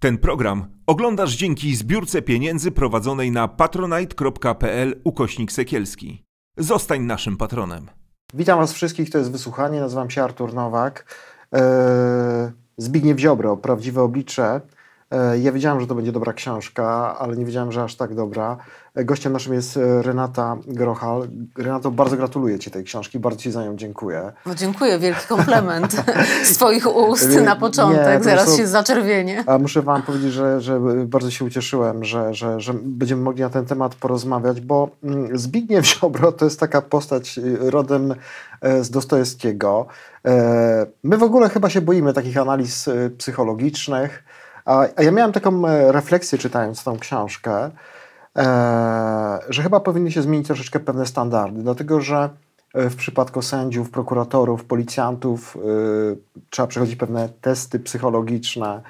Ten 0.00 0.18
program 0.18 0.66
oglądasz 0.86 1.36
dzięki 1.36 1.76
zbiórce 1.76 2.22
pieniędzy 2.22 2.70
prowadzonej 2.70 3.30
na 3.30 3.48
patronite.pl 3.48 5.00
ukośnik 5.04 5.52
sekielski. 5.52 6.24
Zostań 6.56 7.02
naszym 7.02 7.36
patronem. 7.36 7.86
Witam 8.34 8.58
Was 8.58 8.72
wszystkich, 8.72 9.10
to 9.10 9.18
jest 9.18 9.32
Wysłuchanie, 9.32 9.80
nazywam 9.80 10.10
się 10.10 10.22
Artur 10.22 10.54
Nowak. 10.54 11.16
Eee, 11.52 11.60
Zbigniew 12.76 13.18
Ziobro, 13.18 13.56
Prawdziwe 13.56 14.02
Oblicze. 14.02 14.60
Eee, 15.10 15.42
ja 15.42 15.52
wiedziałem, 15.52 15.80
że 15.80 15.86
to 15.86 15.94
będzie 15.94 16.12
dobra 16.12 16.32
książka, 16.32 17.18
ale 17.18 17.36
nie 17.36 17.44
wiedziałem, 17.44 17.72
że 17.72 17.82
aż 17.82 17.96
tak 17.96 18.14
dobra. 18.14 18.56
Eee, 18.96 19.04
gościem 19.04 19.32
naszym 19.32 19.54
jest 19.54 19.76
e, 19.76 20.02
Renata 20.02 20.56
Grochal. 20.66 21.28
Renato, 21.58 21.90
bardzo 21.90 22.16
gratuluję 22.16 22.58
Ci 22.58 22.70
tej 22.70 22.84
książki, 22.84 23.18
bardzo 23.18 23.40
Ci 23.40 23.50
za 23.50 23.64
nią 23.64 23.76
dziękuję. 23.76 24.32
No 24.46 24.54
dziękuję, 24.54 24.98
wielki 24.98 25.26
komplement 25.28 26.04
z 26.44 26.52
Twoich 26.56 26.96
ust 26.96 27.40
na 27.44 27.56
początek, 27.56 28.18
nie, 28.18 28.24
zaraz 28.24 28.44
prostu- 28.44 28.60
się 28.60 28.66
zaczerwienie. 28.66 29.44
A 29.46 29.58
muszę 29.58 29.82
Wam 29.82 30.02
powiedzieć, 30.02 30.32
że, 30.32 30.60
że 30.60 30.80
bardzo 31.06 31.30
się 31.30 31.44
ucieszyłem, 31.44 32.04
że, 32.04 32.34
że, 32.34 32.60
że 32.60 32.74
będziemy 32.74 33.22
mogli 33.22 33.42
na 33.42 33.50
ten 33.50 33.66
temat 33.66 33.94
porozmawiać, 33.94 34.60
bo 34.60 34.90
mm, 35.04 35.38
Zbigniew 35.38 35.86
Ziobro 35.86 36.32
to 36.32 36.44
jest 36.44 36.60
taka 36.60 36.82
postać 36.82 37.38
y, 37.38 37.70
rodem 37.70 38.14
e, 38.60 38.84
z 38.84 38.90
Dostojewskiego. 38.90 39.86
E, 40.24 40.86
My 41.02 41.16
w 41.16 41.22
ogóle 41.22 41.48
chyba 41.48 41.70
się 41.70 41.80
boimy 41.80 42.12
takich 42.12 42.36
analiz 42.38 42.88
y, 42.88 43.10
psychologicznych, 43.18 44.24
a 44.68 45.02
ja 45.02 45.10
miałem 45.10 45.32
taką 45.32 45.68
e, 45.68 45.92
refleksję 45.92 46.38
czytając 46.38 46.84
tą 46.84 46.98
książkę, 46.98 47.70
e, 48.36 49.38
że 49.48 49.62
chyba 49.62 49.80
powinny 49.80 50.12
się 50.12 50.22
zmienić 50.22 50.46
troszeczkę 50.46 50.80
pewne 50.80 51.06
standardy, 51.06 51.62
dlatego 51.62 52.00
że 52.00 52.30
e, 52.74 52.90
w 52.90 52.96
przypadku 52.96 53.42
sędziów, 53.42 53.90
prokuratorów, 53.90 54.64
policjantów 54.64 55.56
y, 55.56 56.40
trzeba 56.50 56.68
przechodzić 56.68 56.96
pewne 56.96 57.28
testy 57.40 57.78
psychologiczne, 57.80 58.82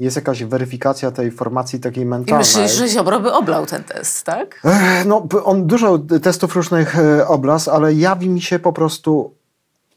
jest 0.00 0.16
jakaś 0.16 0.44
weryfikacja 0.44 1.10
tej 1.10 1.30
formacji 1.30 1.80
takiej 1.80 2.02
I 2.02 2.06
mentalnej. 2.06 2.46
myślisz, 2.46 2.72
że 2.72 2.88
Ziobro 2.88 3.20
by 3.20 3.32
oblał 3.32 3.66
ten 3.66 3.84
test, 3.84 4.26
tak? 4.26 4.62
No, 5.06 5.26
on 5.44 5.66
dużo 5.66 5.98
testów 5.98 6.56
różnych 6.56 6.96
obraz, 7.26 7.68
ale 7.68 7.94
jawi 7.94 8.28
mi 8.28 8.40
się 8.40 8.58
po 8.58 8.72
prostu 8.72 9.34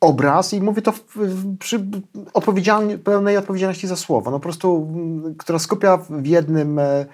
obraz 0.06 0.54
i 0.54 0.62
mówię 0.62 0.82
to 0.82 0.92
w, 0.92 1.04
w, 1.16 1.58
przy 1.58 1.86
odpowiedzialni, 2.34 2.98
pełnej 2.98 3.38
odpowiedzialności 3.38 3.88
za 3.88 3.96
słowo, 3.96 4.32
no 4.32 4.38
po 4.38 4.44
prostu, 4.44 4.90
mm, 4.94 5.36
która 5.36 5.60
skupia 5.60 5.98
w 5.98 6.26
jednym 6.26 6.80
e, 6.80 7.06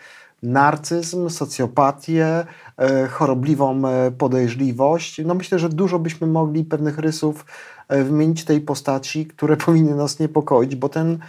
narcyzm, 0.44 1.30
socjopatię, 1.30 2.46
e, 2.78 3.08
chorobliwą 3.08 3.88
e, 3.88 4.12
podejrzliwość. 4.12 5.22
No 5.26 5.34
myślę, 5.34 5.60
że 5.60 5.70
dużo 5.70 6.00
byśmy 6.00 6.28
mogli 6.28 6.64
pewnych 6.64 6.98
rysów 6.98 7.46
wymienić 7.90 8.46
tej 8.46 8.62
postaci, 8.62 9.26
które 9.26 9.58
powinny 9.66 9.96
nas 9.96 10.20
niepokoić, 10.20 10.76
bo 10.76 10.90
ten 10.90 11.20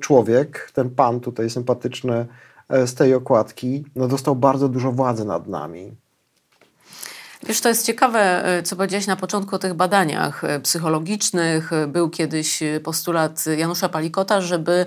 człowiek, 0.00 0.70
ten 0.74 0.90
pan 0.90 1.20
tutaj 1.20 1.50
sympatyczny 1.50 2.26
z 2.70 2.94
tej 2.94 3.14
okładki, 3.14 3.84
no 3.96 4.08
dostał 4.08 4.36
bardzo 4.36 4.68
dużo 4.68 4.92
władzy 4.92 5.24
nad 5.24 5.46
nami. 5.48 5.96
Wiesz, 7.48 7.60
to 7.60 7.68
jest 7.68 7.86
ciekawe, 7.86 8.48
y, 8.58 8.62
co 8.62 8.76
powiedziałeś 8.76 9.06
na 9.06 9.16
początku 9.16 9.56
o 9.56 9.58
tych 9.58 9.74
badaniach 9.74 10.44
y, 10.44 10.60
psychologicznych. 10.60 11.72
Y, 11.72 11.86
Był 11.86 12.10
kiedyś 12.10 12.62
postulat 12.84 13.44
Janusza 13.56 13.88
Palikota, 13.88 14.40
żeby 14.40 14.86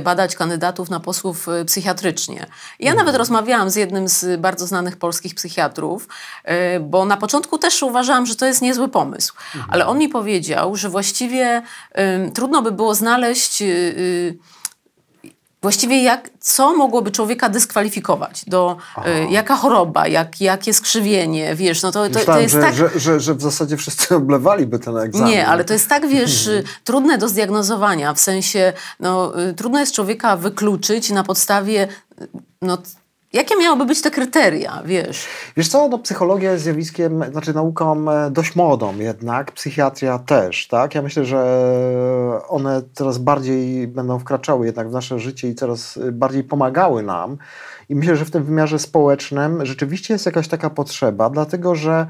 badać 0.00 0.36
kandydatów 0.36 0.90
na 0.90 1.00
posłów 1.00 1.46
psychiatrycznie. 1.66 2.46
Ja 2.80 2.94
nawet 2.94 3.16
rozmawiałam 3.16 3.70
z 3.70 3.76
jednym 3.76 4.08
z 4.08 4.40
bardzo 4.40 4.66
znanych 4.66 4.96
polskich 4.96 5.34
psychiatrów, 5.34 6.08
bo 6.80 7.04
na 7.04 7.16
początku 7.16 7.58
też 7.58 7.82
uważałam, 7.82 8.26
że 8.26 8.36
to 8.36 8.46
jest 8.46 8.62
niezły 8.62 8.88
pomysł. 8.88 9.34
Ale 9.68 9.86
on 9.86 9.98
mi 9.98 10.08
powiedział, 10.08 10.76
że 10.76 10.88
właściwie 10.88 11.62
trudno 12.34 12.62
by 12.62 12.72
było 12.72 12.94
znaleźć... 12.94 13.62
Właściwie 15.62 16.02
jak, 16.02 16.30
co 16.40 16.76
mogłoby 16.76 17.10
człowieka 17.10 17.48
dyskwalifikować? 17.48 18.44
Do, 18.46 18.76
y, 19.06 19.30
jaka 19.30 19.56
choroba, 19.56 20.06
jak, 20.06 20.40
jakie 20.40 20.74
skrzywienie, 20.74 21.54
wiesz, 21.54 21.82
no 21.82 21.92
to, 21.92 22.04
to, 22.04 22.12
to 22.12 22.18
Myślałem, 22.18 22.42
jest 22.42 22.54
że, 22.54 22.60
tak... 22.60 22.74
że, 22.74 22.90
że, 22.96 23.20
że 23.20 23.34
w 23.34 23.42
zasadzie 23.42 23.76
wszyscy 23.76 24.14
oblewaliby 24.16 24.78
ten 24.78 24.96
egzamin. 24.96 25.28
Nie, 25.28 25.46
ale 25.46 25.64
to 25.64 25.72
jest 25.72 25.88
tak, 25.88 26.08
wiesz, 26.08 26.46
y, 26.46 26.64
trudne 26.84 27.18
do 27.18 27.28
zdiagnozowania, 27.28 28.14
w 28.14 28.20
sensie, 28.20 28.72
no, 29.00 29.40
y, 29.48 29.54
trudno 29.54 29.80
jest 29.80 29.94
człowieka 29.94 30.36
wykluczyć 30.36 31.10
na 31.10 31.24
podstawie, 31.24 31.88
y, 32.22 32.28
no, 32.62 32.78
jakie 33.32 33.56
miałyby 33.56 33.86
być 33.86 34.02
te 34.02 34.10
kryteria, 34.10 34.82
wiesz? 34.84 35.26
Wiesz 35.56 35.68
co, 35.68 35.88
no, 35.88 35.98
psychologia 35.98 36.52
jest 36.52 36.64
zjawiskiem, 36.64 37.24
znaczy 37.30 37.54
nauką 37.54 38.10
e, 38.10 38.30
dość 38.30 38.56
młodą 38.56 38.98
jednak, 38.98 39.52
psychiatria 39.52 40.18
też, 40.18 40.68
tak? 40.68 40.94
Ja 40.94 41.02
myślę, 41.02 41.24
że 41.24 41.40
one 42.48 42.82
coraz 42.94 43.18
bardziej 43.18 43.88
będą 43.88 44.18
wkraczały 44.18 44.66
jednak 44.66 44.88
w 44.88 44.92
nasze 44.92 45.18
życie 45.18 45.48
i 45.48 45.54
coraz 45.54 45.96
e, 45.96 46.12
bardziej 46.12 46.44
pomagały 46.44 47.02
nam. 47.02 47.36
I 47.88 47.94
myślę, 47.94 48.16
że 48.16 48.24
w 48.24 48.30
tym 48.30 48.44
wymiarze 48.44 48.78
społecznym 48.78 49.66
rzeczywiście 49.66 50.14
jest 50.14 50.26
jakaś 50.26 50.48
taka 50.48 50.70
potrzeba, 50.70 51.30
dlatego 51.30 51.74
że 51.74 52.06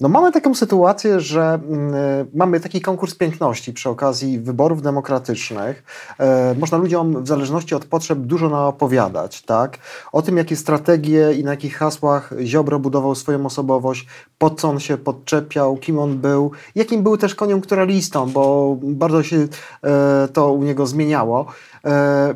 no 0.00 0.08
mamy 0.08 0.32
taką 0.32 0.54
sytuację, 0.54 1.20
że 1.20 1.60
mm, 1.68 1.94
e, 1.94 2.26
mamy 2.34 2.60
taki 2.60 2.80
konkurs 2.80 3.14
piękności 3.14 3.72
przy 3.72 3.90
okazji 3.90 4.38
wyborów 4.40 4.82
demokratycznych. 4.82 5.84
E, 6.18 6.54
Można 6.58 6.78
ludziom 6.78 7.24
w 7.24 7.28
zależności 7.28 7.74
od 7.74 7.84
potrzeb 7.84 8.18
dużo 8.18 8.48
naopowiadać, 8.48 9.42
tak? 9.42 9.78
O 10.12 10.22
tym, 10.22 10.36
jakie 10.36 10.56
strategie 10.56 11.32
i 11.32 11.44
na 11.44 11.50
jakich 11.50 11.76
hasłach 11.76 12.32
Ziobro 12.42 12.78
budował 12.78 13.14
swoją 13.14 13.46
osobowość, 13.46 14.06
pod 14.38 14.60
co 14.60 14.68
on 14.68 14.80
się 14.80 14.96
podczepiał, 14.96 15.76
kim 15.76 15.98
on 15.98 16.18
był, 16.18 16.50
jakim 16.74 17.02
był 17.02 17.16
też 17.16 17.34
koniunkturalistą, 17.34 18.30
bo 18.30 18.76
bardzo 18.82 19.22
się 19.22 19.36
e, 19.84 20.28
to 20.32 20.52
u 20.52 20.62
niego 20.62 20.86
zmieniało. 20.86 21.46
E, 21.86 22.34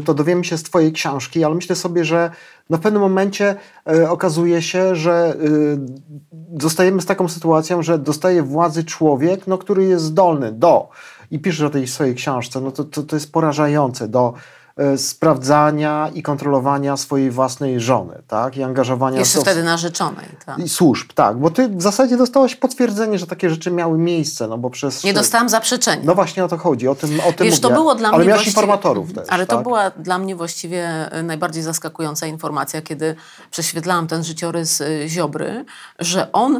to 0.04 0.14
dowiemy 0.14 0.44
się 0.44 0.58
z 0.58 0.62
twojej 0.62 0.92
książki, 0.92 1.44
ale 1.44 1.54
myślę 1.54 1.76
sobie, 1.76 2.04
że 2.04 2.30
w 2.70 2.78
pewnym 2.78 3.02
momencie 3.02 3.54
e, 3.88 4.10
okazuje 4.10 4.62
się, 4.62 4.96
że 4.96 5.12
e, 5.12 6.60
zostajemy 6.60 7.02
z 7.02 7.06
taką 7.06 7.28
sytuacją, 7.28 7.82
że 7.82 7.98
dostaje 7.98 8.42
władzy 8.42 8.84
człowiek, 8.84 9.46
no, 9.46 9.58
który 9.58 9.84
jest 9.84 10.04
zdolny 10.04 10.52
do, 10.52 10.88
i 11.30 11.38
piszesz 11.38 11.62
o 11.62 11.70
tej 11.70 11.86
swojej 11.86 12.14
książce, 12.14 12.60
no 12.60 12.70
to, 12.70 12.84
to, 12.84 13.02
to 13.02 13.16
jest 13.16 13.32
porażające, 13.32 14.08
do 14.08 14.34
e, 14.34 14.55
sprawdzania 14.96 16.10
i 16.14 16.22
kontrolowania 16.22 16.96
swojej 16.96 17.30
własnej 17.30 17.80
żony, 17.80 18.22
tak? 18.28 18.56
I 18.56 18.62
angażowania 18.62 19.18
Jeszcze 19.18 19.38
to- 19.38 19.42
wtedy 19.44 19.64
narzeczonej, 19.64 20.26
tak. 20.46 20.58
i 20.58 20.68
służb, 20.68 21.12
tak, 21.14 21.36
bo 21.38 21.50
ty 21.50 21.68
w 21.68 21.82
zasadzie 21.82 22.16
dostałaś 22.16 22.54
potwierdzenie, 22.56 23.18
że 23.18 23.26
takie 23.26 23.50
rzeczy 23.50 23.70
miały 23.70 23.98
miejsce, 23.98 24.48
no 24.48 24.58
bo 24.58 24.70
przez... 24.70 25.04
Nie 25.04 25.14
dostałam 25.14 25.48
zaprzeczenia. 25.48 26.02
No 26.04 26.14
właśnie 26.14 26.44
o 26.44 26.48
to 26.48 26.58
chodzi, 26.58 26.88
o 26.88 26.94
tym, 26.94 27.20
o 27.28 27.32
tym 27.32 27.46
Wiesz, 27.46 27.60
to 27.60 27.68
mówię. 27.68 27.74
było 27.80 27.94
dla 27.94 28.08
Ale 28.08 28.18
mnie 28.18 28.26
miałaś 28.26 28.38
właściwie- 28.44 28.60
informatorów 28.60 29.12
też, 29.12 29.26
Ale 29.30 29.46
to 29.46 29.54
tak? 29.56 29.62
była 29.62 29.90
dla 29.90 30.18
mnie 30.18 30.36
właściwie 30.36 31.10
y, 31.18 31.22
najbardziej 31.22 31.62
zaskakująca 31.62 32.26
informacja, 32.26 32.82
kiedy 32.82 33.14
prześwietlałam 33.50 34.06
ten 34.06 34.24
życiorys 34.24 34.80
y, 34.80 35.04
Ziobry, 35.08 35.64
że 35.98 36.32
on 36.32 36.58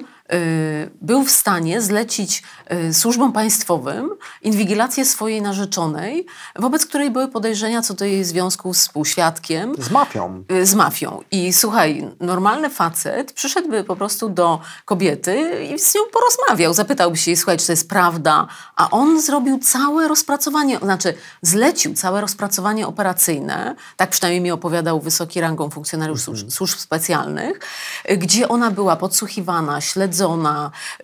był 1.00 1.24
w 1.24 1.30
stanie 1.30 1.80
zlecić 1.80 2.42
y, 2.88 2.94
służbom 2.94 3.32
państwowym 3.32 4.10
inwigilację 4.42 5.04
swojej 5.04 5.42
narzeczonej, 5.42 6.26
wobec 6.56 6.86
której 6.86 7.10
były 7.10 7.28
podejrzenia 7.28 7.82
co 7.82 7.94
do 7.94 8.04
jej 8.04 8.24
związku 8.24 8.74
z 8.74 8.78
współświadkiem 8.80 9.74
Z 9.78 9.90
mafią. 9.90 10.44
y, 10.52 10.66
z 10.66 10.74
mafią. 10.74 11.20
I 11.30 11.52
słuchaj, 11.52 12.08
normalny 12.20 12.70
facet 12.70 13.32
przyszedłby 13.32 13.84
po 13.84 13.96
prostu 13.96 14.28
do 14.28 14.60
kobiety 14.84 15.66
i 15.74 15.78
z 15.78 15.94
nią 15.94 16.00
porozmawiał. 16.12 16.74
Zapytałby 16.74 17.16
się 17.16 17.30
jej, 17.30 17.36
słuchaj, 17.36 17.58
czy 17.58 17.66
to 17.66 17.72
jest 17.72 17.88
prawda. 17.88 18.46
A 18.76 18.90
on 18.90 19.20
zrobił 19.22 19.58
całe 19.58 20.08
rozpracowanie, 20.08 20.78
znaczy 20.78 21.14
zlecił 21.42 21.94
całe 21.94 22.20
rozpracowanie 22.20 22.86
operacyjne, 22.86 23.74
tak 23.96 24.10
przynajmniej 24.10 24.40
mi 24.40 24.50
opowiadał 24.50 25.00
wysoki 25.00 25.40
rangą 25.40 25.70
funkcjonariusz 25.70 26.20
służb, 26.22 26.50
służb 26.50 26.78
specjalnych, 26.78 27.60
y, 28.10 28.16
gdzie 28.16 28.48
ona 28.48 28.70
była 28.70 28.96
podsłuchiwana, 28.96 29.80
śledzona, 29.80 30.15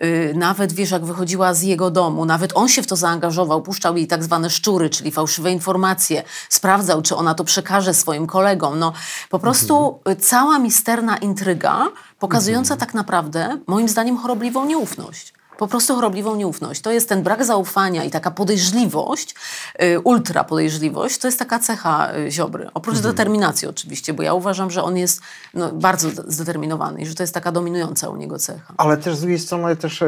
y, 0.03 0.33
nawet 0.35 0.73
wiesz, 0.73 0.91
jak 0.91 1.05
wychodziła 1.05 1.53
z 1.53 1.61
jego 1.61 1.91
domu, 1.91 2.25
nawet 2.25 2.51
on 2.55 2.69
się 2.69 2.83
w 2.83 2.87
to 2.87 2.95
zaangażował, 2.95 3.61
puszczał 3.61 3.97
jej 3.97 4.07
tak 4.07 4.23
zwane 4.23 4.49
szczury, 4.49 4.89
czyli 4.89 5.11
fałszywe 5.11 5.51
informacje, 5.51 6.23
sprawdzał, 6.49 7.01
czy 7.01 7.15
ona 7.15 7.33
to 7.33 7.43
przekaże 7.43 7.93
swoim 7.93 8.27
kolegom. 8.27 8.79
No, 8.79 8.93
po 9.29 9.39
prostu 9.39 9.99
y, 10.09 10.15
cała 10.15 10.59
misterna 10.59 11.17
intryga, 11.17 11.87
pokazująca 12.19 12.77
tak 12.77 12.93
naprawdę, 12.93 13.57
moim 13.67 13.89
zdaniem, 13.89 14.17
chorobliwą 14.17 14.65
nieufność. 14.65 15.33
Po 15.57 15.67
prostu 15.67 15.95
chorobliwą 15.95 16.35
nieufność. 16.35 16.81
To 16.81 16.91
jest 16.91 17.09
ten 17.09 17.23
brak 17.23 17.45
zaufania 17.45 18.03
i 18.03 18.11
taka 18.11 18.31
podejrzliwość, 18.31 19.35
y, 19.83 19.99
ultra 19.99 20.43
podejrzliwość, 20.43 21.17
to 21.17 21.27
jest 21.27 21.39
taka 21.39 21.59
cecha 21.59 22.15
y, 22.15 22.31
Ziobry. 22.31 22.69
Oprócz 22.73 22.99
determinacji 22.99 23.67
oczywiście, 23.67 24.13
bo 24.13 24.23
ja 24.23 24.33
uważam, 24.33 24.71
że 24.71 24.83
on 24.83 24.97
jest 24.97 25.21
no, 25.53 25.71
bardzo 25.71 26.09
zde- 26.09 26.23
zdeterminowany 26.27 27.01
i 27.01 27.05
że 27.05 27.15
to 27.15 27.23
jest 27.23 27.33
taka 27.33 27.51
dominująca 27.51 28.09
u 28.09 28.15
niego 28.15 28.39
cecha. 28.39 28.73
Ale 28.77 28.97
też 28.97 29.15
z 29.15 29.19
drugiej 29.19 29.39
strony 29.39 29.75
też 29.75 30.01
e, 30.01 30.07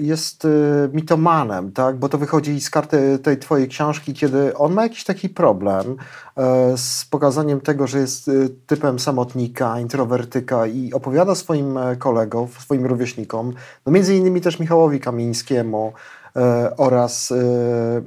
jest 0.00 0.44
e, 0.44 0.48
mitomanem, 0.92 1.72
tak? 1.72 1.96
Bo 1.96 2.08
to 2.08 2.18
wychodzi 2.18 2.60
z 2.60 2.70
karty 2.70 3.18
tej 3.18 3.38
twojej 3.38 3.68
książki, 3.68 4.14
kiedy 4.14 4.56
on 4.56 4.72
ma 4.72 4.82
jakiś 4.82 5.04
taki 5.04 5.28
problem 5.28 5.96
e, 6.36 6.78
z 6.78 7.04
pokazaniem 7.04 7.60
tego, 7.60 7.86
że 7.86 7.98
jest 7.98 8.30
typem 8.66 8.98
samotnika, 8.98 9.80
introwertyka 9.80 10.66
i 10.66 10.92
opowiada 10.92 11.34
swoim 11.34 11.78
kolegom, 11.98 12.48
swoim 12.60 12.86
rówieśnikom, 12.86 13.52
no 13.86 13.92
między 13.92 14.14
innymi 14.14 14.40
też 14.40 14.55
też 14.56 14.60
Michałowi 14.60 15.00
Kamińskiemu 15.00 15.92
e, 16.36 16.76
oraz 16.76 17.32
e, 17.32 17.36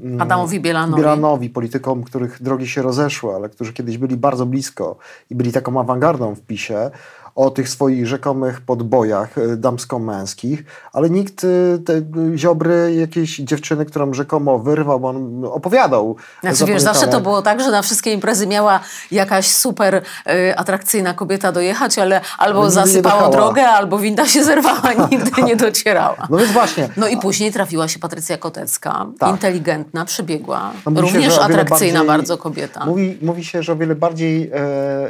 mm, 0.03 0.21
Adamowi 0.21 0.59
Bielanowi. 0.59 1.01
Bielanowi, 1.01 1.49
politykom, 1.49 2.03
których 2.03 2.43
drogi 2.43 2.67
się 2.67 2.81
rozeszły, 2.81 3.35
ale 3.35 3.49
którzy 3.49 3.73
kiedyś 3.73 3.97
byli 3.97 4.17
bardzo 4.17 4.45
blisko 4.45 4.97
i 5.29 5.35
byli 5.35 5.51
taką 5.51 5.79
awangardą 5.79 6.35
w 6.35 6.41
PiSie, 6.41 6.91
o 7.35 7.49
tych 7.49 7.69
swoich 7.69 8.07
rzekomych 8.07 8.61
podbojach 8.61 9.37
e, 9.37 9.57
damsko-męskich, 9.57 10.63
ale 10.93 11.09
nikt 11.09 11.43
e, 11.43 11.47
te 11.85 12.01
Ziobry, 12.37 12.93
jakiejś 12.95 13.37
dziewczyny, 13.37 13.85
którą 13.85 14.13
rzekomo 14.13 14.59
wyrwał, 14.59 15.05
on 15.05 15.45
opowiadał. 15.45 16.15
Znaczy, 16.41 16.65
wiesz, 16.65 16.81
zawsze 16.81 17.07
to 17.07 17.21
było 17.21 17.41
tak, 17.41 17.61
że 17.61 17.71
na 17.71 17.81
wszystkie 17.81 18.13
imprezy 18.13 18.47
miała 18.47 18.79
jakaś 19.11 19.47
super 19.47 19.95
y, 19.95 20.55
atrakcyjna 20.57 21.13
kobieta 21.13 21.51
dojechać, 21.51 21.99
ale 21.99 22.21
albo 22.37 22.67
nigdy 22.67 23.01
dojechała. 23.01 23.29
drogę, 23.29 23.67
albo 23.67 23.97
winda 23.97 24.25
się 24.27 24.43
zerwała, 24.43 24.93
nigdy 25.11 25.43
nie 25.43 25.55
docierała. 25.55 26.27
No 26.29 26.37
więc 26.37 26.51
właśnie, 26.51 26.89
No 26.97 27.07
i 27.07 27.17
później 27.17 27.51
trafiła 27.51 27.87
się 27.87 27.99
Patrycja 27.99 28.37
Kotecka, 28.37 29.05
Tak. 29.19 29.29
inteligentna, 29.31 30.05
przebiegła, 30.05 30.71
No 30.85 30.95
się, 30.95 31.01
również 31.01 31.33
wiele 31.33 31.45
atrakcyjna 31.45 31.93
bardziej- 31.99 32.07
bardzo 32.07 32.37
kobieta. 32.37 32.85
Mówi, 32.85 33.17
mówi 33.21 33.45
się, 33.45 33.63
że 33.63 33.73
o 33.73 33.75
wiele 33.75 33.95
bardziej 33.95 34.51
e, 34.53 34.55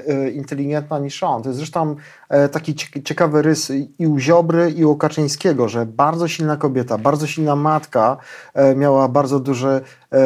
e, 0.07 0.30
inteligentna 0.30 1.00
niż 1.00 1.24
on. 1.24 1.44
To 1.44 1.50
jest 1.50 1.57
zresztą 1.57 1.95
taki 2.52 2.76
cie- 2.76 3.04
ciekawy 3.04 3.42
rys 3.42 3.72
i 4.00 4.08
u 4.08 4.20
Ziobry, 4.20 4.72
i 4.72 4.86
u 4.86 4.96
Kaczyńskiego, 4.96 5.70
że 5.70 5.86
bardzo 5.86 6.28
silna 6.28 6.58
kobieta, 6.58 6.98
bardzo 6.98 7.28
silna 7.28 7.56
matka 7.56 8.18
e, 8.54 8.76
miała 8.76 9.08
bardzo 9.08 9.40
duży 9.40 9.82
e, 10.14 10.20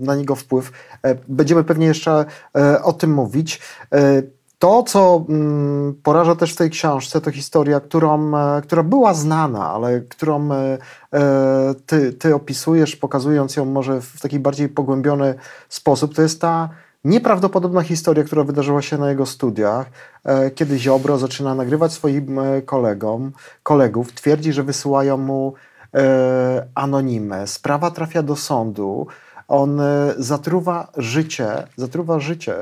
na 0.00 0.16
niego 0.16 0.34
wpływ. 0.34 0.72
E, 1.02 1.16
będziemy 1.28 1.64
pewnie 1.64 1.86
jeszcze 1.86 2.24
e, 2.56 2.82
o 2.82 2.92
tym 2.92 3.14
mówić. 3.14 3.60
E, 3.92 4.22
to, 4.58 4.82
co 4.82 5.24
mm, 5.28 5.94
poraża 6.02 6.34
też 6.34 6.52
w 6.52 6.56
tej 6.56 6.70
książce, 6.70 7.20
to 7.20 7.30
historia, 7.30 7.80
którą, 7.80 8.36
e, 8.36 8.62
która 8.62 8.82
była 8.82 9.14
znana, 9.14 9.70
ale 9.70 10.00
którą 10.00 10.52
e, 10.52 10.78
e, 11.14 11.74
ty, 11.86 12.12
ty 12.12 12.34
opisujesz, 12.34 12.96
pokazując 12.96 13.56
ją 13.56 13.64
może 13.64 14.00
w 14.00 14.20
taki 14.20 14.38
bardziej 14.38 14.68
pogłębiony 14.68 15.34
sposób, 15.68 16.14
to 16.14 16.22
jest 16.22 16.40
ta 16.40 16.68
nieprawdopodobna 17.08 17.82
historia, 17.82 18.24
która 18.24 18.44
wydarzyła 18.44 18.82
się 18.82 18.98
na 18.98 19.10
jego 19.10 19.26
studiach, 19.26 19.86
e, 20.24 20.50
kiedy 20.50 20.78
Ziobro 20.78 21.18
zaczyna 21.18 21.54
nagrywać 21.54 21.92
swoim 21.92 22.38
e, 22.38 22.62
kolegom, 22.62 23.32
kolegów, 23.62 24.12
twierdzi, 24.12 24.52
że 24.52 24.62
wysyłają 24.62 25.16
mu 25.16 25.54
e, 25.94 26.66
anonimy. 26.74 27.46
Sprawa 27.46 27.90
trafia 27.90 28.22
do 28.22 28.36
sądu. 28.36 29.06
On 29.48 29.80
zatruwa 30.18 30.88
życie, 30.96 31.48
zatruwa 31.76 32.20
życie 32.20 32.54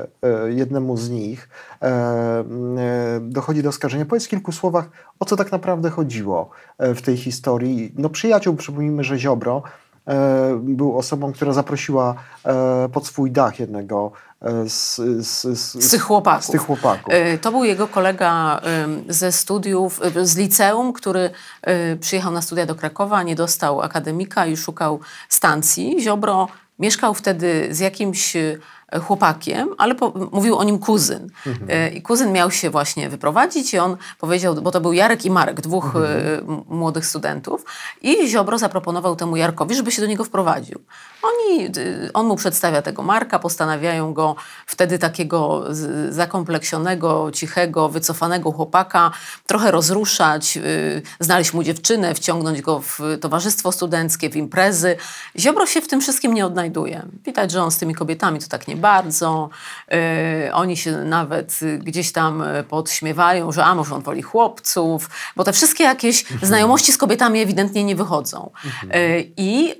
jednemu 0.47 0.97
z 0.97 1.09
nich. 1.09 1.49
Dochodzi 3.21 3.63
do 3.63 3.69
oskarżenia. 3.69 4.05
Powiedz 4.05 4.25
w 4.25 4.29
kilku 4.29 4.51
słowach, 4.51 4.89
o 5.19 5.25
co 5.25 5.35
tak 5.35 5.51
naprawdę 5.51 5.89
chodziło 5.89 6.49
w 6.79 7.01
tej 7.01 7.17
historii. 7.17 7.93
No 7.97 8.09
przyjaciół, 8.09 8.55
przypomnijmy, 8.55 9.03
że 9.03 9.19
Ziobro 9.19 9.63
był 10.59 10.97
osobą, 10.97 11.33
która 11.33 11.53
zaprosiła 11.53 12.15
pod 12.93 13.07
swój 13.07 13.31
dach 13.31 13.59
jednego 13.59 14.11
z, 14.67 14.95
z, 15.27 15.41
z, 15.59 15.83
Z 15.83 15.91
tych 15.91 16.01
chłopaków. 16.01 16.45
Z 16.45 16.51
tych 16.51 16.61
chłopaków. 16.61 17.13
Y, 17.13 17.37
To 17.37 17.51
był 17.51 17.63
jego 17.63 17.87
kolega 17.87 18.61
ze 19.09 19.31
studiów, 19.31 20.01
y, 20.17 20.27
z 20.27 20.37
liceum, 20.37 20.93
który 20.93 21.29
przyjechał 21.99 22.31
na 22.31 22.41
studia 22.41 22.65
do 22.65 22.75
Krakowa, 22.75 23.23
nie 23.23 23.35
dostał 23.35 23.81
akademika 23.81 24.45
i 24.45 24.57
szukał 24.57 24.99
stacji. 25.29 26.01
Ziobro 26.01 26.47
mieszkał 26.79 27.13
wtedy 27.13 27.67
z 27.71 27.79
jakimś 27.79 28.33
chłopakiem, 29.01 29.69
ale 29.77 29.95
po, 29.95 30.13
mówił 30.31 30.57
o 30.57 30.63
nim 30.63 30.79
kuzyn. 30.79 31.29
Y, 31.47 31.89
I 31.89 32.01
kuzyn 32.01 32.31
miał 32.31 32.51
się 32.51 32.69
właśnie 32.69 33.09
wyprowadzić 33.09 33.73
i 33.73 33.79
on 33.79 33.97
powiedział, 34.19 34.55
bo 34.55 34.71
to 34.71 34.81
był 34.81 34.93
Jarek 34.93 35.25
i 35.25 35.31
Marek, 35.31 35.61
dwóch 35.61 35.95
y, 35.95 35.99
m- 36.47 36.63
młodych 36.69 37.05
studentów 37.05 37.65
i 38.01 38.27
Ziobro 38.27 38.57
zaproponował 38.57 39.15
temu 39.15 39.35
Jarkowi, 39.35 39.75
żeby 39.75 39.91
się 39.91 40.01
do 40.01 40.07
niego 40.07 40.23
wprowadził. 40.23 40.79
Oni, 41.23 41.69
on 42.13 42.25
mu 42.25 42.35
przedstawia 42.35 42.81
tego 42.81 43.03
Marka, 43.03 43.39
postanawiają 43.39 44.13
go 44.13 44.35
wtedy 44.65 44.99
takiego 44.99 45.63
zakompleksionego, 46.09 47.31
cichego, 47.33 47.89
wycofanego 47.89 48.51
chłopaka 48.51 49.11
trochę 49.47 49.71
rozruszać, 49.71 50.57
y, 50.57 51.01
znaleźć 51.19 51.53
mu 51.53 51.63
dziewczynę, 51.63 52.15
wciągnąć 52.15 52.61
go 52.61 52.79
w 52.79 52.99
towarzystwo 53.21 53.71
studenckie, 53.71 54.29
w 54.29 54.35
imprezy. 54.35 54.95
Ziobro 55.39 55.65
się 55.65 55.81
w 55.81 55.87
tym 55.87 56.01
wszystkim 56.01 56.33
nie 56.33 56.45
odnajduje. 56.45 57.05
Widać, 57.25 57.51
że 57.51 57.63
on 57.63 57.71
z 57.71 57.77
tymi 57.77 57.95
kobietami 57.95 58.39
to 58.39 58.47
tak 58.47 58.67
nie 58.67 58.76
bardzo. 58.77 59.49
Y, 60.47 60.53
oni 60.53 60.77
się 60.77 60.91
nawet 60.91 61.59
y, 61.61 61.77
gdzieś 61.77 62.11
tam 62.11 62.41
y, 62.41 62.63
podśmiewają, 62.63 63.51
że 63.51 63.65
a 63.65 63.75
może 63.75 63.95
on 63.95 64.01
woli 64.01 64.21
chłopców, 64.21 65.09
bo 65.35 65.43
te 65.43 65.53
wszystkie 65.53 65.83
jakieś 65.83 66.25
znajomości 66.41 66.91
z 66.91 66.97
kobietami 66.97 67.39
ewidentnie 67.39 67.83
nie 67.83 67.95
wychodzą. 67.95 68.51
Y, 68.83 69.31
I 69.37 69.71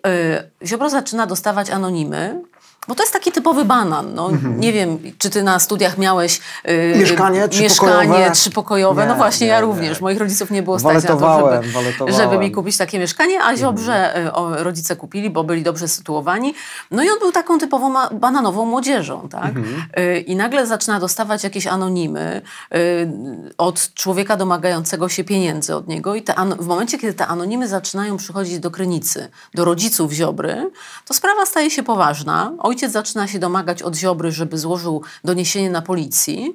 y, 0.61 0.67
Ziobro 0.67 0.89
zaczyna 0.89 1.25
dostawać 1.27 1.69
anonimy, 1.69 2.41
bo 2.87 2.95
to 2.95 3.03
jest 3.03 3.13
taki 3.13 3.31
typowy 3.31 3.65
banan. 3.65 4.13
No, 4.13 4.29
Nie 4.57 4.73
wiem, 4.73 4.97
czy 5.17 5.29
ty 5.29 5.43
na 5.43 5.59
studiach 5.59 5.97
miałeś 5.97 6.41
y, 6.69 6.97
Mieszkanie 6.99 7.47
trzypokojowe? 7.47 8.07
mieszkanie 8.07 8.31
trzypokojowe. 8.31 9.01
Nie, 9.01 9.07
no 9.07 9.15
właśnie, 9.15 9.47
nie, 9.47 9.51
ja 9.53 9.59
nie. 9.59 9.65
również. 9.65 10.01
Moich 10.01 10.19
rodziców 10.19 10.51
nie 10.51 10.63
było 10.63 10.79
stać 10.79 11.03
na 11.03 11.15
to, 11.15 11.61
żeby, 11.99 12.13
żeby 12.13 12.37
mi 12.37 12.51
kupić 12.51 12.77
takie 12.77 12.99
mieszkanie, 12.99 13.43
a 13.43 13.55
Ziobrze 13.55 14.25
y, 14.25 14.33
o, 14.33 14.63
rodzice 14.63 14.95
kupili, 14.95 15.29
bo 15.29 15.43
byli 15.43 15.63
dobrze 15.63 15.87
sytuowani. 15.87 16.53
No 16.91 17.03
i 17.03 17.09
on 17.09 17.19
był 17.19 17.31
taką 17.31 17.59
typową 17.59 17.93
bananową 18.13 18.65
młodzieżą, 18.65 19.29
tak? 19.29 19.51
Y, 19.99 20.19
I 20.19 20.35
nagle 20.35 20.67
zaczyna 20.67 20.99
dostawać 20.99 21.43
jakieś 21.43 21.67
anonimy 21.67 22.41
y, 22.75 23.11
od 23.57 23.93
człowieka 23.93 24.37
domagającego 24.37 25.09
się 25.09 25.23
pieniędzy 25.23 25.75
od 25.75 25.87
niego 25.87 26.15
i 26.15 26.21
te 26.21 26.33
w 26.59 26.67
momencie, 26.67 26.97
kiedy 26.97 27.13
te 27.13 27.27
anonimy 27.27 27.67
zaczynają 27.67 28.17
przychodzić 28.17 28.59
do 28.59 28.71
Krynicy, 28.71 29.29
do 29.53 29.65
rodziców 29.65 30.11
Ziobry, 30.11 30.71
to 31.05 31.13
sprawa 31.13 31.45
staje 31.45 31.71
się 31.71 31.83
poważna. 31.83 32.51
Ojciec 32.59 32.76
zaczyna 32.85 33.27
się 33.27 33.39
domagać 33.39 33.81
od 33.81 33.95
Ziobry, 33.95 34.31
żeby 34.31 34.57
złożył 34.57 35.03
doniesienie 35.23 35.69
na 35.69 35.81
policji. 35.81 36.53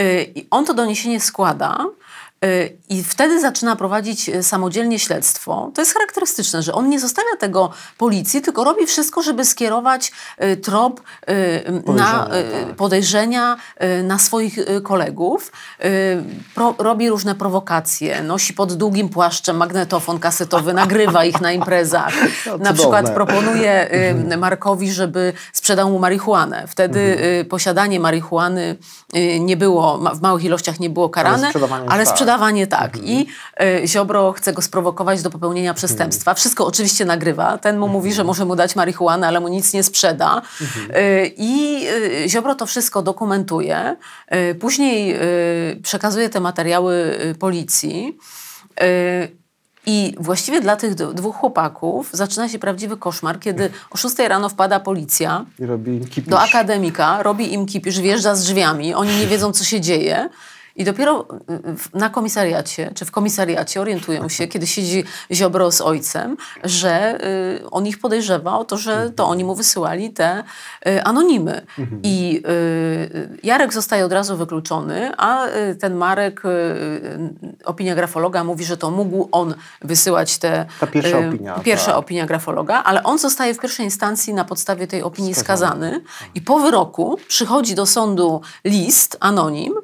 Y, 0.00 0.32
i 0.34 0.46
on 0.50 0.64
to 0.64 0.74
doniesienie 0.74 1.20
składa 1.20 1.84
i 2.88 3.04
wtedy 3.04 3.40
zaczyna 3.40 3.76
prowadzić 3.76 4.28
y, 4.28 4.42
samodzielnie 4.42 4.98
śledztwo. 4.98 5.70
To 5.74 5.80
jest 5.82 5.92
charakterystyczne, 5.92 6.62
że 6.62 6.72
on 6.72 6.88
nie 6.88 7.00
zostawia 7.00 7.36
tego 7.38 7.70
policji, 7.98 8.42
tylko 8.42 8.64
robi 8.64 8.86
wszystko, 8.86 9.22
żeby 9.22 9.44
skierować 9.44 10.12
y, 10.42 10.56
trop 10.56 11.00
y, 11.30 11.92
na 11.92 12.28
Podejrzenia, 12.76 13.56
y, 13.82 13.86
y, 13.86 14.02
na 14.02 14.18
swoich 14.18 14.58
y, 14.58 14.80
kolegów. 14.80 15.52
Y, 15.84 16.46
Pro, 16.54 16.74
robi 16.78 17.08
różne 17.08 17.34
prowokacje, 17.34 18.22
nosi 18.22 18.54
pod 18.54 18.72
długim 18.72 19.08
płaszczem 19.08 19.56
magnetofon 19.56 20.18
kasetowy, 20.18 20.72
nagrywa 20.72 21.24
ich 21.24 21.40
na 21.40 21.52
imprezach. 21.52 22.14
No, 22.46 22.58
na 22.58 22.72
przykład 22.72 23.10
proponuje 23.10 23.94
y, 24.32 24.36
Markowi, 24.36 24.92
żeby 24.92 25.32
sprzedał 25.52 25.90
mu 25.90 25.98
marihuanę. 25.98 26.64
Wtedy 26.68 27.00
y, 27.40 27.44
posiadanie 27.44 28.00
marihuany 28.00 28.76
y, 29.16 29.40
nie 29.40 29.56
było, 29.56 29.98
w 30.14 30.20
małych 30.22 30.44
ilościach 30.44 30.80
nie 30.80 30.90
było 30.90 31.08
karane, 31.08 31.46
sprzedawanie 31.46 31.90
ale 31.90 32.04
tak. 32.04 32.14
Sprzedawanie 32.26 32.66
tak. 32.66 32.96
I 33.02 33.26
y, 33.82 33.86
Ziobro 33.88 34.32
chce 34.32 34.52
go 34.52 34.62
sprowokować 34.62 35.22
do 35.22 35.30
popełnienia 35.30 35.74
przestępstwa. 35.74 36.34
Wszystko 36.34 36.66
oczywiście 36.66 37.04
nagrywa. 37.04 37.58
Ten 37.58 37.78
mu 37.78 37.88
mówi, 37.88 38.12
że 38.12 38.24
może 38.24 38.44
mu 38.44 38.56
dać 38.56 38.76
marihuanę, 38.76 39.26
ale 39.28 39.40
mu 39.40 39.48
nic 39.48 39.72
nie 39.72 39.82
sprzeda. 39.82 40.42
Y, 40.62 41.32
I 41.36 41.86
y, 42.24 42.28
Ziobro 42.28 42.54
to 42.54 42.66
wszystko 42.66 43.02
dokumentuje. 43.02 43.96
Y, 44.50 44.54
Później 44.54 45.14
y, 45.72 45.80
przekazuje 45.82 46.28
te 46.28 46.40
materiały 46.40 47.18
y, 47.30 47.34
policji. 47.34 48.18
Y, 48.82 49.36
I 49.88 50.14
właściwie 50.20 50.60
dla 50.60 50.76
tych 50.76 50.94
dwóch 50.94 51.36
chłopaków 51.36 52.08
zaczyna 52.12 52.48
się 52.48 52.58
prawdziwy 52.58 52.96
koszmar, 52.96 53.40
kiedy 53.40 53.70
o 53.90 53.96
6 53.96 54.16
rano 54.28 54.48
wpada 54.48 54.80
policja 54.80 55.44
I 55.58 55.66
robi 55.66 56.00
kipisz. 56.00 56.30
do 56.30 56.40
akademika, 56.40 57.22
robi 57.22 57.52
im 57.54 57.66
kipisz, 57.66 58.00
wjeżdża 58.00 58.34
z 58.34 58.42
drzwiami, 58.44 58.94
oni 58.94 59.16
nie 59.16 59.26
wiedzą, 59.26 59.52
co 59.52 59.64
się 59.64 59.80
dzieje. 59.80 60.28
I 60.76 60.84
dopiero 60.84 61.26
y, 61.94 61.98
na 61.98 62.10
komisariacie, 62.10 62.90
czy 62.94 63.04
w 63.04 63.10
komisariacie 63.10 63.80
orientują 63.80 64.28
się, 64.28 64.48
kiedy 64.48 64.66
siedzi 64.66 65.04
Ziobro 65.32 65.72
z 65.72 65.80
ojcem, 65.80 66.36
że 66.64 67.24
y, 67.64 67.70
on 67.70 67.86
ich 67.86 67.98
podejrzewa 67.98 68.58
o 68.58 68.64
to, 68.64 68.76
że 68.76 69.10
to 69.16 69.28
oni 69.28 69.44
mu 69.44 69.54
wysyłali 69.54 70.10
te 70.10 70.44
y, 70.86 71.04
anonimy. 71.04 71.66
I 72.02 72.42
y, 72.48 73.38
Jarek 73.42 73.72
zostaje 73.72 74.04
od 74.04 74.12
razu 74.12 74.36
wykluczony, 74.36 75.12
a 75.16 75.46
ten 75.80 75.94
Marek, 75.94 76.42
opinia 77.64 77.94
grafologa, 77.94 78.44
mówi, 78.44 78.64
że 78.64 78.76
to 78.76 78.90
mógł 78.90 79.28
on 79.32 79.54
wysyłać 79.82 80.38
te... 80.38 80.66
Ta 80.80 80.86
pierwsza 80.86 81.18
opinia, 81.18 81.58
Pierwsza 81.58 81.86
tak. 81.86 81.96
opinia 81.96 82.26
grafologa, 82.26 82.82
ale 82.84 83.02
on 83.02 83.18
zostaje 83.18 83.54
w 83.54 83.58
pierwszej 83.58 83.84
instancji 83.86 84.34
na 84.34 84.44
podstawie 84.44 84.86
tej 84.86 85.02
opinii 85.02 85.34
skazany. 85.34 86.00
i 86.34 86.40
po 86.40 86.58
wyroku 86.58 87.18
przychodzi 87.28 87.74
do 87.74 87.86
sądu 87.86 88.40
list, 88.64 89.16
anonim, 89.20 89.74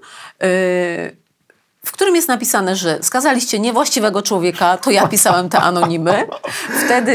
w 1.85 1.93
którym 1.93 2.17
jest 2.17 2.29
napisane, 2.29 2.77
że 2.77 2.99
skazaliście 3.03 3.59
niewłaściwego 3.59 4.23
człowieka, 4.23 4.77
to 4.77 4.91
ja 4.91 5.09
pisałem 5.09 5.49
te 5.49 5.59
anonimy. 5.61 6.27
Wtedy 6.87 7.13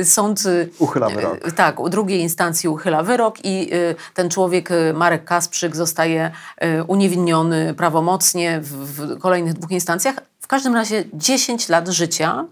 y, 0.00 0.04
sąd... 0.04 0.46
y, 0.46 0.68
Uchyla 0.78 1.08
wyrok. 1.08 1.48
y, 1.48 1.52
Tak, 1.52 1.80
u 1.80 1.88
drugiej 1.88 2.20
instancji 2.20 2.68
uchyla 2.68 3.02
wyrok 3.02 3.44
i 3.44 3.74
y, 3.74 3.94
ten 4.14 4.30
człowiek, 4.30 4.70
y, 4.70 4.92
Marek 4.94 5.24
Kasprzyk, 5.24 5.76
zostaje 5.76 6.30
y, 6.64 6.84
uniewinniony 6.84 7.74
prawomocnie 7.74 8.60
w, 8.60 8.66
w 8.68 9.18
kolejnych 9.18 9.52
dwóch 9.52 9.70
instancjach. 9.70 10.14
W 10.44 10.46
każdym 10.46 10.74
razie 10.74 11.04
10 11.12 11.68
lat 11.68 11.88
życia 11.88 12.44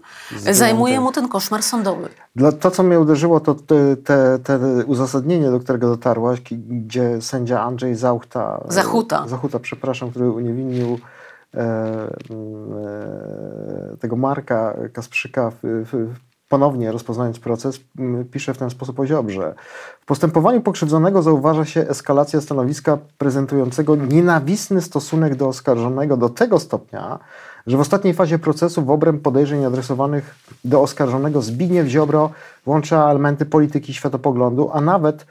zajmuje 0.51 0.99
mu 0.99 1.11
ten 1.11 1.27
koszmar 1.27 1.63
sądowy. 1.63 2.09
Dla, 2.35 2.51
to, 2.51 2.71
co 2.71 2.83
mnie 2.83 2.99
uderzyło, 2.99 3.39
to 3.39 3.55
te, 3.55 3.97
te, 3.97 4.39
te 4.43 4.59
uzasadnienie, 4.85 5.51
do 5.51 5.59
którego 5.59 5.87
dotarłaś, 5.87 6.39
gdzie 6.67 7.21
sędzia 7.21 7.61
Andrzej 7.61 7.95
Zauchta, 7.95 8.63
Zachuta. 8.67 9.27
Zachuta, 9.27 9.59
przepraszam, 9.59 10.09
który 10.09 10.31
uniewinnił 10.31 10.99
e, 11.53 11.59
mm, 11.59 12.73
e, 13.93 13.97
tego 13.97 14.15
Marka 14.15 14.77
Kasprzyka 14.93 15.51
w, 15.51 15.57
w, 15.63 16.13
ponownie 16.49 16.91
rozpoznając 16.91 17.39
proces, 17.39 17.79
pisze 18.31 18.53
w 18.53 18.57
ten 18.57 18.69
sposób 18.69 18.99
o 18.99 19.05
Ziobrze. 19.07 19.55
W 20.01 20.05
postępowaniu 20.05 20.61
pokrzywdzonego 20.61 21.21
zauważa 21.21 21.65
się 21.65 21.81
eskalacja 21.81 22.41
stanowiska 22.41 22.97
prezentującego 23.17 23.95
nienawistny 23.95 24.81
stosunek 24.81 25.35
do 25.35 25.47
oskarżonego 25.47 26.17
do 26.17 26.29
tego 26.29 26.59
stopnia, 26.59 27.19
że 27.67 27.77
w 27.77 27.79
ostatniej 27.79 28.13
fazie 28.13 28.39
procesu 28.39 28.85
w 28.85 28.89
obręb 28.89 29.21
podejrzeń 29.21 29.65
adresowanych 29.65 30.35
do 30.65 30.81
oskarżonego 30.81 31.41
Zbigniew 31.41 31.87
Ziobro 31.87 32.29
włącza 32.65 33.09
elementy 33.09 33.45
polityki 33.45 33.93
światopoglądu, 33.93 34.69
a 34.73 34.81
nawet 34.81 35.25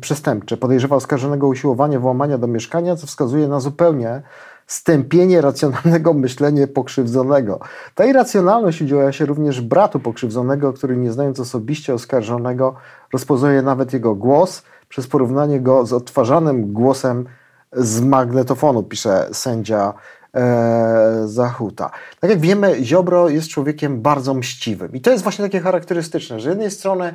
przestępcze. 0.00 0.56
Podejrzewa 0.56 0.96
oskarżonego 0.96 1.48
usiłowanie 1.48 1.98
włamania 1.98 2.38
do 2.38 2.46
mieszkania, 2.46 2.96
co 2.96 3.06
wskazuje 3.06 3.48
na 3.48 3.60
zupełnie 3.60 4.22
stępienie 4.66 5.40
racjonalnego 5.40 6.14
myślenia 6.14 6.66
pokrzywdzonego. 6.66 7.60
Ta 7.94 8.04
irracjonalność 8.04 8.82
udziela 8.82 9.12
się 9.12 9.26
również 9.26 9.60
bratu 9.60 10.00
pokrzywdzonego, 10.00 10.72
który 10.72 10.96
nie 10.96 11.12
znając 11.12 11.40
osobiście 11.40 11.94
oskarżonego 11.94 12.74
rozpoznaje 13.12 13.62
nawet 13.62 13.92
jego 13.92 14.14
głos 14.14 14.62
przez 14.88 15.06
porównanie 15.06 15.60
go 15.60 15.86
z 15.86 15.92
odtwarzanym 15.92 16.72
głosem 16.72 17.24
z 17.72 18.00
magnetofonu, 18.00 18.82
pisze 18.82 19.28
sędzia 19.32 19.94
e, 20.34 21.22
Zachuta. 21.24 21.90
Tak 22.20 22.30
jak 22.30 22.40
wiemy, 22.40 22.84
Ziobro 22.84 23.28
jest 23.28 23.48
człowiekiem 23.48 24.02
bardzo 24.02 24.34
mściwym. 24.34 24.92
I 24.92 25.00
to 25.00 25.10
jest 25.10 25.22
właśnie 25.22 25.44
takie 25.44 25.60
charakterystyczne, 25.60 26.40
że 26.40 26.44
z 26.44 26.52
jednej 26.52 26.70
strony 26.70 27.14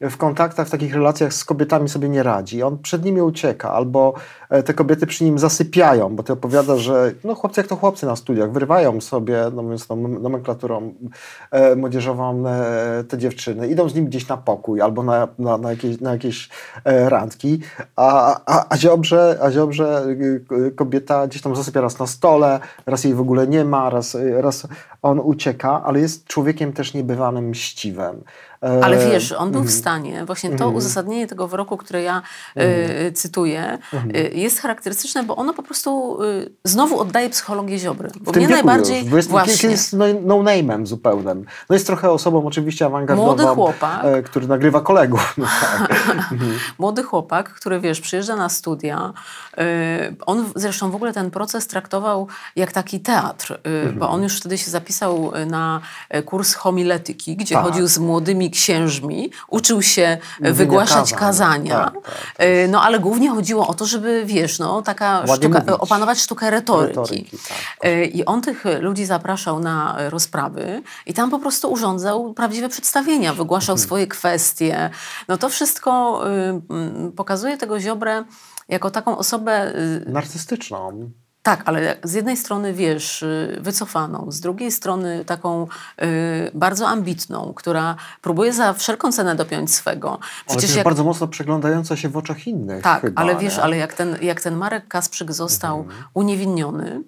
w 0.00 0.16
kontaktach, 0.16 0.66
w 0.66 0.70
takich 0.70 0.94
relacjach 0.94 1.34
z 1.34 1.44
kobietami 1.44 1.88
sobie 1.88 2.08
nie 2.08 2.22
radzi. 2.22 2.62
On 2.62 2.78
przed 2.78 3.04
nimi 3.04 3.22
ucieka, 3.22 3.72
albo 3.72 4.14
e, 4.50 4.62
te 4.62 4.74
kobiety 4.74 5.06
przy 5.06 5.24
nim 5.24 5.38
zasypiają, 5.38 6.16
bo 6.16 6.22
ty 6.22 6.32
opowiada, 6.32 6.76
że 6.76 7.12
no 7.24 7.34
chłopcy 7.34 7.60
jak 7.60 7.68
to 7.68 7.76
chłopcy 7.76 8.06
na 8.06 8.16
studiach, 8.16 8.52
wyrywają 8.52 9.00
sobie, 9.00 9.44
no 9.54 9.62
mówiąc 9.62 9.86
tą 9.86 9.96
nomenklaturą 10.08 10.94
e, 11.50 11.76
młodzieżową, 11.76 12.48
e, 12.48 13.04
te 13.08 13.18
dziewczyny, 13.18 13.68
idą 13.68 13.88
z 13.88 13.94
nim 13.94 14.06
gdzieś 14.06 14.28
na 14.28 14.36
pokój, 14.36 14.80
albo 14.80 15.02
na, 15.02 15.28
na, 15.38 15.58
na 15.58 15.70
jakieś, 15.70 16.00
na 16.00 16.12
jakieś 16.12 16.48
e, 16.84 17.08
randki, 17.08 17.60
a, 17.96 18.40
a, 18.46 18.66
a, 18.68 18.76
ziobrze, 18.76 19.38
a 19.42 19.50
ziobrze 19.50 20.04
y, 20.06 20.72
kobieta 20.76 21.26
gdzieś 21.26 21.42
tam 21.42 21.56
zasypia 21.56 21.80
raz 21.80 21.98
na 21.98 22.06
stole, 22.06 22.60
raz 22.86 23.04
jej 23.04 23.14
w 23.14 23.20
ogóle 23.20 23.46
nie 23.46 23.64
ma, 23.64 23.90
raz, 23.90 24.16
raz 24.36 24.66
on 25.02 25.20
ucieka, 25.20 25.82
ale 25.84 26.00
jest 26.00 26.26
człowiekiem 26.26 26.72
też 26.72 26.94
niebywanym 26.94 27.48
mściwem. 27.48 28.22
E, 28.64 28.84
Ale 28.84 29.10
wiesz, 29.10 29.32
on 29.32 29.50
był 29.50 29.60
w 29.60 29.64
mhm. 29.64 29.80
stanie, 29.80 30.24
właśnie 30.24 30.50
to 30.50 30.54
Mhm. 30.54 30.74
uzasadnienie 30.74 31.26
tego 31.26 31.48
wyroku, 31.48 31.76
które 31.76 32.02
ja 32.02 32.22
y, 32.56 33.12
cytuję, 33.12 33.78
y, 34.16 34.30
jest 34.34 34.60
charakterystyczne, 34.60 35.22
bo 35.22 35.36
ono 35.36 35.54
po 35.54 35.62
prostu 35.62 36.22
y, 36.22 36.50
znowu 36.64 37.00
oddaje 37.00 37.30
psychologię 37.30 37.78
Ziobry. 37.78 38.10
Bo 38.20 38.32
w 38.32 38.36
mnie 38.36 38.48
najbardziej 38.48 39.06
już, 39.06 39.26
właśnie 39.26 39.70
jest 39.70 39.92
no, 39.92 40.04
no-name'em 40.22 40.86
zupełnym. 40.86 41.44
No 41.70 41.74
jest 41.74 41.86
trochę 41.86 42.10
osobą 42.10 42.46
oczywiście 42.46 42.86
awangardową, 42.86 43.26
Młody 43.26 43.44
chłopak. 43.46 44.02
który 44.24 44.46
nagrywa 44.46 44.80
kolegów. 44.80 45.34
No, 45.38 45.46
tak. 45.60 46.34
młody 46.78 47.02
chłopak, 47.02 47.54
który 47.54 47.80
wiesz, 47.80 48.00
przyjeżdża 48.00 48.36
na 48.36 48.48
studia. 48.48 49.12
On 50.26 50.52
zresztą 50.56 50.90
w 50.90 50.94
ogóle 50.94 51.12
ten 51.12 51.30
proces 51.30 51.66
traktował 51.66 52.28
jak 52.56 52.72
taki 52.72 53.00
teatr, 53.00 53.60
bo 53.98 54.08
on 54.08 54.22
już 54.22 54.36
wtedy 54.36 54.58
się 54.58 54.70
zapisał 54.70 55.32
na 55.46 55.80
kurs 56.24 56.54
homiletyki, 56.54 57.36
gdzie 57.36 57.54
Tak. 57.54 57.64
chodził 57.64 57.86
z 57.86 57.98
młodymi 57.98 58.49
księżmi, 58.50 59.30
uczył 59.48 59.82
się 59.82 60.02
y, 60.02 60.38
Mówienia 60.38 60.54
wygłaszać 60.54 61.12
kazań. 61.12 61.18
kazania. 61.18 61.74
Tak, 61.84 61.94
tak, 62.04 62.46
Y, 62.46 62.68
No 62.68 62.82
ale 62.82 62.98
głównie 62.98 63.30
chodziło 63.30 63.66
o 63.68 63.74
to, 63.74 63.86
żeby 63.86 64.22
wiesz, 64.26 64.58
no 64.58 64.82
taka 64.82 65.26
sztuka, 65.26 65.58
mówić. 65.58 65.74
opanować 65.78 66.18
sztukę 66.20 66.50
retoryki. 66.50 66.88
Retoryki, 66.98 67.38
tak. 67.48 67.86
Y, 67.90 68.04
I 68.04 68.24
on 68.24 68.42
tych 68.42 68.64
ludzi 68.80 69.04
zapraszał 69.04 69.60
na 69.60 69.96
y, 70.06 70.10
rozprawy 70.10 70.82
i 71.06 71.14
tam 71.14 71.30
po 71.30 71.38
prostu 71.38 71.72
urządzał 71.72 72.34
prawdziwe 72.34 72.68
przedstawienia, 72.68 73.34
wygłaszał 73.34 73.72
Mhm. 73.74 73.86
swoje 73.86 74.06
kwestie. 74.06 74.90
No 75.28 75.36
to 75.36 75.48
wszystko 75.48 76.22
y, 77.08 77.12
pokazuje 77.12 77.56
tego 77.58 77.80
Ziobrę 77.80 78.24
jako 78.68 78.90
taką 78.90 79.18
osobę, 79.18 79.74
y, 79.74 80.04
Narcystyczną. 80.06 81.10
Tak, 81.42 81.62
ale 81.64 81.96
z 82.04 82.12
jednej 82.12 82.36
strony 82.36 82.72
wiesz, 82.72 83.22
y, 83.22 83.58
wycofaną, 83.60 84.26
z 84.28 84.40
drugiej 84.40 84.72
strony 84.72 85.24
taką 85.24 85.66
y, 86.02 86.06
bardzo 86.54 86.88
ambitną, 86.88 87.52
która 87.56 87.96
próbuje 88.22 88.52
za 88.52 88.72
wszelką 88.72 89.12
cenę 89.12 89.34
dopiąć 89.34 89.74
swego. 89.74 90.18
Ale 90.46 90.60
też 90.60 90.82
bardzo 90.82 91.04
mocno 91.04 91.28
przeglądająca 91.28 91.96
się 91.96 92.08
w 92.08 92.16
oczach 92.16 92.46
innych. 92.46 92.82
Tak, 92.82 93.00
chyba, 93.00 93.22
ale 93.22 93.36
wiesz, 93.36 93.56
nie? 93.56 93.62
ale 93.62 93.76
jak 93.76 93.94
ten, 93.94 94.16
jak 94.22 94.40
ten 94.40 94.56
Marek 94.56 94.88
Kasprzyk 94.88 95.32
został 95.32 95.80
Mhm. 95.80 96.04
uniewinniony, 96.14 97.02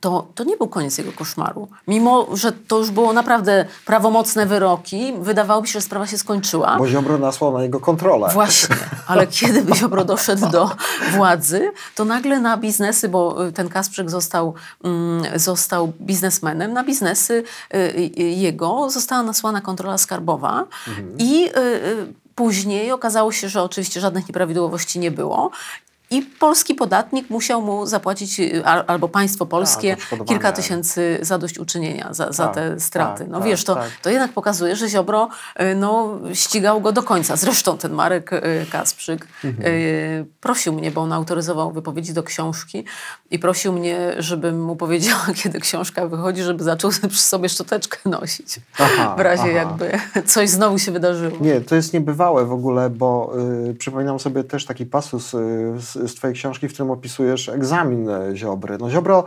to, 0.00 0.26
to 0.34 0.44
nie 0.44 0.56
był 0.56 0.68
koniec 0.68 0.98
jego 0.98 1.12
koszmaru. 1.12 1.68
Mimo, 1.88 2.36
że 2.36 2.52
to 2.52 2.78
już 2.78 2.90
było 2.90 3.12
naprawdę 3.12 3.64
prawomocne 3.86 4.46
wyroki, 4.46 5.12
wydawałoby 5.20 5.68
się, 5.68 5.72
że 5.72 5.80
sprawa 5.80 6.06
się 6.06 6.18
skończyła. 6.18 6.76
Bo 6.78 6.88
Ziobro 6.88 7.18
nasłał 7.18 7.52
na 7.52 7.62
jego 7.62 7.80
kontrolę. 7.80 8.28
Właśnie, 8.32 8.76
ale 9.06 9.26
kiedy 9.26 9.62
by 9.62 9.76
Ziobro 9.76 10.04
doszedł 10.04 10.50
do 10.50 10.70
władzy, 11.12 11.72
to 11.94 12.04
nagle 12.04 12.40
na 12.40 12.56
biznesy, 12.56 13.08
bo 13.08 13.46
y, 13.46 13.52
ten 13.52 13.68
Kasprzyk 13.68 14.10
został, 14.10 14.54
mm, 14.84 15.38
został 15.38 15.92
biznesmenem, 16.00 16.72
na 16.72 16.84
biznesy 16.84 17.44
y, 17.74 17.78
y, 17.78 18.22
jego 18.22 18.90
została 18.90 19.22
nasłana 19.22 19.60
kontrola 19.60 19.98
skarbowa 19.98 20.64
i 21.18 21.46
y, 21.46 21.58
y, 21.58 22.14
później 22.34 22.92
okazało 22.92 23.32
się, 23.32 23.48
że 23.48 23.62
oczywiście 23.62 24.00
żadnych 24.00 24.28
nieprawidłowości 24.28 24.98
nie 24.98 25.10
było. 25.10 25.50
I 26.10 26.22
polski 26.22 26.74
podatnik 26.74 27.30
musiał 27.30 27.62
mu 27.62 27.86
zapłacić, 27.86 28.40
y, 28.40 28.64
al- 28.64 28.84
albo 28.86 29.08
państwo 29.08 29.46
polskie, 29.46 29.92
odszkodowanie. 29.94 30.28
kilka 30.28 30.52
tysięcy 30.52 31.18
zadośćuczynienia 31.22 32.08
za, 32.14 32.32
za 32.32 32.44
Tak, 32.46 32.54
te 32.54 32.80
straty. 32.80 33.18
tak, 33.18 33.28
no 33.32 33.38
tak, 33.38 33.48
wiesz, 33.48 33.64
to, 33.64 33.74
tak. 33.74 33.90
to 34.02 34.10
jednak 34.10 34.32
pokazuje, 34.32 34.76
że 34.76 34.88
Ziobro 34.88 35.28
y, 35.60 35.74
no, 35.74 36.18
ścigał 36.32 36.80
go 36.80 36.92
do 36.92 37.02
końca. 37.02 37.36
Zresztą 37.36 37.78
ten 37.78 37.92
Marek 37.92 38.32
y, 38.32 38.66
Kasprzyk 38.72 39.26
Mhm. 39.44 39.64
prosił 40.40 40.72
mnie, 40.72 40.90
bo 40.90 41.00
on 41.00 41.12
autoryzował 41.12 41.72
wypowiedzi 41.72 42.12
do 42.12 42.22
książki 42.22 42.84
i 43.30 43.38
prosił 43.38 43.72
mnie, 43.72 44.14
żebym 44.18 44.62
mu 44.62 44.76
powiedziała, 44.76 45.26
kiedy 45.42 45.60
książka 45.60 46.06
wychodzi, 46.08 46.42
żeby 46.42 46.64
zaczął 46.64 46.90
przy 47.10 47.22
sobie 47.22 47.48
szczoteczkę 47.48 47.98
nosić. 48.10 48.60
Aha, 48.78 49.14
w 49.18 49.20
razie 49.20 49.42
aha. 49.42 49.50
jakby 49.52 49.92
coś 50.26 50.50
znowu 50.50 50.78
się 50.78 50.92
wydarzyło. 50.92 51.36
Nie, 51.40 51.60
to 51.60 51.74
jest 51.74 51.92
niebywałe 51.92 52.44
w 52.44 52.52
ogóle, 52.52 52.90
bo 52.90 53.32
y, 53.70 53.74
przypominam 53.74 54.18
sobie 54.18 54.44
też 54.44 54.64
taki 54.64 54.86
pasus 54.86 55.34
y, 55.34 55.38
z, 55.80 55.93
z 55.94 56.14
twojej 56.14 56.34
książki, 56.34 56.68
w 56.68 56.72
którym 56.72 56.90
opisujesz 56.90 57.48
egzamin 57.48 58.08
y, 58.08 58.36
Ziobry. 58.36 58.78
No 58.80 58.90
Ziobro, 58.90 59.24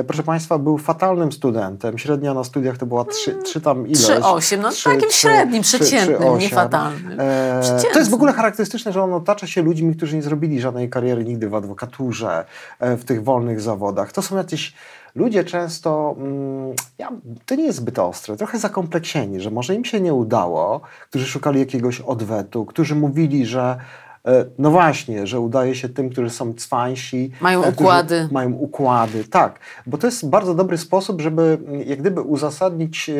y, 0.00 0.04
proszę 0.04 0.22
państwa, 0.22 0.58
był 0.58 0.78
fatalnym 0.78 1.32
studentem. 1.32 1.98
Średnia 1.98 2.34
na 2.34 2.44
studiach 2.44 2.78
to 2.78 2.86
była 2.86 3.04
3, 3.04 3.34
trzy 3.44 3.60
tam 3.60 3.86
ileś. 3.86 4.00
3,8, 4.06 4.58
no 4.58 4.70
Trzy- 4.70 4.84
takim 4.84 5.08
trzy- 5.08 5.18
średnim, 5.18 5.62
trzy- 5.62 5.78
przeciętnym, 5.78 6.18
trzy- 6.18 6.26
osiem. 6.28 6.40
nie 6.40 6.48
fatalnym. 6.48 7.20
E, 7.20 7.60
to 7.92 7.98
jest 7.98 8.10
w 8.10 8.14
ogóle 8.14 8.32
charakterystyczne, 8.32 8.92
że 8.92 9.02
on 9.02 9.12
otacza 9.14 9.46
się 9.46 9.62
ludźmi, 9.62 9.94
którzy 9.96 10.16
nie 10.16 10.22
zrobili 10.22 10.60
żadnej 10.60 10.90
kariery 10.90 11.24
nigdy 11.24 11.48
w 11.48 11.54
adwokaturze, 11.54 12.44
e, 12.80 12.96
w 12.96 13.04
tych 13.04 13.24
wolnych 13.24 13.60
zawodach. 13.60 14.12
To 14.12 14.22
są 14.22 14.36
jacyś 14.36 14.74
ludzie 15.14 15.44
często, 15.44 16.14
mm, 16.18 16.74
ja, 16.98 17.08
to 17.46 17.54
nie 17.54 17.64
jest 17.64 17.78
zbyt 17.78 17.98
ostre, 17.98 18.36
trochę 18.36 18.58
zakompleksieni, 18.58 19.40
że 19.40 19.50
może 19.50 19.74
im 19.74 19.84
się 19.84 20.00
nie 20.00 20.14
udało, 20.14 20.80
którzy 21.08 21.26
szukali 21.26 21.60
jakiegoś 21.60 22.00
odwetu, 22.00 22.64
którzy 22.66 22.94
mówili, 22.94 23.46
że 23.46 23.60
e, 23.70 24.09
no 24.58 24.70
właśnie, 24.70 25.26
że 25.26 25.40
udaje 25.40 25.74
się 25.74 25.88
tym, 25.88 26.10
którzy 26.10 26.30
są 26.30 26.54
cwańsi. 26.54 27.30
Mają 27.40 27.64
e, 27.64 27.68
układy. 27.70 28.28
Mają 28.32 28.52
układy, 28.52 29.24
tak. 29.24 29.58
Bo 29.86 29.98
to 29.98 30.06
jest 30.06 30.28
bardzo 30.28 30.54
dobry 30.54 30.78
sposób, 30.78 31.20
żeby 31.20 31.58
mm, 31.66 31.82
jak 31.88 31.98
gdyby 32.00 32.20
uzasadnić 32.20 33.10
e, 33.10 33.14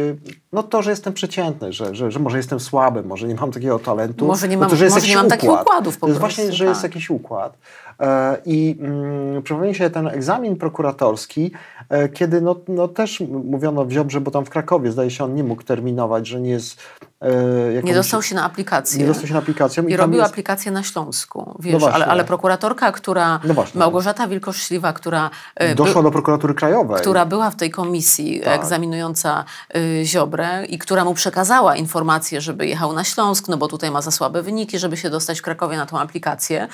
no 0.52 0.62
to, 0.62 0.82
że 0.82 0.90
jestem 0.90 1.12
przeciętny, 1.12 1.72
że, 1.72 1.94
że, 1.94 2.10
że 2.10 2.18
może 2.18 2.36
jestem 2.36 2.60
słaby, 2.60 3.02
może 3.02 3.28
nie 3.28 3.34
mam 3.34 3.50
takiego 3.52 3.78
talentu. 3.78 4.26
Może 4.26 4.48
nie 4.48 4.56
no 4.56 4.60
mam- 4.60 4.70
to, 4.70 4.76
że 4.76 4.84
jest 4.84 4.96
może 4.96 5.08
nie 5.08 5.16
mam 5.16 5.28
takich 5.28 5.50
układ. 5.50 5.62
układów 5.66 5.98
po 5.98 6.06
To 6.06 6.10
jest 6.10 6.20
prostu, 6.20 6.36
właśnie, 6.42 6.56
że 6.56 6.64
jest 6.64 6.82
tak. 6.82 6.90
jakiś 6.90 7.10
układ. 7.10 7.58
E, 8.00 8.36
I 8.46 8.76
mm, 8.80 9.42
przypomnij 9.42 9.74
się 9.74 9.90
ten 9.90 10.06
egzamin 10.08 10.56
prokuratorski, 10.56 11.52
e, 11.88 12.08
kiedy 12.08 12.40
no, 12.40 12.56
no 12.68 12.88
też 12.88 13.20
mówiono 13.44 13.84
w 13.84 13.90
Ziobrze, 13.90 14.20
bo 14.20 14.30
tam 14.30 14.44
w 14.44 14.50
Krakowie 14.50 14.92
zdaje 14.92 15.10
się 15.10 15.24
on 15.24 15.34
nie 15.34 15.44
mógł 15.44 15.62
terminować, 15.62 16.26
że 16.26 16.40
nie 16.40 16.50
jest 16.50 16.80
e, 17.22 17.72
jakąś, 17.72 17.88
Nie 17.88 17.94
dostał 17.94 18.22
się 18.22 18.34
na 18.34 18.44
aplikację. 18.44 19.00
nie 19.00 19.06
dostał 19.06 19.26
się 19.26 19.32
na 19.32 19.38
aplikację. 19.38 19.82
I 19.82 19.90
tam 19.90 20.00
robił 20.00 20.18
jest- 20.20 20.30
aplikację 20.32 20.72
na 20.72 20.82
Śląsku, 20.82 21.56
wiesz, 21.60 21.82
No 21.82 21.90
ale, 21.90 22.06
ale 22.06 22.24
prokuratorka, 22.24 22.92
która, 22.92 23.40
No 23.44 23.54
właśnie. 23.54 23.78
Małgorzata 23.78 24.28
Wilkoszliwa, 24.28 24.92
która, 24.92 25.30
Doszła 25.76 26.02
by- 26.02 26.06
do 26.08 26.10
prokuratury 26.10 26.54
krajowej. 26.54 27.00
która 27.00 27.26
była 27.26 27.50
w 27.50 27.56
tej 27.56 27.70
komisji 27.70 28.40
Tak. 28.44 28.60
egzaminująca 28.60 29.44
y, 29.76 30.02
Ziobrę 30.04 30.64
i 30.66 30.78
która 30.78 31.04
mu 31.04 31.14
przekazała 31.14 31.76
informację, 31.76 32.40
żeby 32.40 32.66
jechał 32.66 32.92
na 32.92 33.04
Śląsk, 33.04 33.48
no 33.48 33.56
bo 33.56 33.68
tutaj 33.68 33.90
ma 33.90 34.02
za 34.02 34.10
słabe 34.10 34.42
wyniki, 34.42 34.78
żeby 34.78 34.96
się 34.96 35.10
dostać 35.10 35.38
w 35.38 35.42
Krakowie 35.42 35.76
na 35.76 35.86
tą 35.86 35.98
aplikację, 35.98 36.68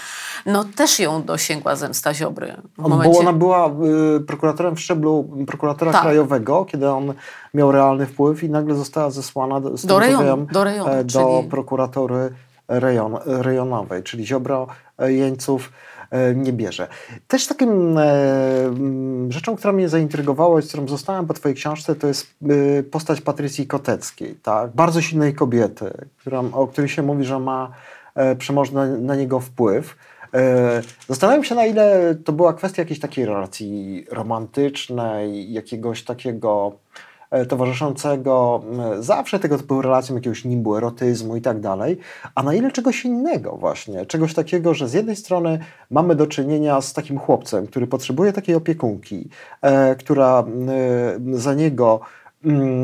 no 0.46 0.64
też 0.76 1.00
ją 1.00 1.15
dosięgła 1.22 1.76
zemsta 1.76 2.14
Ziobry. 2.14 2.54
W 2.78 2.82
Bo 2.82 2.88
momencie, 2.88 3.18
ona 3.18 3.32
była 3.32 3.70
y, 4.16 4.20
prokuratorem 4.20 4.76
w 4.76 4.80
szczeblu 4.80 5.28
prokuratora 5.46 5.92
Tak. 5.92 6.02
krajowego, 6.02 6.64
kiedy 6.64 6.88
on 6.90 7.14
miał 7.54 7.72
realny 7.72 8.06
wpływ 8.06 8.42
i 8.44 8.50
nagle 8.50 8.74
została 8.74 9.10
zesłana 9.10 9.60
do, 9.60 9.98
rejonu, 9.98 10.24
wiem, 10.24 10.46
do 10.52 10.64
rejonu, 10.64 10.90
e, 10.90 11.04
do 11.04 11.38
czyli- 11.38 11.50
prokuratury 11.50 12.30
rejon, 12.68 13.16
rejonowej, 13.26 14.02
czyli 14.02 14.26
Ziobro 14.26 14.66
e, 14.98 15.12
jeńców 15.12 15.72
e, 16.10 16.34
nie 16.34 16.52
bierze. 16.52 16.88
Też 17.28 17.46
takim 17.46 17.98
e, 17.98 18.04
rzeczą, 19.28 19.56
która 19.56 19.72
mnie 19.72 19.88
zaintrygowała 19.88 20.60
i 20.60 20.62
z 20.62 20.68
którą 20.68 20.88
zostałem 20.88 21.26
po 21.26 21.34
twojej 21.34 21.56
książce, 21.56 21.94
to 21.94 22.06
jest 22.06 22.26
y, 22.50 22.84
postać 22.90 23.20
Patrycji 23.20 23.66
Koteckiej, 23.66 24.34
tak? 24.42 24.70
bardzo 24.74 25.00
silnej 25.02 25.34
kobiety, 25.34 25.90
która, 26.20 26.42
o 26.52 26.66
której 26.66 26.88
się 26.88 27.02
mówi, 27.02 27.24
że 27.24 27.38
ma 27.38 27.70
e, 28.14 28.36
przemożny 28.36 28.90
na, 28.90 28.96
na 28.96 29.16
niego 29.16 29.40
wpływ. 29.40 29.96
E, 30.36 30.82
Zastanawiam 31.08 31.44
się, 31.44 31.54
na 31.54 31.66
ile 31.66 32.14
to 32.24 32.32
była 32.32 32.52
kwestia 32.52 32.82
jakiejś 32.82 33.00
takiej 33.00 33.26
relacji 33.26 34.06
romantycznej, 34.10 35.52
jakiegoś 35.52 36.04
takiego 36.04 36.72
e, 37.30 37.46
towarzyszącego 37.46 38.62
zawsze 38.98 39.38
tego 39.38 39.58
typu 39.58 39.82
relacjom, 39.82 40.16
jakiegoś 40.16 40.44
nimbu, 40.44 40.76
erotyzmu 40.76 41.36
i 41.36 41.40
tak 41.40 41.60
dalej, 41.60 41.98
a 42.34 42.42
na 42.42 42.54
ile 42.54 42.72
czegoś 42.72 43.04
innego 43.04 43.56
właśnie, 43.56 44.06
czegoś 44.06 44.34
takiego, 44.34 44.74
że 44.74 44.88
z 44.88 44.92
jednej 44.92 45.16
strony 45.16 45.58
mamy 45.90 46.14
do 46.14 46.26
czynienia 46.26 46.80
z 46.80 46.92
takim 46.92 47.18
chłopcem, 47.18 47.66
który 47.66 47.86
potrzebuje 47.86 48.32
takiej 48.32 48.54
opiekunki, 48.54 49.28
e, 49.62 49.94
która 49.94 50.44
za 51.32 51.54
niego 51.54 52.00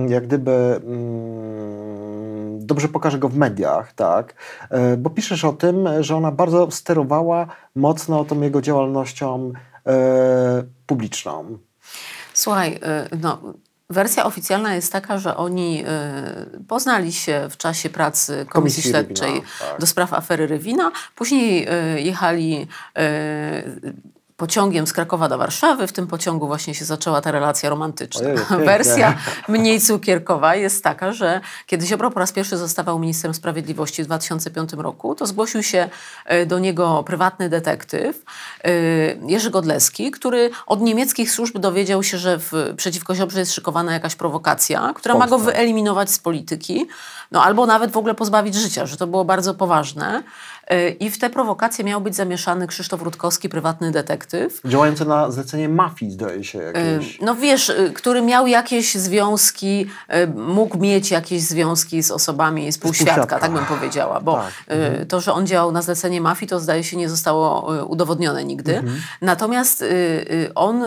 jak 0.09 0.26
gdyby 0.26 0.81
mm, 0.85 2.66
dobrze 2.66 2.88
pokaże 2.88 3.19
go 3.19 3.28
w 3.28 3.37
mediach, 3.37 3.92
tak, 3.92 4.35
E, 4.71 4.97
bo 4.97 5.11
piszesz 5.11 5.45
o 5.45 5.52
tym, 5.52 5.88
że 6.00 6.16
ona 6.16 6.33
bardzo 6.33 6.71
sterowała 6.71 7.47
mocno 7.75 8.25
tą 8.25 8.40
jego 8.40 8.62
działalnością 8.62 9.52
e, 9.87 10.64
publiczną. 10.87 11.59
Słuchaj, 12.35 12.81
y, 13.12 13.19
no, 13.23 13.38
wersja 13.90 14.25
oficjalna 14.25 14.75
jest 14.75 14.92
taka, 14.92 15.19
że 15.19 15.37
oni 15.37 15.85
y, 16.54 16.64
poznali 16.64 17.12
się 17.12 17.49
w 17.50 17.57
czasie 17.57 17.90
pracy 17.90 18.33
Komisji, 18.33 18.52
Komisji 18.52 18.83
Śledczej 18.83 19.28
Rywina, 19.28 19.47
tak. 19.61 19.81
do 19.81 19.87
spraw 19.87 20.12
afery 20.12 20.47
Rywina. 20.47 20.90
Później 21.14 21.69
y, 21.97 22.00
jechali 22.00 22.66
y, 22.99 23.92
pociągiem 24.42 24.87
z 24.87 24.92
Krakowa 24.92 25.28
do 25.28 25.38
Warszawy. 25.38 25.87
W 25.87 25.92
tym 25.92 26.06
pociągu 26.06 26.46
właśnie 26.46 26.75
się 26.75 26.84
zaczęła 26.84 27.20
ta 27.20 27.30
relacja 27.30 27.70
romantyczna. 27.70 28.28
Ojej. 28.50 28.66
Wersja 28.70 29.14
mniej 29.49 29.80
cukierkowa 29.80 30.54
jest 30.54 30.84
taka, 30.84 31.12
że 31.12 31.40
kiedy 31.66 31.87
Ziobro 31.87 32.11
po 32.11 32.20
raz 32.20 32.32
pierwszy 32.32 32.56
zostawał 32.56 32.99
ministrem 32.99 33.34
sprawiedliwości 33.34 34.02
w 34.02 34.06
2005 34.06 34.72
roku, 34.72 35.14
to 35.14 35.26
zgłosił 35.26 35.62
się 35.62 35.88
e, 36.25 36.46
do 36.46 36.58
niego 36.58 37.02
prywatny 37.02 37.49
detektyw 37.49 38.25
e, 38.64 38.70
Jerzy 39.26 39.50
Godleski, 39.50 40.11
który 40.11 40.50
od 40.66 40.80
niemieckich 40.80 41.30
służb 41.30 41.58
dowiedział 41.58 42.02
się, 42.02 42.18
że 42.18 42.38
w, 42.38 42.52
przeciwko 42.76 43.14
Ziobrze 43.14 43.40
jest 43.40 43.52
szykowana 43.52 43.92
jakaś 43.92 44.14
prowokacja, 44.14 44.92
która 44.94 45.14
ma 45.14 45.26
go 45.26 45.38
wyeliminować 45.38 46.11
z 46.11 46.18
polityki, 46.18 46.87
no 47.30 47.44
albo 47.44 47.66
nawet 47.66 47.90
w 47.90 47.96
ogóle 47.96 48.14
pozbawić 48.14 48.54
życia, 48.54 48.87
że 48.87 48.96
to 48.96 49.06
było 49.06 49.25
bardzo 49.25 49.54
poważne. 49.54 50.22
E, 50.69 50.88
I 50.90 51.11
w 51.11 51.19
tę 51.19 51.31
prowokację 51.31 51.85
miał 51.85 52.00
być 52.00 52.16
zamieszany 52.16 52.66
Krzysztof 52.66 53.02
Rutkowski, 53.02 53.49
prywatny 53.49 53.90
detektyw. 53.90 54.61
Działający 54.64 55.04
na 55.04 55.31
zlecenie 55.31 55.69
mafii, 55.69 56.12
zdaje 56.12 56.45
się, 56.45 56.59
jakieś. 56.59 57.21
No 57.21 57.35
wiesz, 57.35 57.69
y, 57.69 57.92
który 57.95 58.23
miał 58.23 58.47
jakieś 58.47 58.95
związki, 58.95 59.87
mógł 60.35 60.78
mieć 60.78 61.11
jakieś 61.11 61.42
związki 61.42 62.02
z 62.02 62.11
osobami 62.11 62.73
z 62.73 62.78
półświadka, 62.78 63.38
tak 63.38 63.52
bym 63.52 63.64
powiedziała, 63.64 64.21
bo 64.21 64.35
Tak. 64.35 64.76
y, 65.02 65.07
to, 65.07 65.21
że 65.21 65.33
on 65.33 65.47
działał 65.47 65.73
na 65.73 65.83
zlecenie 65.83 66.21
mafii, 66.21 66.49
to 66.49 66.61
zdaje 66.61 66.85
się 66.85 66.97
nie 66.97 67.09
zostało 67.09 67.73
udowodnione 67.85 68.45
nigdy. 68.45 68.76
Mhm. 68.78 69.00
Natomiast 69.21 69.85
on, 70.54 70.85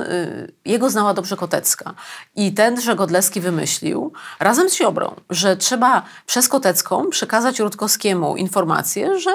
jego 0.66 0.90
znała 0.90 1.14
dobrze 1.14 1.38
Kotecka 1.38 1.94
i 2.36 2.54
ten, 2.54 2.82
że 2.82 2.96
Godleski 2.96 3.42
wymyślił, 3.42 4.14
razem 4.40 4.70
z 4.70 4.76
Ziobrą, 4.78 5.16
że 5.30 5.58
trzeba 5.58 6.04
przez 6.26 6.48
Kotecką 6.48 7.10
przekazać 7.10 7.60
Rutkowskiemu 7.60 8.36
informację, 8.38 9.20
że 9.20 9.32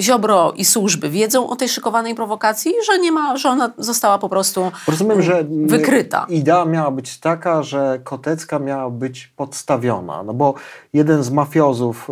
Ziobro 0.00 0.52
i 0.56 0.64
służby 0.64 1.10
wiedzą 1.10 1.48
o 1.48 1.56
tej 1.56 1.68
szykowanej 1.68 2.14
prowokacji 2.14 2.72
że 2.92 2.98
nie 2.98 3.12
ma, 3.12 3.36
że 3.36 3.48
ona 3.48 3.70
została 3.78 4.18
po 4.18 4.28
prostu 4.28 4.72
Rozumiem, 4.88 5.22
że 5.22 5.44
wykryta. 5.66 6.26
idea 6.28 6.64
miała 6.64 6.90
być 6.90 7.18
taka, 7.18 7.62
że 7.62 8.00
Kotecka 8.04 8.58
miała 8.58 8.90
być 8.90 9.32
podstawiona, 9.36 10.22
no 10.22 10.34
bo 10.34 10.54
jeden 10.92 11.22
z 11.22 11.30
mafiozów 11.30 12.08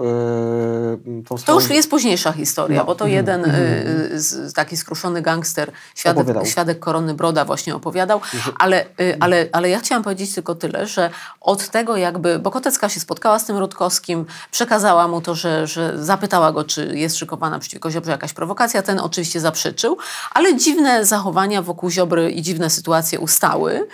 yy, 1.07 1.23
tą 1.23 1.37
To 1.47 1.55
już 1.55 1.71
jest 1.71 1.91
późniejsza 1.91 2.33
historia, 2.33 2.79
No. 2.81 2.85
bo 2.85 2.95
to 2.95 3.07
jeden 3.07 3.45
y, 3.45 4.21
z, 4.21 4.53
taki 4.55 4.77
skruszony 4.77 5.23
gangster, 5.23 5.73
świadek, 5.95 6.27
świadek 6.47 6.79
Korony 6.79 7.15
Broda 7.15 7.45
właśnie 7.45 7.75
opowiadał, 7.75 8.21
ale, 8.59 8.85
y, 9.01 9.17
ale, 9.21 9.49
ale 9.53 9.69
ja 9.69 9.79
chciałam 9.79 10.03
powiedzieć 10.05 10.35
tylko 10.35 10.55
tyle, 10.55 10.87
że 10.87 11.11
od 11.41 11.69
tego 11.69 11.97
jakby, 11.97 12.39
bo 12.39 12.51
Kotecka 12.51 12.89
się 12.89 13.01
spotkała 13.01 13.39
z 13.39 13.45
tym 13.45 13.57
Rutkowskim, 13.57 14.27
przekazała 14.51 15.09
mu 15.09 15.21
to, 15.21 15.35
że, 15.35 15.67
że 15.67 16.05
zapytała 16.05 16.53
go, 16.53 16.65
czy 16.65 16.91
jest 16.97 17.17
szykowana 17.17 17.40
przeciwko 17.61 17.91
Ziobrze 17.91 18.11
jakaś 18.11 18.33
prowokacja, 18.33 18.83
ten 18.83 18.99
oczywiście 18.99 19.41
zaprzeczył, 19.41 19.99
ale 20.31 20.57
dziwne 20.57 21.05
zachowania 21.05 21.63
wokół 21.63 21.91
Ziobry 21.91 22.31
i 22.31 22.43
dziwne 22.43 22.71
sytuacje 22.71 23.21
ustały. 23.21 23.89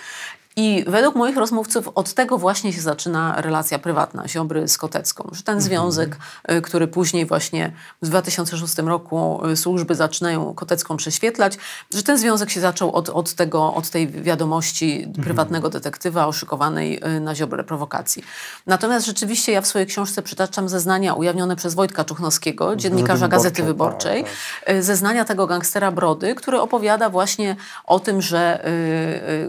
I 0.58 0.84
według 0.86 1.14
moich 1.14 1.36
rozmówców 1.36 1.88
od 1.94 2.14
tego 2.14 2.38
właśnie 2.38 2.72
się 2.72 2.80
zaczyna 2.80 3.40
relacja 3.40 3.78
prywatna 3.78 4.28
Ziobry 4.28 4.68
z 4.68 4.78
Kotecką. 4.78 5.30
Że 5.32 5.42
ten 5.42 5.60
związek, 5.60 6.16
y, 6.50 6.62
który 6.62 6.88
później 6.88 7.26
właśnie 7.26 7.72
w 8.02 8.06
2006 8.06 8.78
roku 8.78 9.46
y, 9.46 9.56
służby 9.56 9.94
zaczynają 9.94 10.54
Kotecką 10.54 10.96
prześwietlać, 10.96 11.58
że 11.94 12.02
ten 12.02 12.18
związek 12.18 12.50
się 12.50 12.60
zaczął 12.60 12.92
od, 12.92 13.08
od, 13.08 13.34
tego, 13.34 13.74
od 13.74 13.90
tej 13.90 14.08
wiadomości 14.08 15.12
prywatnego 15.22 15.68
detektywa 15.68 16.26
o 16.26 16.32
szykowanej 16.32 17.00
y, 17.16 17.20
na 17.20 17.34
Ziobrę 17.34 17.64
prowokacji. 17.64 18.24
Natomiast 18.66 19.06
rzeczywiście 19.06 19.52
ja 19.52 19.60
w 19.60 19.66
swojej 19.66 19.86
książce 19.86 20.22
przytaczam 20.22 20.68
zeznania 20.68 21.14
ujawnione 21.14 21.56
przez 21.56 21.74
Wojtka 21.74 22.04
Czuchnowskiego, 22.04 22.76
dziennikarza 22.76 23.28
Gazety 23.28 23.62
Wyborczej, 23.62 24.24
tak, 24.24 24.74
y, 24.74 24.82
zeznania 24.82 25.24
tego 25.24 25.46
gangstera 25.46 25.92
Brody, 25.92 26.34
który 26.34 26.60
opowiada 26.60 27.10
właśnie 27.10 27.56
o 27.84 28.00
tym, 28.00 28.22
że 28.22 28.66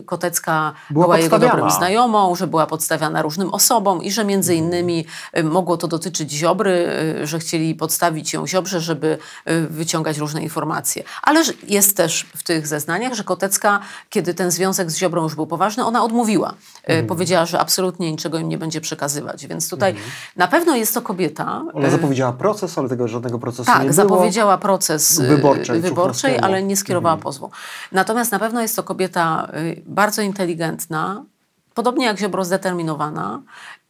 Kotecka 0.05 0.73
Była 1.01 1.17
jego 1.17 1.39
dobrym 1.39 1.71
znajomą, 1.71 2.35
że 2.35 2.47
była 2.47 2.65
podstawiana 2.65 3.21
różnym 3.21 3.53
osobom 3.53 4.03
i 4.03 4.11
że 4.11 4.25
między 4.25 4.55
innymi 4.55 5.05
y, 5.37 5.43
mogło 5.43 5.77
to 5.77 5.87
dotyczyć 5.87 6.31
Ziobry, 6.31 6.89
y, 7.21 7.27
że 7.27 7.39
chcieli 7.39 7.75
podstawić 7.75 8.33
ją 8.33 8.47
Ziobrze, 8.47 8.81
żeby 8.81 9.17
y, 9.49 9.67
wyciągać 9.67 10.17
różne 10.17 10.41
informacje. 10.43 11.03
Ale 11.23 11.43
jest 11.67 11.97
też 11.97 12.25
w 12.35 12.43
tych 12.43 12.67
zeznaniach, 12.67 13.13
że 13.13 13.23
Kotecka, 13.23 13.79
kiedy 14.09 14.33
ten 14.33 14.51
związek 14.51 14.91
z 14.91 14.97
Ziobrą 14.97 15.23
już 15.23 15.35
był 15.35 15.47
poważny, 15.47 15.85
ona 15.85 16.03
odmówiła. 16.03 16.53
Y, 16.89 17.03
Powiedziała, 17.03 17.45
że 17.45 17.59
absolutnie 17.59 18.11
niczego 18.11 18.37
im 18.39 18.49
nie 18.49 18.57
będzie 18.57 18.81
przekazywać. 18.81 19.47
Więc 19.47 19.69
tutaj 19.69 19.95
na 20.35 20.47
pewno 20.47 20.75
jest 20.75 20.93
to 20.93 21.01
kobieta. 21.01 21.63
Ona 21.73 21.89
zapowiedziała 21.89 22.33
proces, 22.33 22.77
ale 22.77 22.89
tego 22.89 23.07
żadnego 23.07 23.39
procesu 23.39 23.61
nie 23.71 23.77
tak, 23.77 23.81
było. 23.81 23.93
zapowiedziała 23.93 24.57
proces 24.57 25.19
Wyborczej, 25.21 25.81
wyborczej 25.81 26.39
ale 26.39 26.63
nie 26.63 26.77
skierowała 26.77 27.17
pozwu. 27.17 27.51
Natomiast 27.91 28.31
na 28.31 28.39
pewno 28.39 28.61
jest 28.61 28.75
to 28.75 28.83
kobieta 28.83 29.51
bardzo 29.85 30.21
inteligentna, 30.21 30.86
podobnie 31.73 32.05
jak 32.05 32.19
Ziobro 32.19 32.45
zdeterminowana 32.45 33.41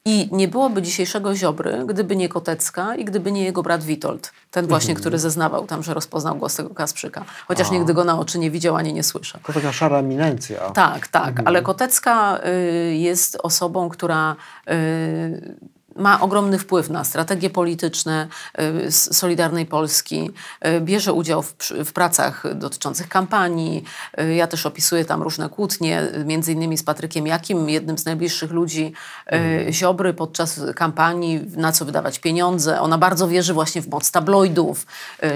i 0.05 0.29
nie 0.31 0.47
byłoby 0.47 0.81
dzisiejszego 0.81 1.35
Ziobry, 1.35 1.83
gdyby 1.87 2.15
nie 2.15 2.29
Kotecka 2.29 2.95
i 2.95 3.05
gdyby 3.05 3.31
nie 3.31 3.43
jego 3.43 3.63
brat 3.63 3.83
Witold. 3.83 4.31
Ten 4.51 4.67
właśnie, 4.67 4.95
który 4.95 5.19
zeznawał 5.19 5.65
tam, 5.65 5.83
że 5.83 5.93
rozpoznał 5.93 6.35
głos 6.35 6.55
tego 6.55 6.69
Kasprzyka. 6.69 7.25
Chociaż 7.47 7.71
nigdy 7.71 7.93
go 7.93 8.03
na 8.03 8.19
oczy 8.19 8.39
nie 8.39 8.51
widział, 8.51 8.75
ani 8.75 8.93
nie 8.93 9.03
słyszał. 9.03 9.41
To 9.45 9.53
taka 9.53 9.71
szara 9.71 9.97
eminencja. 9.97 10.69
Tak, 10.69 11.07
tak, 11.07 11.41
ale 11.45 11.61
Kotecka 11.61 12.39
y, 12.39 12.95
jest 12.95 13.37
osobą, 13.43 13.89
która 13.89 14.35
y, 14.69 15.57
ma 15.97 16.21
ogromny 16.21 16.59
wpływ 16.59 16.89
na 16.89 17.03
strategie 17.03 17.49
polityczne 17.49 18.27
y, 18.87 18.91
Solidarnej 18.91 19.65
Polski, 19.65 20.31
y, 20.67 20.81
bierze 20.81 21.13
udział 21.13 21.41
w, 21.43 21.55
w 21.85 21.93
pracach 21.93 22.43
dotyczących 22.55 23.09
kampanii. 23.09 23.83
Y, 24.21 24.35
Ja 24.35 24.47
też 24.47 24.65
opisuję 24.65 25.05
tam 25.05 25.21
różne 25.21 25.49
kłótnie, 25.49 26.01
między 26.25 26.51
innymi 26.53 26.77
z 26.77 26.83
Patrykiem 26.83 27.27
Jakim, 27.27 27.69
jednym 27.69 27.97
z 27.97 28.05
najbliższych 28.05 28.51
ludzi 28.51 28.93
y, 29.67 29.73
Ziobry 29.73 30.13
podczas 30.13 30.59
kampanii, 30.75 31.41
na 31.55 31.71
co 31.71 31.85
wydawać 31.85 32.19
pieniądze. 32.19 32.81
Ona 32.81 32.97
bardzo 32.97 33.27
wierzy 33.27 33.53
właśnie 33.53 33.81
w 33.81 33.87
moc 33.89 34.11
tabloidów, 34.11 34.85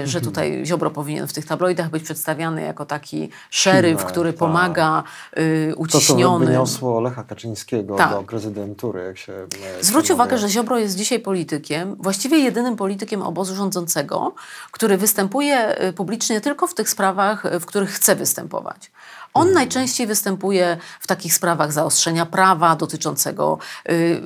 że 0.04 0.20
tutaj 0.20 0.62
Ziobro 0.66 0.90
powinien 0.90 1.26
w 1.26 1.32
tych 1.32 1.46
tabloidach 1.46 1.90
być 1.90 2.02
przedstawiany 2.02 2.62
jako 2.62 2.86
taki 2.86 3.30
szeryf, 3.50 3.98
Silny, 3.98 4.12
który 4.12 4.32
tak. 4.32 4.38
pomaga 4.38 5.02
y, 5.38 5.74
To, 5.92 6.00
co 6.00 6.38
wyniosło 6.38 7.00
Lecha 7.00 7.24
Kaczyńskiego 7.24 7.96
Tak. 7.96 8.10
do 8.10 8.22
prezydentury, 8.22 9.04
jak 9.04 9.18
się... 9.18 9.32
e, 9.32 9.84
Zwróć 9.84 10.10
uwagę, 10.10 10.38
że 10.38 10.50
Ziobro 10.52 10.78
jest 10.78 10.96
dzisiaj 10.96 11.20
politykiem, 11.20 11.96
właściwie 12.00 12.38
jedynym 12.38 12.76
politykiem 12.76 13.22
obozu 13.22 13.54
rządzącego, 13.54 14.34
który 14.70 14.96
występuje 14.96 15.84
y, 15.84 15.92
publicznie 15.92 16.40
tylko 16.40 16.66
w 16.66 16.74
tych 16.74 16.90
sprawach, 16.90 17.46
y, 17.46 17.60
w 17.60 17.66
których 17.66 17.90
chce 17.90 18.16
występować. 18.16 18.90
On 19.34 19.42
Mhm. 19.42 19.54
najczęściej 19.54 20.06
występuje 20.06 20.76
w 21.00 21.06
takich 21.06 21.34
sprawach 21.34 21.72
zaostrzenia 21.72 22.26
prawa 22.26 22.76
dotyczącego 22.76 23.58
y, 23.90 24.20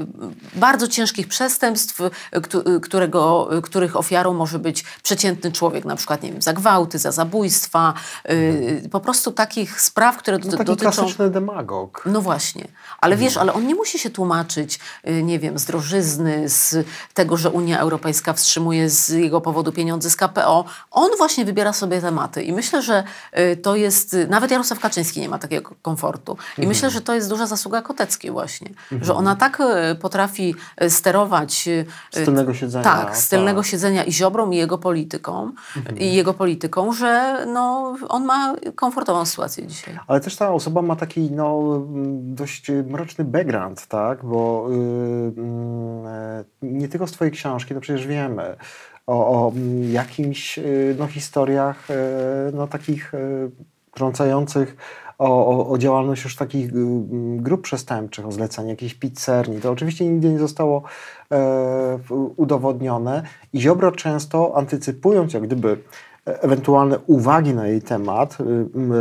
bardzo 0.55 0.89
ciężkich 0.89 1.29
przestępstw, 1.29 2.01
y, 2.01 2.11
y, 2.77 2.81
którego, 2.81 3.49
których 3.63 3.97
ofiarą 3.97 4.35
może 4.35 4.59
być 4.59 4.85
przeciętny 5.03 5.53
człowiek, 5.53 5.85
na 5.85 5.97
przykład 5.97 6.23
nie 6.23 6.33
wiem, 6.33 6.43
za 6.43 6.53
gwałty, 6.53 6.99
za 6.99 7.13
zabójstwa, 7.13 7.95
y, 8.31 8.89
po 8.93 9.01
prostu 9.01 9.33
takich 9.33 9.81
spraw, 9.81 10.17
które 10.17 10.39
No, 10.39 10.51
taki 10.51 10.65
dotyczą... 10.65 10.91
klasyczny 10.91 11.31
demagog. 11.31 12.03
No 12.07 12.21
właśnie, 12.21 12.69
ale 13.01 13.17
wiesz, 13.17 13.37
ale 13.37 13.53
on 13.53 13.67
nie 13.67 13.75
musi 13.75 13.99
się 13.99 14.11
tłumaczyć, 14.11 14.79
nie 15.23 15.39
wiem, 15.39 15.59
z 15.59 15.65
drożyzny, 15.65 16.49
z 16.49 16.87
tego, 17.15 17.37
że 17.37 17.51
Unia 17.51 17.79
Europejska 17.81 18.33
wstrzymuje 18.33 18.91
z 18.91 19.09
jego 19.09 19.41
powodu 19.41 19.73
pieniądze 19.73 20.11
z 20.11 20.17
KPO. 20.17 20.65
On 20.91 21.11
właśnie 21.19 21.45
wybiera 21.45 21.73
sobie 21.73 22.01
tematy 22.01 22.43
i 22.43 22.53
myślę, 22.53 22.83
że 22.83 23.05
to 23.63 23.77
jest, 23.77 24.17
nawet 24.29 24.51
Jarosław 24.51 24.81
Kaczyński 24.81 24.96
nie 25.17 25.29
ma 25.29 25.39
takiego 25.39 25.75
komfortu. 25.83 26.37
I 26.59 26.67
myślę, 26.67 26.91
że 26.91 27.01
to 27.01 27.15
jest 27.15 27.29
duża 27.29 27.47
zasługa 27.47 27.83
Koteckiej 27.83 28.31
właśnie, 28.31 28.71
że 29.03 29.15
ona 29.15 29.37
tak 29.37 29.61
y, 29.93 29.95
potrafi 29.95 30.55
y, 30.83 30.91
sterować... 30.91 31.69
y, 31.69 31.87
Z 32.11 32.25
tylnego 32.25 32.55
siedzenia, 32.55 32.85
Tak, 32.85 33.17
z 33.17 33.29
tylnego 33.29 33.61
tak. 33.61 33.71
siedzenia 33.71 34.05
i 34.05 34.13
Ziobrą 34.13 34.51
i 34.51 34.57
jego 34.57 34.79
polityką, 34.79 35.53
i 35.99 36.15
jego 36.15 36.35
polityką, 36.35 36.93
że 36.93 37.45
no, 37.53 37.97
on 38.09 38.25
ma 38.25 38.55
komfortową 38.75 39.25
sytuację 39.25 39.67
dzisiaj. 39.67 39.99
Ale 40.07 40.21
też 40.21 40.37
ta 40.37 40.53
osoba 40.53 40.83
ma 40.83 40.97
taki 40.97 41.31
no, 41.31 41.83
dość 42.19 42.71
mroczny 42.87 43.25
background, 43.25 43.87
tak? 43.87 44.25
Bo 44.25 44.69
y, 44.71 44.75
mm, 44.75 46.07
e, 46.07 46.45
nie 46.63 46.89
tylko 46.89 47.07
z 47.07 47.13
Twojej 47.13 47.33
książki, 47.33 47.75
to 47.75 47.81
przecież 47.81 48.07
wiemy 48.07 48.57
o, 49.07 49.47
o 49.47 49.53
mm, 49.53 49.93
jakimś 49.93 50.59
y, 50.59 50.97
no, 50.99 51.07
historiach 51.07 51.91
y, 51.91 51.95
no, 52.53 52.67
takich 52.67 53.15
y, 53.15 53.51
trącających 53.97 54.77
o, 55.19 55.47
o, 55.47 55.71
o 55.71 55.79
działalność 55.79 56.25
już 56.25 56.37
takich 56.37 56.73
y, 56.73 56.79
mm, 56.79 57.43
grup 57.43 57.63
przestępczych, 57.63 58.27
o 58.27 58.33
zlecanie 58.33 58.71
jakiejś 58.71 58.95
pizzerni. 58.95 59.61
To 59.61 59.71
oczywiście 59.71 60.09
nigdy 60.09 60.29
nie 60.29 60.39
zostało 60.39 60.83
e, 61.33 61.99
udowodnione 62.37 63.23
i 63.53 63.61
Ziobro 63.61 63.93
często 63.93 64.57
antycypując 64.57 65.33
jak 65.33 65.43
gdyby 65.43 65.79
e, 66.27 66.43
ewentualne 66.43 66.99
uwagi 67.07 67.55
na 67.55 67.67
jej 67.67 67.83
temat, 67.83 68.39
y, 68.41 68.45
m, 68.75 68.93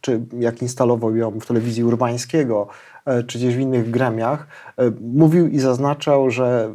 czy 0.00 0.20
jak 0.38 0.62
instalował 0.62 1.16
ją 1.16 1.30
w 1.40 1.46
telewizji 1.46 1.84
Urbańskiego, 1.84 2.66
e, 3.06 3.22
czy 3.22 3.38
gdzieś 3.38 3.56
w 3.56 3.60
innych 3.60 3.90
gremiach, 3.90 4.46
e, 4.76 4.92
mówił 5.00 5.48
i 5.48 5.58
zaznaczał, 5.58 6.30
że 6.30 6.74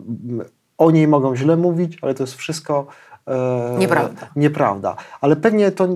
o 0.77 0.91
niej 0.91 1.07
mogą 1.07 1.35
źle 1.35 1.57
mówić, 1.57 1.97
ale 2.01 2.13
to 2.13 2.23
jest 2.23 2.35
wszystko 2.35 2.87
e, 3.27 3.77
Nieprawda. 3.77 4.27
nieprawda. 4.35 4.95
Ale 5.21 5.35
pewnie 5.35 5.71
to, 5.71 5.87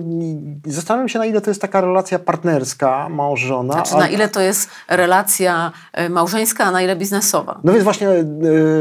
zastanawiam 0.66 1.08
się 1.08 1.18
na 1.18 1.26
ile 1.26 1.40
to 1.40 1.50
jest 1.50 1.60
taka 1.60 1.80
relacja 1.80 2.18
partnerska, 2.18 3.08
mąż-żona. 3.08 3.72
Znaczy, 3.72 3.94
a- 3.94 3.98
na 3.98 4.08
ile 4.08 4.28
to 4.28 4.40
jest 4.40 4.70
relacja 4.88 5.72
e, 5.92 6.08
małżeńska, 6.08 6.64
a 6.64 6.70
na 6.70 6.82
ile 6.82 6.96
biznesowa. 6.96 7.60
no 7.64 7.72
więc 7.72 7.84
właśnie 7.84 8.08
e, 8.08 8.24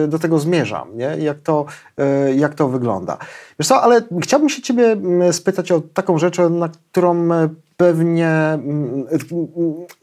do 0.07 0.19
tego 0.19 0.39
zmierzam, 0.39 0.97
nie? 0.97 1.15
Jak, 1.19 1.37
to, 1.39 1.65
e, 1.97 2.33
jak 2.35 2.53
to 2.55 2.67
wygląda. 2.67 3.17
Wiesz 3.59 3.67
co, 3.67 3.81
ale 3.81 4.01
chciałbym 4.21 4.49
się 4.49 4.61
ciebie 4.61 4.95
spytać 5.31 5.71
o 5.71 5.81
taką 5.93 6.17
rzecz, 6.17 6.37
na 6.49 6.69
którą 6.91 7.27
pewnie 7.77 8.59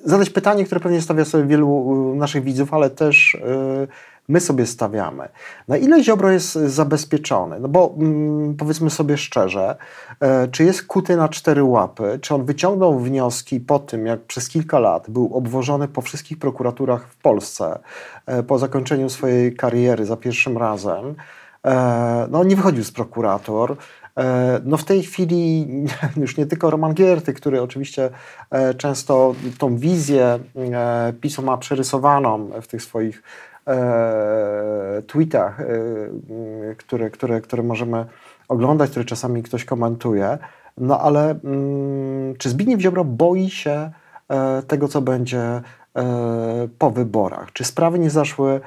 zadać 0.04 0.30
pytanie, 0.30 0.64
które 0.64 0.80
pewnie 0.80 1.00
stawia 1.02 1.24
sobie 1.24 1.44
wielu 1.44 2.12
naszych 2.16 2.42
widzów, 2.44 2.74
ale 2.74 2.90
też 2.90 3.36
my 4.28 4.40
sobie 4.40 4.66
stawiamy. 4.66 5.28
Na 5.68 5.76
ile 5.76 6.02
Ziobro 6.02 6.30
jest 6.30 6.52
zabezpieczony? 6.52 7.60
No 7.60 7.68
bo 7.68 7.94
mm, 7.98 8.54
powiedzmy 8.56 8.90
sobie 8.90 9.16
szczerze, 9.16 9.76
e, 10.20 10.48
czy 10.48 10.64
jest 10.64 10.86
kuty 10.86 11.16
na 11.16 11.28
cztery 11.28 11.64
łapy? 11.64 12.18
Czy 12.22 12.34
on 12.34 12.44
wyciągnął 12.44 12.98
wnioski 12.98 13.60
po 13.60 13.78
tym, 13.78 14.06
jak 14.06 14.20
przez 14.20 14.48
kilka 14.48 14.78
lat 14.78 15.10
był 15.10 15.36
obwożony 15.36 15.88
po 15.88 16.02
wszystkich 16.02 16.38
prokuraturach 16.38 17.08
w 17.08 17.16
Polsce 17.16 17.78
e, 18.26 18.42
po 18.42 18.58
zakończeniu 18.58 19.08
swojej 19.10 19.56
kariery 19.56 20.06
za 20.06 20.16
pierwszym 20.16 20.58
razem? 20.58 21.14
E, 21.66 22.26
No, 22.30 22.44
nie 22.44 22.56
wychodził 22.56 22.84
z 22.84 22.92
prokurator. 22.92 23.76
E, 24.16 24.60
No 24.64 24.76
w 24.76 24.84
tej 24.84 25.02
chwili 25.02 25.68
już 26.16 26.36
nie 26.36 26.46
tylko 26.46 26.70
Roman 26.70 26.94
Gierty, 26.94 27.32
który 27.32 27.62
oczywiście 27.62 28.10
e, 28.50 28.74
często 28.74 29.34
tą 29.58 29.76
wizję 29.76 30.38
e, 30.56 31.12
PiSu 31.20 31.42
ma 31.42 31.56
przerysowaną 31.56 32.50
w 32.62 32.66
tych 32.66 32.82
swoich 32.82 33.22
tweetach, 35.06 35.60
e, 35.60 35.64
które, 36.76 37.10
które, 37.10 37.40
które 37.40 37.62
możemy 37.62 38.06
oglądać, 38.48 38.90
które 38.90 39.04
czasami 39.04 39.42
ktoś 39.42 39.64
komentuje. 39.64 40.38
No 40.78 41.00
ale 41.00 41.30
mm, 41.30 42.34
czy 42.38 42.50
Zbigniew 42.50 42.80
Ziobro 42.80 43.04
boi 43.04 43.50
się 43.50 43.90
e, 44.28 44.62
tego, 44.62 44.88
co 44.88 45.00
będzie 45.00 45.40
e, 45.40 45.62
po 46.78 46.90
wyborach? 46.90 47.52
Czy 47.52 47.64
sprawy 47.64 47.98
nie 47.98 48.10
zaszły 48.10 48.52
e, 48.52 48.60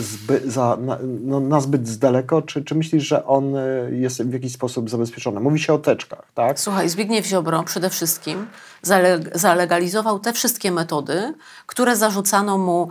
zby, 0.00 0.40
za, 0.44 0.76
na, 0.80 0.98
no, 1.02 1.40
na 1.40 1.60
zbyt 1.60 1.88
z 1.88 1.98
daleko, 1.98 2.42
czy, 2.42 2.64
czy 2.64 2.74
myślisz, 2.74 3.04
że 3.04 3.26
on 3.26 3.56
e, 3.56 3.60
jest 3.90 4.22
w 4.22 4.32
jakiś 4.32 4.52
sposób 4.52 4.90
zabezpieczony? 4.90 5.40
Mówi 5.40 5.58
się 5.58 5.72
o 5.72 5.78
teczkach, 5.78 6.24
tak? 6.34 6.60
Słuchaj, 6.60 6.88
Zbigniew 6.88 7.26
Ziobro 7.26 7.62
przede 7.62 7.90
wszystkim 7.90 8.46
zale- 8.82 9.20
zalegalizował 9.34 10.18
te 10.18 10.32
wszystkie 10.32 10.72
metody, 10.72 11.34
które 11.66 11.96
zarzucano 11.96 12.58
mu 12.58 12.88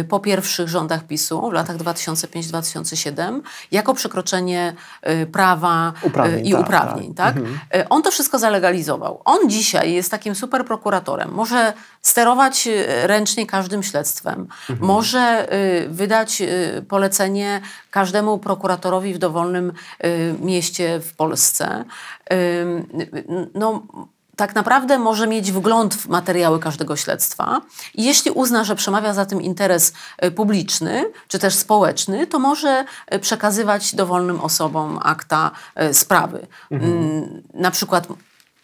y, 0.00 0.04
po 0.04 0.20
pierwszych 0.20 0.68
rządach 0.68 1.04
PiSu 1.06 1.50
w 1.50 1.52
latach 1.52 1.76
2005-2007 1.76 3.40
jako 3.70 3.94
przekroczenie 3.94 4.74
y, 5.22 5.26
prawa 5.26 5.92
y, 6.04 6.06
Uprawnień, 6.06 6.46
i 6.46 6.52
tak, 6.52 6.60
uprawnień. 6.60 7.14
Tak? 7.14 7.36
Y, 7.36 7.88
On 7.88 8.02
to 8.02 8.10
wszystko 8.10 8.38
zalegalizował. 8.38 9.22
On 9.24 9.50
dzisiaj 9.50 9.92
jest 9.92 10.10
takim 10.10 10.34
super 10.34 10.64
prokuratorem. 10.64 11.30
Może 11.30 11.72
sterować 12.02 12.66
y, 12.66 13.06
ręcznie 13.06 13.46
każdym 13.46 13.82
śledztwem. 13.82 14.48
Może 14.80 15.52
y, 15.54 15.88
wydać 15.88 16.40
y, 16.40 16.84
polecenie 16.88 17.60
każdemu 17.90 18.38
prokuratorowi 18.38 19.14
w 19.14 19.18
dowolnym 19.18 19.72
mieście 20.40 21.00
w 21.00 21.14
Polsce. 21.16 21.84
No, 23.54 23.82
tak 24.36 24.54
naprawdę 24.54 24.98
może 24.98 25.26
mieć 25.26 25.52
wgląd 25.52 25.94
w 25.94 26.08
materiały 26.08 26.60
każdego 26.60 26.96
śledztwa 26.96 27.60
i 27.94 28.04
jeśli 28.04 28.30
uzna, 28.30 28.64
że 28.64 28.76
przemawia 28.76 29.14
za 29.14 29.26
tym 29.26 29.42
interes 29.42 29.92
publiczny 30.36 31.04
czy 31.28 31.38
też 31.38 31.54
społeczny, 31.54 32.26
to 32.26 32.38
może 32.38 32.84
przekazywać 33.20 33.94
dowolnym 33.94 34.40
osobom 34.40 34.98
akta 35.02 35.50
sprawy. 35.92 36.46
Mm, 36.70 37.42
Na 37.54 37.70
przykład 37.70 38.08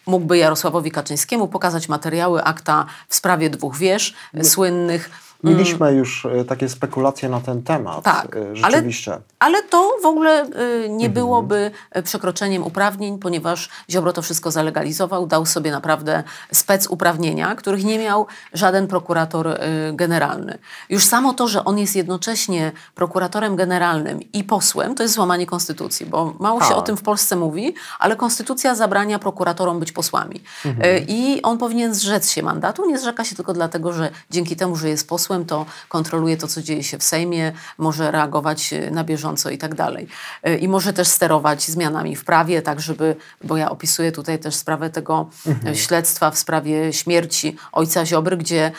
mógłby 0.05 0.37
Jarosławowi 0.37 0.91
Kaczyńskiemu 0.91 1.47
pokazać 1.47 1.89
materiały 1.89 2.43
akta 2.43 2.85
w 3.09 3.15
sprawie 3.15 3.49
dwóch 3.49 3.77
wież 3.77 4.13
słynnych. 4.43 5.24
Mieliśmy 5.43 5.93
już 5.93 6.25
e, 6.25 6.45
takie 6.45 6.69
spekulacje 6.69 7.29
na 7.29 7.41
ten 7.41 7.63
temat. 7.63 8.03
Tak, 8.03 8.35
e, 8.35 8.39
ale- 8.63 8.71
rzeczywiście. 8.71 9.17
Ale 9.39 9.63
to 9.63 9.91
w 10.03 10.05
ogóle 10.05 10.45
y, 10.85 10.89
nie 10.89 11.09
byłoby 11.09 11.71
y, 11.97 12.03
przekroczeniem 12.03 12.63
uprawnień, 12.63 13.19
ponieważ 13.19 13.69
Ziobro 13.91 14.13
to 14.13 14.21
wszystko 14.21 14.51
zalegalizował, 14.51 15.27
dał 15.27 15.45
sobie 15.45 15.71
naprawdę 15.71 16.23
spec 16.51 16.87
uprawnienia, 16.87 17.55
których 17.55 17.83
nie 17.83 17.99
miał 17.99 18.27
żaden 18.53 18.87
prokurator 18.87 19.59
generalny. 19.93 20.57
Już 20.89 21.05
samo 21.05 21.33
to, 21.33 21.47
że 21.47 21.65
on 21.65 21.77
jest 21.79 21.95
jednocześnie 21.95 22.71
prokuratorem 22.95 23.55
generalnym 23.55 24.19
i 24.33 24.43
posłem, 24.43 24.95
to 24.95 25.03
jest 25.03 25.15
złamanie 25.15 25.45
konstytucji, 25.45 26.05
bo 26.05 26.33
mało 26.39 26.61
się 26.61 26.69
Tak. 26.69 26.77
o 26.77 26.81
tym 26.81 26.97
w 26.97 27.01
Polsce 27.01 27.35
mówi, 27.35 27.73
ale 27.99 28.15
konstytucja 28.15 28.75
zabrania 28.75 29.19
prokuratorom 29.19 29.79
być 29.79 29.91
posłami. 29.91 30.41
Y, 30.65 30.71
I 31.07 31.41
on 31.41 31.57
powinien 31.57 31.93
zrzec 31.93 32.31
się 32.31 32.43
mandatu. 32.43 32.85
Nie 32.89 32.99
zrzeka 32.99 33.23
się 33.23 33.35
tylko 33.35 33.53
dlatego, 33.53 33.93
że 33.93 34.09
dzięki 34.29 34.55
temu, 34.55 34.75
że 34.75 34.89
jest 34.89 35.07
posłem, 35.09 35.24
to 35.47 35.65
kontroluje 35.89 36.37
to, 36.37 36.47
co 36.47 36.61
dzieje 36.61 36.83
się 36.83 36.97
w 36.97 37.03
Sejmie, 37.03 37.51
może 37.77 38.11
reagować 38.11 38.73
y, 38.73 38.91
na 38.91 39.03
bieżąco 39.03 39.49
i 39.49 39.57
tak 39.57 39.75
dalej. 39.75 40.07
Y, 40.47 40.57
I 40.57 40.67
może 40.67 40.93
też 40.93 41.07
sterować 41.07 41.63
zmianami 41.63 42.15
w 42.15 42.25
prawie, 42.25 42.61
tak 42.61 42.79
żeby, 42.81 43.15
bo 43.43 43.57
ja 43.57 43.69
opisuję 43.69 44.11
tutaj 44.11 44.39
też 44.39 44.55
sprawę 44.55 44.89
tego 44.89 45.29
y, 45.71 45.75
śledztwa 45.75 46.31
w 46.31 46.37
sprawie 46.37 46.93
śmierci 46.93 47.55
ojca 47.71 48.05
Ziobry, 48.05 48.37
gdzie 48.37 48.71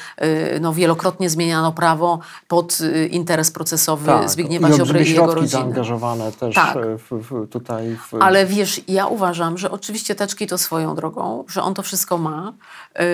no, 0.61 0.73
wielokrotnie 0.73 1.31
zmieniano 1.31 1.73
prawo 1.73 2.19
pod 2.49 2.79
interes 3.11 3.51
procesowy 3.51 4.13
Zbigniewa 4.27 4.69
Tak. 4.69 4.77
i 4.77 4.79
Ziobry 4.79 4.99
olbrzymie 4.99 5.11
i 5.11 5.21
jego 5.21 5.35
rodziny. 5.35 5.49
zaangażowane 5.49 6.33
też 6.33 6.55
Tak. 6.55 6.77
e, 6.77 6.99
w, 6.99 7.11
w, 7.11 7.49
tutaj. 7.51 7.97
W, 7.97 8.15
Ale 8.23 8.47
wiesz, 8.47 8.81
ja 8.89 9.07
uważam, 9.07 9.59
że 9.59 9.71
oczywiście 9.71 10.15
teczki 10.15 10.47
to 10.47 10.59
swoją 10.59 10.95
drogą, 10.95 11.45
że 11.49 11.63
on 11.63 11.75
to 11.75 11.83
wszystko 11.83 12.19
ma 12.19 12.53
yy, 12.99 13.05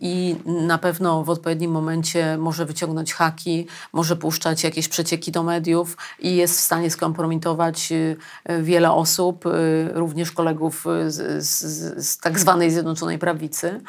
i 0.00 0.36
na 0.46 0.78
pewno 0.78 1.24
w 1.24 1.30
odpowiednim 1.30 1.70
momencie 1.70 2.36
może 2.38 2.53
wyciągnąć 2.56 3.14
haki, 3.14 3.66
może 3.92 4.16
puszczać 4.16 4.64
jakieś 4.64 4.88
przecieki 4.88 5.32
do 5.32 5.42
mediów 5.42 5.96
i 6.18 6.36
jest 6.36 6.56
w 6.58 6.60
stanie 6.60 6.90
skompromitować 6.90 7.90
yy, 7.90 8.16
wiele 8.62 8.92
osób, 8.92 9.44
yy, 9.44 9.90
również 9.92 10.32
kolegów 10.32 10.84
z, 11.06 11.44
z, 11.46 12.06
z 12.06 12.18
tak 12.18 12.38
zwanej 12.38 12.70
Zjednoczonej 12.70 13.18
Prawicy. 13.18 13.80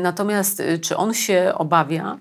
Natomiast 0.00 0.62
czy 0.82 0.96
on 0.96 1.14
się 1.14 1.52
obawia? 1.54 2.18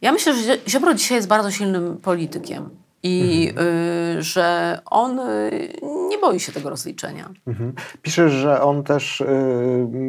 Ja 0.00 0.12
myślę, 0.12 0.42
że 0.42 0.58
Ziobro 0.68 0.94
dzisiaj 0.94 1.16
jest 1.16 1.28
bardzo 1.28 1.50
silnym 1.50 1.96
politykiem. 1.96 2.81
I 3.02 3.52
y, 4.18 4.22
że 4.22 4.78
on 4.90 5.18
y, 5.18 5.72
nie 6.08 6.18
boi 6.18 6.40
się 6.40 6.52
tego 6.52 6.70
rozliczenia. 6.70 7.30
Mhm. 7.46 7.72
Piszesz, 8.02 8.32
że 8.32 8.62
on 8.62 8.82
też 8.84 9.20
y, 9.20 9.26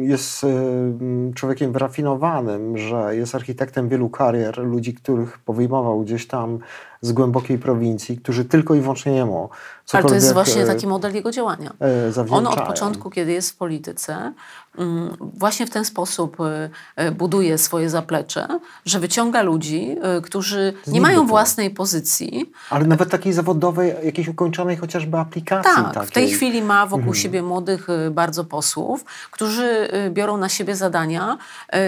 jest 0.02 0.44
y, 0.44 0.46
człowiekiem 1.34 1.72
wyrafinowanym, 1.72 2.78
że 2.78 3.16
jest 3.16 3.34
architektem 3.34 3.88
wielu 3.88 4.10
karier, 4.10 4.58
ludzi, 4.58 4.94
których 4.94 5.38
powyjmował 5.38 6.00
gdzieś 6.00 6.26
tam 6.26 6.58
z 7.04 7.12
głębokiej 7.12 7.58
prowincji, 7.58 8.18
którzy 8.18 8.44
tylko 8.44 8.74
i 8.74 8.80
wyłącznie 8.80 9.12
jemu 9.12 9.50
Ale 9.92 10.02
to 10.04 10.14
jest 10.14 10.32
właśnie 10.32 10.62
y, 10.62 10.66
taki 10.66 10.86
model 10.86 11.14
jego 11.14 11.30
działania. 11.30 11.72
y, 12.26 12.30
On 12.30 12.46
od 12.46 12.60
początku, 12.60 13.10
kiedy 13.10 13.32
jest 13.32 13.50
w 13.50 13.56
polityce, 13.56 14.32
mm, 14.78 15.16
właśnie 15.20 15.66
w 15.66 15.70
ten 15.70 15.84
sposób 15.84 16.36
y, 17.00 17.10
buduje 17.12 17.58
swoje 17.58 17.90
zaplecze, 17.90 18.46
że 18.84 19.00
wyciąga 19.00 19.42
ludzi, 19.42 19.96
którzy 20.22 20.72
nie 20.86 21.00
mają 21.00 21.20
to. 21.20 21.24
własnej 21.26 21.70
pozycji. 21.70 22.52
Ale 22.70 22.84
nawet 22.86 23.10
takiej 23.10 23.32
zawodowej, 23.32 23.94
jakiejś 24.04 24.28
ukończonej 24.28 24.76
chociażby 24.76 25.18
aplikacji 25.18 25.72
Tak, 25.84 25.94
takiej. 25.94 26.08
w 26.08 26.12
tej 26.12 26.30
chwili 26.30 26.62
ma 26.62 26.86
wokół 26.86 26.98
Mhm. 26.98 27.14
siebie 27.14 27.42
młodych 27.42 27.86
bardzo 28.10 28.44
posłów, 28.44 29.04
którzy 29.30 29.88
biorą 30.10 30.36
na 30.36 30.48
siebie 30.48 30.76
zadania, 30.76 31.38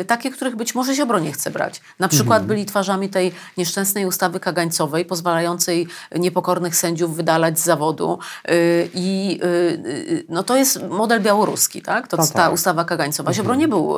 takie, 0.07 0.31
których 0.31 0.57
być 0.57 0.75
może 0.75 0.95
Ziobro 0.95 1.19
nie 1.19 1.33
chce 1.33 1.51
brać. 1.51 1.81
Na 1.99 2.09
przykład 2.09 2.43
Mhm. 2.43 2.47
byli 2.49 2.67
twarzami 2.67 3.09
tej 3.09 3.33
nieszczęsnej 3.57 4.07
ustawy 4.07 4.41
kagańcowej, 4.41 5.06
pozwalającej 5.07 5.87
niepokornych 6.19 6.77
sędziów 6.77 7.17
wydalać 7.17 7.59
z 7.61 7.65
zawodu. 7.65 8.19
Y, 8.51 8.89
I 8.95 9.41
y, 9.43 9.47
y, 9.47 10.25
no 10.29 10.43
to 10.43 10.57
jest 10.57 10.89
model 10.89 11.21
białoruski, 11.23 11.83
tak? 11.83 12.09
To, 12.09 12.17
No 12.17 12.27
ta 12.27 12.33
tak. 12.33 12.53
ustawa 12.53 12.85
kagańcowa. 12.85 13.33
Ziobro 13.33 13.55
nie 13.55 13.69
był 13.69 13.95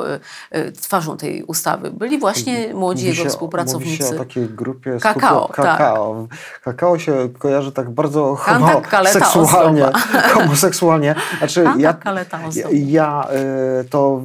twarzą 0.81 1.17
tej 1.17 1.43
ustawy. 1.43 1.91
Byli 1.91 2.19
właśnie 2.19 2.73
młodzi 2.73 2.99
Mówi 3.01 3.05
jego 3.07 3.15
się- 3.15 3.19
Mówi 3.23 3.29
współpracownicy. 3.29 3.97
się 3.97 4.15
o 4.15 4.17
takiej 4.17 4.49
grupie 4.49 4.97
Kakao, 5.01 5.45
skupio- 5.47 5.53
kakao. 5.53 6.27
Kakao 6.63 6.99
się 6.99 7.29
kojarzy 7.39 7.71
tak 7.71 7.89
bardzo 7.89 8.35
homoseksualnie. 8.35 9.85
ozdoba. 9.85 9.99
homoseksualnie. 10.33 11.15
Znaczy, 11.37 11.63
Kantak, 11.63 11.81
ja, 11.81 11.93
kaleta, 11.93 12.39
ja, 12.55 12.67
ja 12.71 13.27
to 13.89 14.21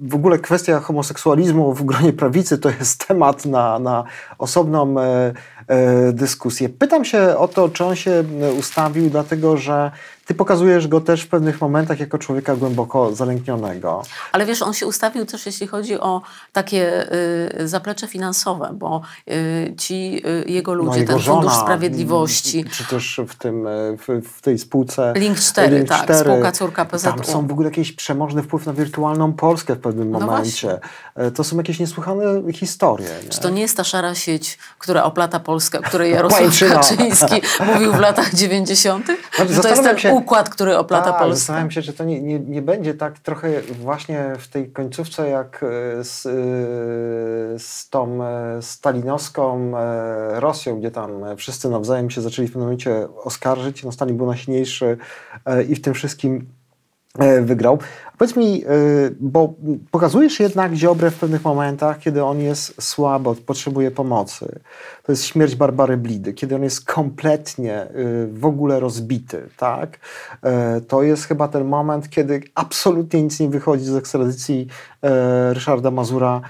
w, 0.00 0.14
ogóle 0.14 0.38
kwestia 0.38 0.80
homoseksualizmu 0.80 1.74
w 1.74 1.82
gronie 1.84 2.12
prawicy 2.12 2.58
to 2.58 2.70
jest 2.70 3.06
temat 3.06 3.44
na, 3.46 3.78
na 3.78 4.04
osobną 4.38 5.00
e, 5.00 5.32
dyskusję. 6.12 6.68
Pytam 6.68 7.04
się 7.04 7.36
o 7.36 7.48
to, 7.48 7.68
czy 7.68 7.84
on 7.84 7.96
się 7.96 8.10
e, 8.10 8.52
ustawił, 8.52 9.10
dlatego 9.10 9.56
że 9.56 9.90
ty 10.32 10.36
pokazujesz 10.36 10.88
go 10.88 11.00
też 11.00 11.22
w 11.22 11.28
pewnych 11.28 11.60
momentach 11.60 12.00
jako 12.00 12.18
człowieka 12.18 12.56
głęboko 12.56 13.14
zalęknionego. 13.14 14.02
Ale 14.32 14.46
wiesz, 14.46 14.62
on 14.62 14.74
się 14.74 14.86
ustawił 14.86 15.26
też, 15.26 15.46
jeśli 15.46 15.66
chodzi 15.66 16.00
o 16.00 16.22
takie 16.52 17.12
y, 17.60 17.68
zaplecze 17.68 18.06
finansowe, 18.08 18.70
bo 18.74 19.02
y, 19.30 19.74
ci 19.78 20.22
y, 20.26 20.50
jego 20.50 20.74
ludzie, 20.74 20.90
No, 20.90 20.96
jego 20.96 21.12
ten 21.12 21.22
Fundusz 21.22 21.52
żona, 21.52 21.62
Sprawiedliwości, 21.64 22.64
Czy 22.64 22.84
też 22.84 23.20
w, 23.28 23.34
tym, 23.34 23.66
e, 23.66 23.70
w, 23.96 24.28
w 24.36 24.40
tej 24.40 24.58
spółce. 24.58 25.12
Link 25.16 25.38
4, 25.38 25.76
Link 25.76 25.88
tak, 25.88 26.02
4. 26.04 26.20
spółka 26.30 26.52
córka 26.52 26.84
PZU. 26.84 27.04
Tam 27.04 27.24
są 27.24 27.46
w 27.46 27.52
ogóle 27.52 27.68
jakiś 27.68 27.92
przemożny 27.92 28.42
wpływ 28.42 28.66
na 28.66 28.72
wirtualną 28.72 29.32
Polskę 29.32 29.74
w 29.74 29.80
pewnym 29.80 30.10
No 30.10 30.20
momencie. 30.20 30.78
E, 31.14 31.30
To 31.30 31.44
są 31.44 31.56
jakieś 31.56 31.78
niesłychane 31.80 32.52
historie. 32.52 33.08
Nie? 33.24 33.28
Czy 33.30 33.40
to 33.40 33.50
nie 33.50 33.62
jest 33.62 33.76
ta 33.76 33.84
szara 33.84 34.14
sieć, 34.14 34.58
która 34.78 35.04
oplata 35.04 35.40
Polskę, 35.40 35.78
o 35.78 35.82
której 35.82 36.12
Jarosław. 36.16 36.58
Kaczyński 36.68 37.42
mówił 37.74 37.92
w 37.92 37.98
latach 37.98 38.34
90.? 38.34 39.06
Że 39.50 39.62
to 39.62 39.68
jest 39.68 39.82
ten 39.82 39.98
się- 39.98 40.21
układ, 40.22 40.50
który 40.50 40.78
oplata 40.78 41.10
Tak, 41.10 41.18
Polskę. 41.20 41.36
Zastanawiam 41.36 41.70
się, 41.70 41.82
czy 41.82 41.92
to 41.92 42.04
nie, 42.04 42.22
nie, 42.22 42.40
nie 42.40 42.62
będzie 42.62 42.94
tak 42.94 43.18
trochę 43.18 43.62
właśnie 43.62 44.32
w 44.38 44.48
tej 44.48 44.70
końcówce 44.70 45.28
jak 45.28 45.62
e, 45.62 46.04
z, 46.04 46.26
e, 46.26 46.30
z 47.58 47.88
tą 47.90 48.24
e, 48.24 48.62
stalinowską 48.62 49.72
Rosją, 50.30 50.78
gdzie 50.78 50.90
tam 50.90 51.36
wszyscy 51.36 51.68
nawzajem 51.68 52.10
się 52.10 52.20
zaczęli 52.20 52.48
w 52.48 52.50
pewnym 52.50 52.64
momencie 52.64 53.08
oskarżyć. 53.24 53.84
No 53.84 53.92
Stalin 53.92 54.16
był 54.16 54.26
najsilniejszy 54.26 54.98
i 55.68 55.74
w 55.74 55.82
tym 55.82 55.94
wszystkim 55.94 56.46
wygrał. 57.42 57.78
Powiedz 58.22 58.36
mi, 58.36 58.64
e, 58.64 58.68
bo 59.20 59.54
pokazujesz 59.90 60.40
jednak 60.40 60.74
Ziobrę 60.74 61.10
w 61.10 61.18
pewnych 61.18 61.44
momentach, 61.44 61.98
kiedy 61.98 62.24
on 62.24 62.40
jest 62.40 62.82
słabo, 62.82 63.34
potrzebuje 63.46 63.90
pomocy. 63.90 64.60
To 65.02 65.12
jest 65.12 65.24
śmierć 65.24 65.54
Barbary 65.54 65.96
Blidy, 65.96 66.32
kiedy 66.32 66.54
on 66.54 66.62
jest 66.62 66.84
kompletnie 66.84 67.74
e, 67.74 67.88
w 68.32 68.46
ogóle 68.46 68.80
rozbity, 68.80 69.48
tak? 69.56 69.98
E, 70.42 70.80
To 70.80 71.02
jest 71.02 71.24
chyba 71.24 71.48
ten 71.48 71.64
moment, 71.64 72.10
kiedy 72.10 72.42
absolutnie 72.54 73.22
nic 73.22 73.40
nie 73.40 73.48
wychodzi 73.48 73.84
z 73.84 73.96
ekstradycji 73.96 74.66
Ryszarda 75.52 75.90
Mazura 75.90 76.40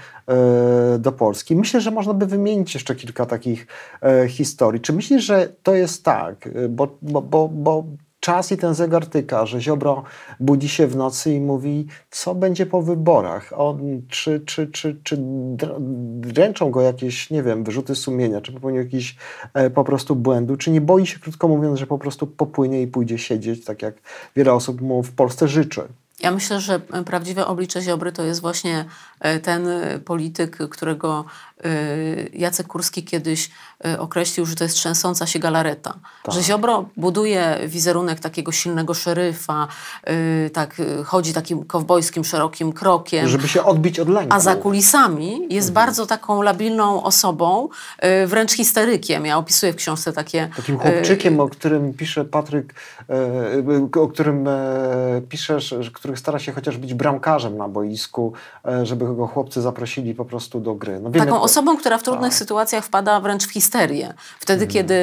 do 0.99 1.11
Polski. 1.11 1.55
Myślę, 1.55 1.81
że 1.81 1.91
można 1.91 2.13
by 2.13 2.25
wymienić 2.25 2.73
jeszcze 2.73 2.95
kilka 2.95 3.25
takich 3.25 3.67
historii. 4.27 4.81
Czy 4.81 4.93
myślisz, 4.93 5.23
że 5.23 5.49
to 5.63 5.75
jest 5.75 6.03
tak? 6.03 6.49
Bo, 6.69 6.97
bo, 7.01 7.21
bo, 7.21 7.47
bo 7.47 7.83
czas 8.23 8.51
i 8.51 8.57
ten 8.57 8.73
zegar 8.73 9.05
tyka, 9.05 9.45
że 9.45 9.61
Ziobro 9.61 10.03
budzi 10.39 10.69
się 10.69 10.87
w 10.87 10.95
nocy 10.95 11.33
i 11.33 11.41
mówi, 11.41 11.87
co 12.11 12.35
będzie 12.35 12.65
po 12.65 12.81
wyborach. 12.81 13.53
On, 13.55 14.01
czy, 14.09 14.39
czy, 14.39 14.67
czy, 14.67 14.99
czy 15.03 15.17
dr- 15.57 15.75
dręczą 16.19 16.71
go 16.71 16.81
jakieś, 16.81 17.29
nie 17.29 17.43
wiem, 17.43 17.63
wyrzuty 17.63 17.95
sumienia, 17.95 18.41
czy 18.41 18.51
popełnił 18.51 18.81
jakiś 18.81 19.15
e, 19.53 19.69
po 19.69 19.83
prostu 19.83 20.15
błędu, 20.15 20.57
czy 20.57 20.71
nie 20.71 20.81
boi 20.81 21.05
się, 21.05 21.19
krótko 21.19 21.47
mówiąc, 21.47 21.79
że 21.79 21.87
po 21.87 21.97
prostu 21.99 22.27
popłynie 22.27 22.81
i 22.81 22.87
pójdzie 22.87 23.17
siedzieć, 23.17 23.65
tak 23.65 23.81
jak 23.81 23.95
wiele 24.35 24.53
osób 24.53 24.81
mu 24.81 25.03
w 25.03 25.11
Polsce 25.11 25.47
życzy. 25.47 25.81
Ja 26.19 26.31
myślę, 26.31 26.61
że 26.61 26.81
e, 26.93 27.03
prawdziwe 27.03 27.47
oblicze 27.47 27.81
Ziobry 27.81 28.11
to 28.11 28.23
jest 28.23 28.41
właśnie 28.41 28.85
e, 29.19 29.39
ten 29.39 29.67
e, 29.67 29.99
polityk, 29.99 30.57
którego 30.69 31.25
Jacek 32.33 32.67
Kurski 32.67 33.03
kiedyś 33.03 33.49
określił, 33.99 34.45
że 34.45 34.55
to 34.55 34.63
jest 34.63 34.75
trzęsąca 34.75 35.25
się 35.27 35.39
galareta. 35.39 35.93
Tak. 36.23 36.35
Że 36.35 36.43
Ziobro 36.43 36.89
buduje 36.97 37.59
wizerunek 37.67 38.19
takiego 38.19 38.51
silnego 38.51 38.93
szeryfa, 38.93 39.67
tak 40.53 40.81
chodzi 41.05 41.33
takim 41.33 41.65
kowbojskim, 41.65 42.23
szerokim 42.23 42.73
krokiem. 42.73 43.27
Żeby 43.27 43.47
się 43.47 43.63
odbić 43.63 43.99
od 43.99 44.09
lęku. 44.09 44.35
A 44.35 44.39
za 44.39 44.55
kulisami 44.55 45.31
jest 45.49 45.69
Mhm. 45.69 45.73
bardzo 45.73 46.05
taką 46.05 46.41
labilną 46.41 47.03
osobą, 47.03 47.69
wręcz 48.27 48.51
histerykiem. 48.51 49.25
Ja 49.25 49.37
opisuję 49.37 49.73
w 49.73 49.75
książce 49.75 50.13
takie... 50.13 50.49
Takim 50.55 50.77
chłopczykiem, 50.77 51.39
o 51.39 51.49
którym 51.49 51.93
pisze 51.93 52.25
Patryk, 52.25 52.73
o 53.95 54.07
którym 54.07 54.45
piszesz, 55.29 55.75
że- 56.03 56.07
który 56.07 56.17
stara 56.17 56.39
się 56.39 56.51
chociaż 56.51 56.77
być 56.77 56.93
bramkarzem 56.93 57.57
na 57.57 57.67
boisku, 57.67 58.33
e, 58.67 58.85
żeby 58.85 59.15
go 59.15 59.27
chłopcy 59.27 59.61
zaprosili 59.61 60.15
po 60.15 60.25
prostu 60.25 60.59
do 60.59 60.75
gry. 60.75 60.99
No 60.99 61.11
wiemy, 61.11 61.25
Taką 61.25 61.41
osobą, 61.41 61.77
która 61.77 61.97
w 61.97 62.03
trudnych 62.03 62.29
Tak. 62.31 62.39
sytuacjach 62.39 62.85
wpada 62.85 63.19
wręcz 63.19 63.47
w 63.47 63.51
histerię. 63.51 64.13
Wtedy, 64.39 64.63
Mhm. 64.65 64.71
kiedy 64.71 64.93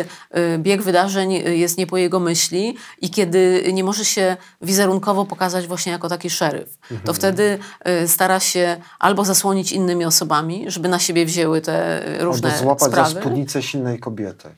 y, 0.54 0.58
bieg 0.58 0.82
wydarzeń 0.82 1.32
y, 1.34 1.56
jest 1.56 1.78
nie 1.78 1.86
po 1.86 1.96
jego 1.96 2.20
myśli 2.20 2.76
i 3.00 3.10
kiedy 3.10 3.64
nie 3.72 3.84
może 3.84 4.04
się 4.04 4.36
wizerunkowo 4.62 5.24
pokazać 5.24 5.66
właśnie 5.66 5.92
jako 5.92 6.08
taki 6.08 6.30
szeryf. 6.30 6.68
Mhm. 6.82 7.00
To 7.06 7.12
wtedy 7.14 7.58
y, 8.04 8.08
stara 8.08 8.40
się 8.40 8.76
albo 8.98 9.24
zasłonić 9.24 9.72
innymi 9.72 10.04
osobami, 10.04 10.64
żeby 10.70 10.88
na 10.88 10.98
siebie 10.98 11.26
wzięły 11.26 11.60
te 11.60 12.02
różne 12.20 12.48
Albo 12.52 12.62
złapać 12.62 12.88
sprawy. 12.92 13.10
za 13.14 13.20
spódnicę 13.20 13.62
silnej 13.62 13.98
kobiety. 13.98 14.48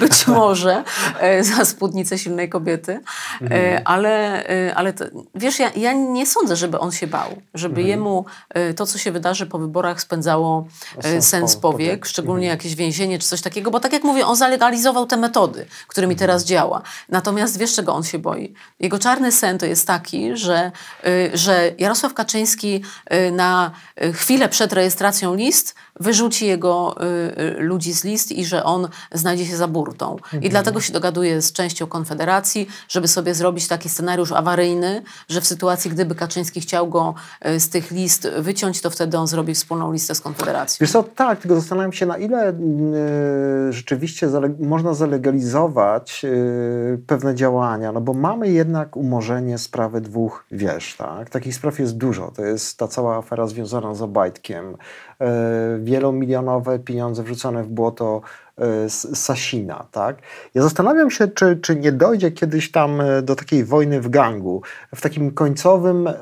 być 0.00 0.26
może 0.26 0.84
za 1.40 1.64
spódnicę 1.64 2.18
silnej 2.18 2.48
kobiety, 2.48 3.00
Mhm. 3.40 3.60
e, 3.74 3.88
ale, 3.88 4.44
e, 4.46 4.74
ale 5.00 5.10
to, 5.10 5.16
wiesz, 5.34 5.58
ja, 5.58 5.70
ja 5.76 5.92
nie 5.92 6.26
sądzę, 6.26 6.56
żeby 6.56 6.78
on 6.78 6.92
się 6.92 7.06
bał, 7.06 7.28
żeby 7.54 7.72
Mhm. 7.80 7.88
jemu 7.88 8.24
e, 8.50 8.74
to, 8.74 8.86
co 8.86 8.98
się 8.98 9.12
wydarzy 9.12 9.46
po 9.46 9.58
wyborach 9.58 10.00
spędzało 10.00 10.66
e, 10.98 11.02
Sens 11.02 11.28
sens 11.28 11.56
po- 11.56 11.60
powiek, 11.72 11.88
powiek. 11.90 12.06
szczególnie 12.06 12.46
jakieś 12.46 12.74
więzienie 12.74 13.18
czy 13.18 13.28
coś 13.28 13.40
takiego, 13.40 13.70
bo 13.70 13.80
tak 13.80 13.92
jak 13.92 14.04
mówię, 14.04 14.26
on 14.26 14.36
zalegalizował 14.36 15.06
te 15.06 15.16
metody, 15.16 15.66
którymi 15.88 16.16
teraz 16.16 16.44
działa. 16.44 16.82
Natomiast 17.08 17.58
wiesz, 17.58 17.74
czego 17.74 17.94
on 17.94 18.02
się 18.04 18.18
boi? 18.18 18.54
Jego 18.80 18.98
czarny 18.98 19.32
sen 19.32 19.58
to 19.58 19.66
jest 19.66 19.86
taki, 19.86 20.36
że, 20.36 20.72
y, 21.06 21.30
że 21.34 21.70
Jarosław 21.78 22.14
Kaczyński 22.14 22.82
y, 23.14 23.32
na 23.32 23.70
y, 24.04 24.12
chwilę 24.12 24.48
przed 24.48 24.72
rejestracją 24.72 25.34
list 25.34 25.74
wyrzuci 26.00 26.46
jego 26.46 26.96
y, 27.36 27.40
y, 27.40 27.56
ludzi 27.58 27.92
z 27.92 28.04
list 28.04 28.32
i 28.32 28.44
że 28.44 28.64
on 28.64 28.88
znajdzie 29.12 29.46
się 29.46 29.56
za 29.56 29.68
burtą. 29.68 30.16
I 30.42 30.48
dlatego 30.50 30.80
się 30.80 30.92
dogaduje 30.92 31.42
z 31.42 31.52
częścią 31.52 31.86
Konfederacji, 31.86 32.66
żeby 32.88 33.08
sobie 33.08 33.34
zrobić 33.34 33.68
taki 33.68 33.88
scenariusz 33.88 34.32
awaryjny, 34.32 34.81
że 35.28 35.40
w 35.40 35.46
sytuacji, 35.46 35.90
gdyby 35.90 36.14
Kaczyński 36.14 36.60
chciał 36.60 36.88
go 36.88 37.14
y, 37.46 37.60
z 37.60 37.70
tych 37.70 37.90
list 37.90 38.28
wyciąć, 38.38 38.80
to 38.80 38.90
wtedy 38.90 39.18
on 39.18 39.26
zrobi 39.26 39.54
wspólną 39.54 39.92
listę 39.92 40.14
z 40.14 40.20
Konfederacją. 40.20 40.76
Wiesz 40.80 40.92
co, 40.92 41.02
tak, 41.02 41.40
tylko 41.40 41.54
zastanawiam 41.54 41.92
się, 41.92 42.06
na 42.06 42.18
ile 42.18 42.50
y, 42.50 43.72
rzeczywiście 43.72 44.28
można 44.58 44.94
zalegalizować 44.94 46.24
y, 46.24 46.98
pewne 47.06 47.34
działania, 47.34 47.92
no 47.92 48.00
bo 48.00 48.14
mamy 48.14 48.48
jednak 48.48 48.96
umorzenie 48.96 49.58
sprawy 49.58 50.00
dwóch 50.00 50.44
wież, 50.50 50.96
tak? 50.96 51.30
Takich 51.30 51.54
spraw 51.54 51.78
jest 51.78 51.96
dużo. 51.96 52.32
To 52.36 52.44
jest 52.44 52.78
ta 52.78 52.88
cała 52.88 53.16
afera 53.16 53.46
związana 53.46 53.94
z 53.94 54.02
Obajtkiem, 54.02 54.74
y, 54.74 55.24
wielomilionowe 55.80 56.78
pieniądze 56.78 57.22
wrzucone 57.22 57.62
w 57.62 57.68
błoto 57.68 58.20
Sasina, 59.14 59.86
tak? 59.90 60.16
Ja 60.54 60.62
zastanawiam 60.62 61.10
się, 61.10 61.28
czy, 61.28 61.56
czy 61.56 61.76
nie 61.76 61.92
dojdzie 61.92 62.30
kiedyś 62.30 62.70
tam 62.70 63.00
y, 63.00 63.22
do 63.22 63.36
takiej 63.36 63.64
wojny 63.64 64.00
w 64.00 64.08
gangu, 64.08 64.62
w 64.94 65.00
takim 65.00 65.30
końcowym 65.30 66.06
y, 66.06 66.12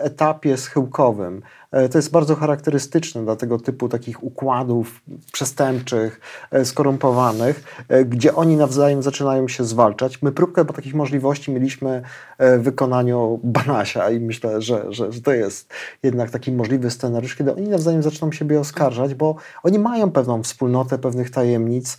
etapie 0.00 0.56
schyłkowym 0.56 1.36
e, 1.36 1.63
to 1.90 1.98
jest 1.98 2.10
bardzo 2.10 2.36
charakterystyczne 2.36 3.24
dla 3.24 3.36
tego 3.36 3.58
typu 3.58 3.88
takich 3.88 4.24
układów 4.24 5.02
przestępczych, 5.32 6.20
e, 6.50 6.64
skorumpowanych, 6.64 7.84
e, 7.88 8.04
gdzie 8.04 8.34
oni 8.34 8.56
nawzajem 8.56 9.02
zaczynają 9.02 9.48
się 9.48 9.64
zwalczać. 9.64 10.22
My 10.22 10.32
próbkę 10.32 10.64
takich 10.64 10.94
możliwości 10.94 11.50
mieliśmy 11.50 12.02
w 12.38 12.62
wykonaniu 12.62 13.40
Banasia 13.44 14.10
i 14.10 14.20
myślę, 14.20 14.62
że, 14.62 14.92
że, 14.92 15.12
że 15.12 15.20
to 15.20 15.32
jest 15.32 15.72
jednak 16.02 16.30
taki 16.30 16.52
możliwy 16.52 16.90
scenariusz, 16.90 17.36
kiedy 17.36 17.54
oni 17.54 17.68
nawzajem 17.68 18.02
zaczną 18.02 18.32
siebie 18.32 18.60
oskarżać, 18.60 19.14
bo 19.14 19.36
oni 19.62 19.78
mają 19.78 20.10
pewną 20.10 20.42
wspólnotę 20.42 20.98
pewnych 20.98 21.30
tajemnic, 21.30 21.96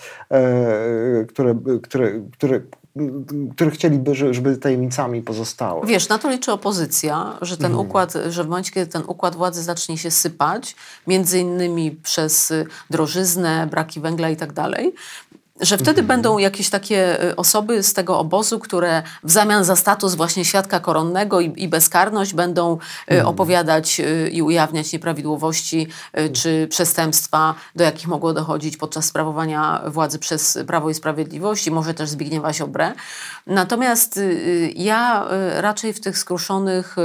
które, 1.27 1.55
które, 1.83 2.11
które, 2.31 2.61
które 3.55 3.71
chcieliby, 3.71 4.15
żeby 4.15 4.57
tajemnicami 4.57 5.21
pozostały. 5.21 5.87
Wiesz, 5.87 6.09
na 6.09 6.17
to 6.17 6.29
liczy 6.29 6.51
opozycja, 6.51 7.37
że 7.41 7.57
ten 7.57 7.71
mhm. 7.71 7.87
układ, 7.87 8.13
że 8.29 8.43
w 8.43 8.47
momencie, 8.47 8.71
kiedy 8.71 8.91
ten 8.91 9.03
układ 9.07 9.35
władzy 9.35 9.63
zacznie 9.63 9.97
się 9.97 10.11
sypać, 10.11 10.75
między 11.07 11.39
innymi 11.39 11.91
przez 11.91 12.53
drożyznę, 12.89 13.67
braki 13.71 13.99
węgla 13.99 14.29
i 14.29 14.35
tak 14.35 14.53
dalej, 14.53 14.93
że 15.61 15.77
wtedy 15.77 16.01
mhm. 16.01 16.07
będą 16.07 16.37
jakieś 16.37 16.69
takie 16.69 17.23
y, 17.23 17.35
osoby 17.35 17.83
z 17.83 17.93
tego 17.93 18.19
obozu, 18.19 18.59
które 18.59 19.03
w 19.23 19.31
zamian 19.31 19.63
za 19.63 19.75
status 19.75 20.15
właśnie 20.15 20.45
świadka 20.45 20.79
koronnego 20.79 21.41
i, 21.41 21.63
i 21.63 21.67
bezkarność 21.67 22.33
będą 22.33 22.73
y, 22.73 22.79
mhm. 23.07 23.27
opowiadać 23.27 23.99
y, 23.99 24.29
i 24.29 24.41
ujawniać 24.41 24.93
nieprawidłowości 24.93 25.87
czy 26.33 26.67
przestępstwa, 26.69 27.55
do 27.75 27.83
jakich 27.83 28.07
mogło 28.07 28.33
dochodzić 28.33 28.77
podczas 28.77 29.05
sprawowania 29.05 29.81
władzy 29.87 30.19
przez 30.19 30.57
Prawo 30.67 30.89
i 30.89 30.93
Sprawiedliwość 30.93 31.67
i 31.67 31.71
może 31.71 31.93
też 31.93 32.09
Zbigniewa 32.09 32.53
Ziobrę. 32.53 32.93
Natomiast 33.47 34.19
ja 34.75 35.27
raczej 35.55 35.93
w 35.93 36.01
tych 36.01 36.17
skruszonych 36.17 36.95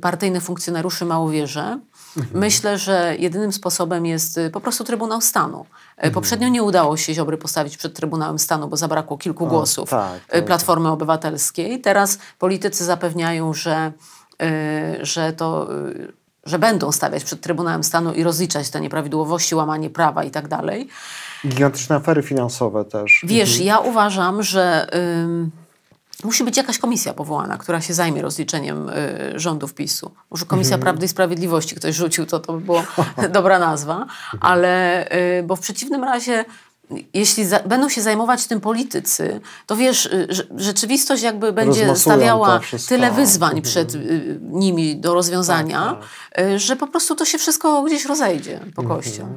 partyjnych 0.00 0.42
funkcjonariuszy 0.42 1.04
mało 1.04 1.30
wierzę. 1.30 1.78
Mhm. 2.16 2.40
Myślę, 2.40 2.78
że 2.78 3.16
jedynym 3.18 3.52
sposobem 3.52 4.06
jest 4.06 4.40
po 4.52 4.60
prostu 4.60 4.84
Trybunał 4.84 5.20
Stanu. 5.20 5.66
Mhm. 5.96 6.14
Poprzednio 6.14 6.48
nie 6.48 6.62
udało 6.62 6.96
się 6.96 7.14
Ziobry 7.14 7.36
postawić 7.36 7.76
przed 7.76 7.94
Trybunałem 7.94 8.38
Stanu, 8.38 8.68
bo 8.68 8.76
zabrakło 8.76 9.18
kilku 9.18 9.44
o, 9.44 9.48
głosów 9.48 9.90
tak, 9.90 10.24
tak, 10.26 10.44
Platformy 10.44 10.84
tak. 10.84 10.92
Obywatelskiej. 10.92 11.80
Teraz 11.80 12.18
politycy 12.38 12.84
zapewniają, 12.84 13.54
że, 13.54 13.92
y, 14.42 15.06
że 15.06 15.32
to 15.32 15.76
y, 15.88 16.12
że 16.44 16.58
będą 16.58 16.92
stawiać 16.92 17.24
przed 17.24 17.40
Trybunałem 17.40 17.84
Stanu 17.84 18.12
i 18.12 18.22
rozliczać 18.22 18.70
te 18.70 18.80
nieprawidłowości, 18.80 19.54
łamanie 19.54 19.90
prawa 19.90 20.24
i 20.24 20.30
tak 20.30 20.48
dalej. 20.48 20.88
Gigantyczne 21.46 21.96
afery 21.96 22.22
finansowe 22.22 22.84
też. 22.84 23.24
Wiesz, 23.26 23.50
mhm. 23.50 23.66
ja 23.66 23.78
uważam, 23.78 24.42
że 24.42 24.86
musi 26.24 26.44
być 26.44 26.56
jakaś 26.56 26.78
komisja 26.78 27.14
powołana, 27.14 27.58
która 27.58 27.80
się 27.80 27.94
zajmie 27.94 28.22
rozliczeniem 28.22 28.88
y, 28.88 29.32
rządów 29.36 29.74
PiSu. 29.74 30.14
Może 30.30 30.46
Komisja 30.46 30.74
mhm. 30.74 30.82
Prawdy 30.82 31.06
i 31.06 31.08
Sprawiedliwości 31.08 31.74
ktoś 31.74 31.94
rzucił, 31.94 32.26
to 32.26 32.40
to 32.40 32.52
by 32.52 32.60
była 32.60 32.86
dobra 33.30 33.58
nazwa, 33.58 34.06
ale 34.40 35.04
y, 35.38 35.42
bo 35.42 35.56
w 35.56 35.60
przeciwnym 35.60 36.04
razie 36.04 36.44
jeśli 37.14 37.44
za, 37.44 37.60
będą 37.60 37.88
się 37.88 38.02
zajmować 38.02 38.46
tym 38.46 38.60
politycy, 38.60 39.40
to 39.66 39.76
wiesz, 39.76 40.06
y, 40.06 40.28
rzeczywistość 40.56 41.22
jakby 41.22 41.52
będzie 41.52 41.96
stawiała 41.96 42.60
tyle 42.88 43.10
wyzwań 43.10 43.50
mhm. 43.56 43.62
przed 43.62 43.94
y, 43.94 44.38
nimi 44.42 44.96
do 44.96 45.14
rozwiązania, 45.14 45.84
tak, 45.84 46.08
tak. 46.32 46.46
Y, 46.46 46.58
że 46.58 46.76
po 46.76 46.86
prostu 46.86 47.14
to 47.14 47.24
się 47.24 47.38
wszystko 47.38 47.82
gdzieś 47.82 48.04
rozejdzie 48.04 48.60
po 48.74 48.82
mhm. 48.82 49.00
kościach. 49.00 49.28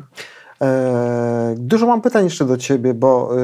E, 0.62 1.56
dużo 1.58 1.88
mam 1.88 2.02
pytań 2.02 2.24
jeszcze 2.24 2.46
do 2.46 2.58
ciebie, 2.58 2.94
bo 2.94 3.38
e, 3.38 3.40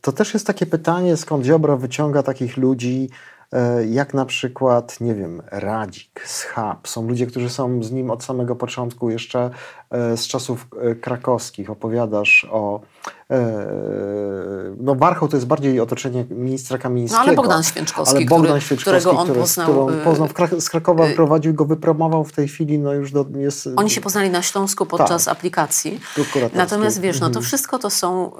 to 0.00 0.12
też 0.12 0.34
jest 0.34 0.46
takie 0.46 0.66
pytanie, 0.66 1.16
skąd 1.16 1.44
Ziobro 1.44 1.76
wyciąga 1.76 2.22
takich 2.22 2.56
ludzi, 2.56 3.10
e, 3.52 3.86
jak 3.86 4.14
na 4.14 4.26
przykład, 4.26 5.00
nie 5.00 5.14
wiem, 5.14 5.42
Radzik, 5.50 6.24
Schab. 6.26 6.88
Są 6.88 7.08
ludzie, 7.08 7.26
którzy 7.26 7.50
są 7.50 7.82
z 7.82 7.92
nim 7.92 8.10
od 8.10 8.24
samego 8.24 8.56
początku, 8.56 9.10
jeszcze 9.10 9.50
z 10.16 10.26
czasów 10.26 10.66
krakowskich. 11.00 11.70
Opowiadasz 11.70 12.46
o 12.50 12.80
E, 13.32 13.66
no 14.80 14.94
Warchoł 14.94 15.28
to 15.28 15.36
jest 15.36 15.46
bardziej 15.46 15.80
otoczenie 15.80 16.24
ministra 16.30 16.78
Kamińskiego. 16.78 17.22
No 17.22 17.26
ale 17.26 17.36
Bogdan 17.36 17.62
Święczkowski, 17.62 18.16
ale 18.16 18.26
Bogdan 18.26 18.46
który, 18.46 18.60
Święczkowski 18.60 19.00
którego 19.00 19.20
on 19.20 19.24
który, 19.26 19.40
poznał. 19.40 19.88
poznał 20.04 20.28
w 20.28 20.32
Krak 20.32 20.50
z 20.60 20.70
Krakowa, 20.70 21.06
y 21.06 21.14
prowadził 21.14 21.54
go, 21.54 21.64
wypromował 21.64 22.24
w 22.24 22.32
tej 22.32 22.48
chwili, 22.48 22.78
no 22.78 22.92
już 22.92 23.12
do, 23.12 23.26
jest... 23.36 23.68
Oni 23.76 23.90
się 23.90 24.00
poznali 24.00 24.30
na 24.30 24.42
Śląsku 24.42 24.86
podczas 24.86 25.24
tak, 25.24 25.36
aplikacji. 25.36 26.00
Natomiast 26.54 27.00
wiesz, 27.00 27.20
no 27.20 27.26
to 27.26 27.38
mhm. 27.38 27.44
wszystko 27.44 27.78
to 27.78 27.90
są 27.90 28.32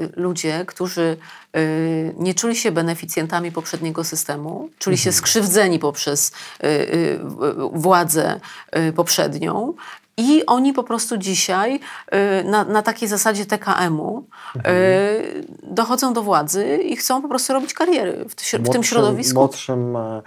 y, 0.00 0.12
ludzie, 0.16 0.64
którzy 0.66 1.16
y, 1.56 2.14
nie 2.18 2.34
czuli 2.34 2.56
się 2.56 2.72
beneficjentami 2.72 3.52
poprzedniego 3.52 4.04
systemu, 4.04 4.68
czuli 4.78 4.98
się 4.98 5.10
mhm. 5.10 5.18
skrzywdzeni 5.18 5.78
poprzez 5.78 6.32
y, 6.64 6.66
y 6.66 7.20
władzę 7.72 8.40
y, 8.76 8.92
poprzednią 8.92 9.74
i 10.16 10.46
oni 10.46 10.72
po 10.72 10.82
prostu 10.82 11.16
dzisiaj 11.16 11.74
y, 11.74 12.44
na, 12.44 12.64
na 12.64 12.82
takiej 12.82 13.08
zasadzie 13.08 13.46
TKM-u 13.46 14.24
mhm. 14.56 14.76
Y, 14.76 15.46
dochodzą 15.62 16.12
do 16.12 16.22
władzy 16.22 16.76
i 16.76 16.96
chcą 16.96 17.22
po 17.22 17.28
prostu 17.28 17.52
robić 17.52 17.74
kariery 17.74 18.24
w, 18.28 18.34
w 18.64 18.68
tym 18.68 18.84
środowisku. 18.84 19.38
Młodszym 19.38 19.96
e, 19.96 20.22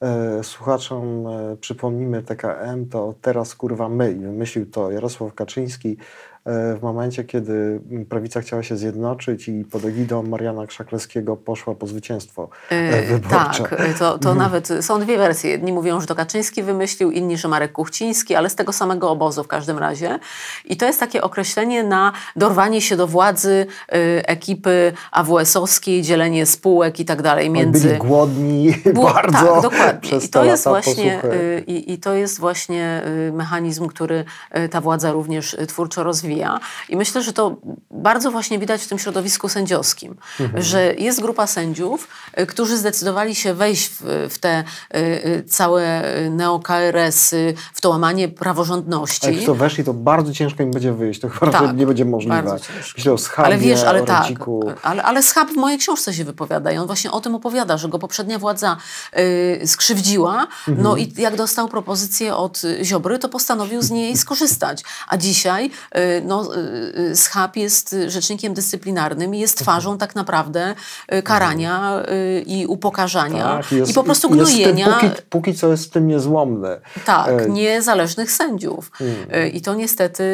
e, 0.00 0.44
słuchaczom 0.44 1.26
e, 1.26 1.56
przypomnimy 1.56 2.22
TKM, 2.22 2.88
to 2.90 3.14
teraz 3.20 3.54
kurwa 3.54 3.88
my. 3.88 4.14
Wymyślił 4.14 4.66
to 4.66 4.90
Jarosław 4.90 5.34
Kaczyński 5.34 5.96
w 6.46 6.78
momencie, 6.82 7.24
kiedy 7.24 7.80
prawica 8.08 8.40
chciała 8.40 8.62
się 8.62 8.76
zjednoczyć 8.76 9.48
i 9.48 9.64
pod 9.64 9.84
egidą 9.84 10.22
Mariana 10.22 10.66
Krzaklewskiego 10.66 11.36
poszła 11.36 11.74
po 11.74 11.86
zwycięstwo 11.86 12.48
yy, 12.70 13.02
wyborcze. 13.02 13.62
Tak, 13.62 13.98
to, 13.98 14.18
to 14.18 14.34
nawet 14.34 14.68
są 14.80 15.00
dwie 15.00 15.18
wersje. 15.18 15.50
Jedni 15.50 15.72
mówią, 15.72 16.00
że 16.00 16.06
to 16.06 16.14
Kaczyński 16.14 16.62
wymyślił, 16.62 17.10
inni, 17.10 17.38
że 17.38 17.48
Marek 17.48 17.72
Kuchciński, 17.72 18.34
ale 18.34 18.50
z 18.50 18.54
tego 18.54 18.72
samego 18.72 19.10
obozu 19.10 19.44
w 19.44 19.48
każdym 19.48 19.78
razie. 19.78 20.18
I 20.64 20.76
to 20.76 20.86
jest 20.86 21.00
takie 21.00 21.22
określenie 21.22 21.84
na 21.84 22.12
dorwanie 22.36 22.80
się 22.80 22.96
do 22.96 23.06
władzy 23.06 23.66
ekipy 24.24 24.92
AWS-owskiej, 25.12 26.02
dzielenie 26.02 26.46
spółek 26.46 27.00
i 27.00 27.04
tak 27.04 27.22
dalej. 27.22 27.50
Między... 27.50 27.88
Byli 27.88 27.98
głodni 27.98 28.74
Było, 28.84 29.12
bardzo 29.14 29.38
Tak, 29.38 29.62
dokładnie. 29.62 30.18
I 30.24 30.28
to, 30.28 30.44
jest 30.44 30.64
właśnie, 30.64 31.20
yy, 31.24 31.60
i, 31.60 31.92
I 31.92 31.98
to 31.98 32.14
jest 32.14 32.38
właśnie 32.38 33.02
mechanizm, 33.32 33.86
który 33.86 34.24
ta 34.70 34.80
władza 34.80 35.12
również 35.12 35.56
twórczo 35.68 36.02
rozwija 36.02 36.29
rozwija. 36.30 36.60
I 36.88 36.96
myślę, 36.96 37.22
że 37.22 37.32
to 37.32 37.56
bardzo 37.90 38.30
właśnie 38.30 38.58
widać 38.58 38.82
w 38.82 38.88
tym 38.88 38.98
środowisku 38.98 39.48
sędziowskim, 39.48 40.16
mhm. 40.40 40.62
że 40.62 40.94
jest 40.94 41.20
grupa 41.20 41.46
sędziów, 41.46 42.08
y, 42.40 42.46
którzy 42.46 42.76
zdecydowali 42.76 43.34
się 43.34 43.54
wejść 43.54 43.88
w, 43.88 44.28
w 44.30 44.38
te 44.38 44.64
y, 44.94 44.98
y, 44.98 45.44
całe 45.48 46.02
neo-KRS-y, 46.30 47.54
w 47.72 47.80
to 47.80 47.90
łamanie 47.90 48.28
praworządności. 48.28 49.26
A 49.26 49.30
jak 49.30 49.44
to 49.44 49.54
weszli, 49.54 49.84
to 49.84 49.94
bardzo 49.94 50.32
ciężko 50.32 50.62
im 50.62 50.70
będzie 50.70 50.92
wyjść. 50.92 51.20
To 51.20 51.28
chyba 51.28 51.52
tak, 51.52 51.76
nie 51.76 51.86
będzie 51.86 52.04
możliwe. 52.04 52.58
Myślę 52.96 53.12
o 53.12 53.18
schabie, 53.18 53.46
ale 53.46 53.58
wiesz, 53.58 53.82
ale 53.82 54.02
tak, 54.02 54.26
ale, 54.82 55.02
ale 55.02 55.22
schab 55.22 55.50
w 55.50 55.56
mojej 55.56 55.78
książce 55.78 56.14
się 56.14 56.24
wypowiada 56.24 56.72
i 56.72 56.78
on 56.78 56.86
właśnie 56.86 57.10
o 57.10 57.20
tym 57.20 57.34
opowiada, 57.34 57.78
że 57.78 57.88
go 57.88 57.98
poprzednia 57.98 58.38
władza 58.38 58.76
y, 59.18 59.66
skrzywdziła, 59.66 60.46
mhm. 60.68 60.82
no 60.82 60.96
i 60.96 61.12
jak 61.16 61.36
dostał 61.36 61.68
propozycję 61.68 62.34
od 62.34 62.62
Ziobry, 62.82 63.18
to 63.18 63.28
postanowił 63.28 63.82
z 63.82 63.90
niej 63.90 64.16
skorzystać. 64.16 64.84
A 65.08 65.16
dzisiaj 65.16 65.70
y, 65.96 66.19
no, 66.24 66.56
y, 66.56 66.58
y, 66.98 67.16
Schab 67.16 67.56
jest 67.56 67.96
rzecznikiem 68.06 68.54
dyscyplinarnym 68.54 69.34
i 69.34 69.38
jest 69.38 69.60
mhm. 69.60 69.64
twarzą 69.64 69.98
tak 69.98 70.14
naprawdę 70.14 70.74
y, 71.14 71.22
karania 71.22 72.02
i 72.46 72.66
upokarzania 72.66 73.44
tak, 73.44 73.72
jest, 73.72 73.90
i 73.90 73.94
po 73.94 74.04
prostu 74.04 74.30
gnojenia. 74.30 74.98
Póki, 75.00 75.22
póki, 75.30 75.54
co 75.54 75.70
jest 75.70 75.86
w 75.86 75.90
tym 75.90 76.06
niezłomny. 76.06 76.80
Tak, 77.04 77.28
e... 77.28 77.48
niezależnych 77.48 78.32
sędziów. 78.32 78.90
Hmm. 78.90 79.52
I 79.52 79.60
to 79.60 79.74
niestety 79.74 80.24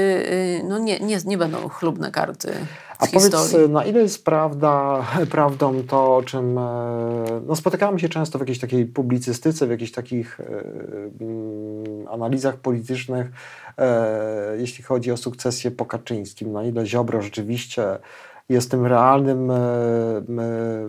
no, 0.65 0.79
nie, 0.79 1.01
nie, 1.01 1.19
nie 1.25 1.39
będą 1.39 1.69
chlubne 1.69 2.11
karty. 2.11 2.53
A 2.99 3.07
historii. 3.07 3.53
powiedz, 3.53 3.71
na 3.71 3.85
ile 3.85 4.01
jest 4.01 4.25
prawda, 4.25 5.05
prawdą 5.31 5.83
to, 5.83 6.17
o 6.17 6.23
czym 6.23 6.59
e, 6.59 7.41
no, 7.47 7.57
spotykamy 7.57 8.01
się 8.01 8.09
często 8.09 8.39
w 8.39 8.43
jakiejś 8.43 8.59
takiej 8.59 8.87
publicystyce, 8.87 9.67
w 9.67 9.71
jakichś 9.71 9.93
takich 9.93 10.41
mm, 11.21 12.09
analizach 12.09 12.57
politycznych, 12.57 13.31
e, 13.79 14.57
jeśli 14.59 14.85
chodzi 14.85 15.13
o 15.13 15.17
sukcesję 15.17 15.71
po 15.71 15.85
Kaczyńskim, 15.85 16.53
na 16.53 16.65
ile 16.65 16.87
Ziobro 16.87 17.23
rzeczywiście 17.23 17.99
jest 18.49 18.71
tym 18.71 18.87
realnym 18.87 19.51
e, 19.51 19.57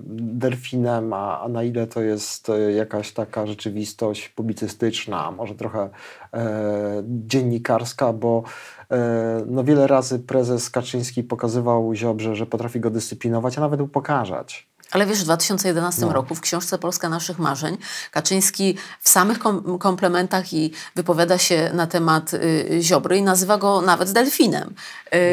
delfinem, 0.07 1.13
a, 1.13 1.41
a 1.41 1.47
na 1.47 1.63
ile 1.63 1.87
to 1.87 2.01
jest 2.01 2.51
jakaś 2.75 3.11
taka 3.11 3.47
rzeczywistość 3.47 4.29
publicystyczna, 4.29 5.31
może 5.31 5.55
trochę 5.55 5.89
e, 6.33 7.03
dziennikarska, 7.07 8.13
bo 8.13 8.43
e, 8.91 9.43
no 9.47 9.63
wiele 9.63 9.87
razy 9.87 10.19
prezes 10.19 10.69
Kaczyński 10.69 11.23
pokazywał 11.23 11.95
Ziobrze, 11.95 12.35
że 12.35 12.45
potrafi 12.45 12.79
go 12.79 12.89
dyscyplinować, 12.89 13.57
a 13.57 13.61
nawet 13.61 13.81
upokarzać. 13.81 14.67
Ale 14.91 15.05
wiesz, 15.05 15.19
w 15.21 15.23
2011 15.23 16.01
No. 16.05 16.13
roku 16.13 16.35
w 16.35 16.41
książce 16.41 16.77
Polska 16.77 17.09
naszych 17.09 17.39
marzeń 17.39 17.77
Kaczyński 18.11 18.77
w 19.01 19.09
samych 19.09 19.39
kom 19.39 19.79
komplementach 19.79 20.53
i 20.53 20.71
wypowiada 20.95 21.37
się 21.37 21.71
na 21.73 21.87
temat 21.87 22.33
y, 22.33 22.79
Ziobry 22.81 23.17
i 23.17 23.21
nazywa 23.21 23.57
go 23.57 23.81
nawet 23.81 24.11
delfinem. 24.11 24.73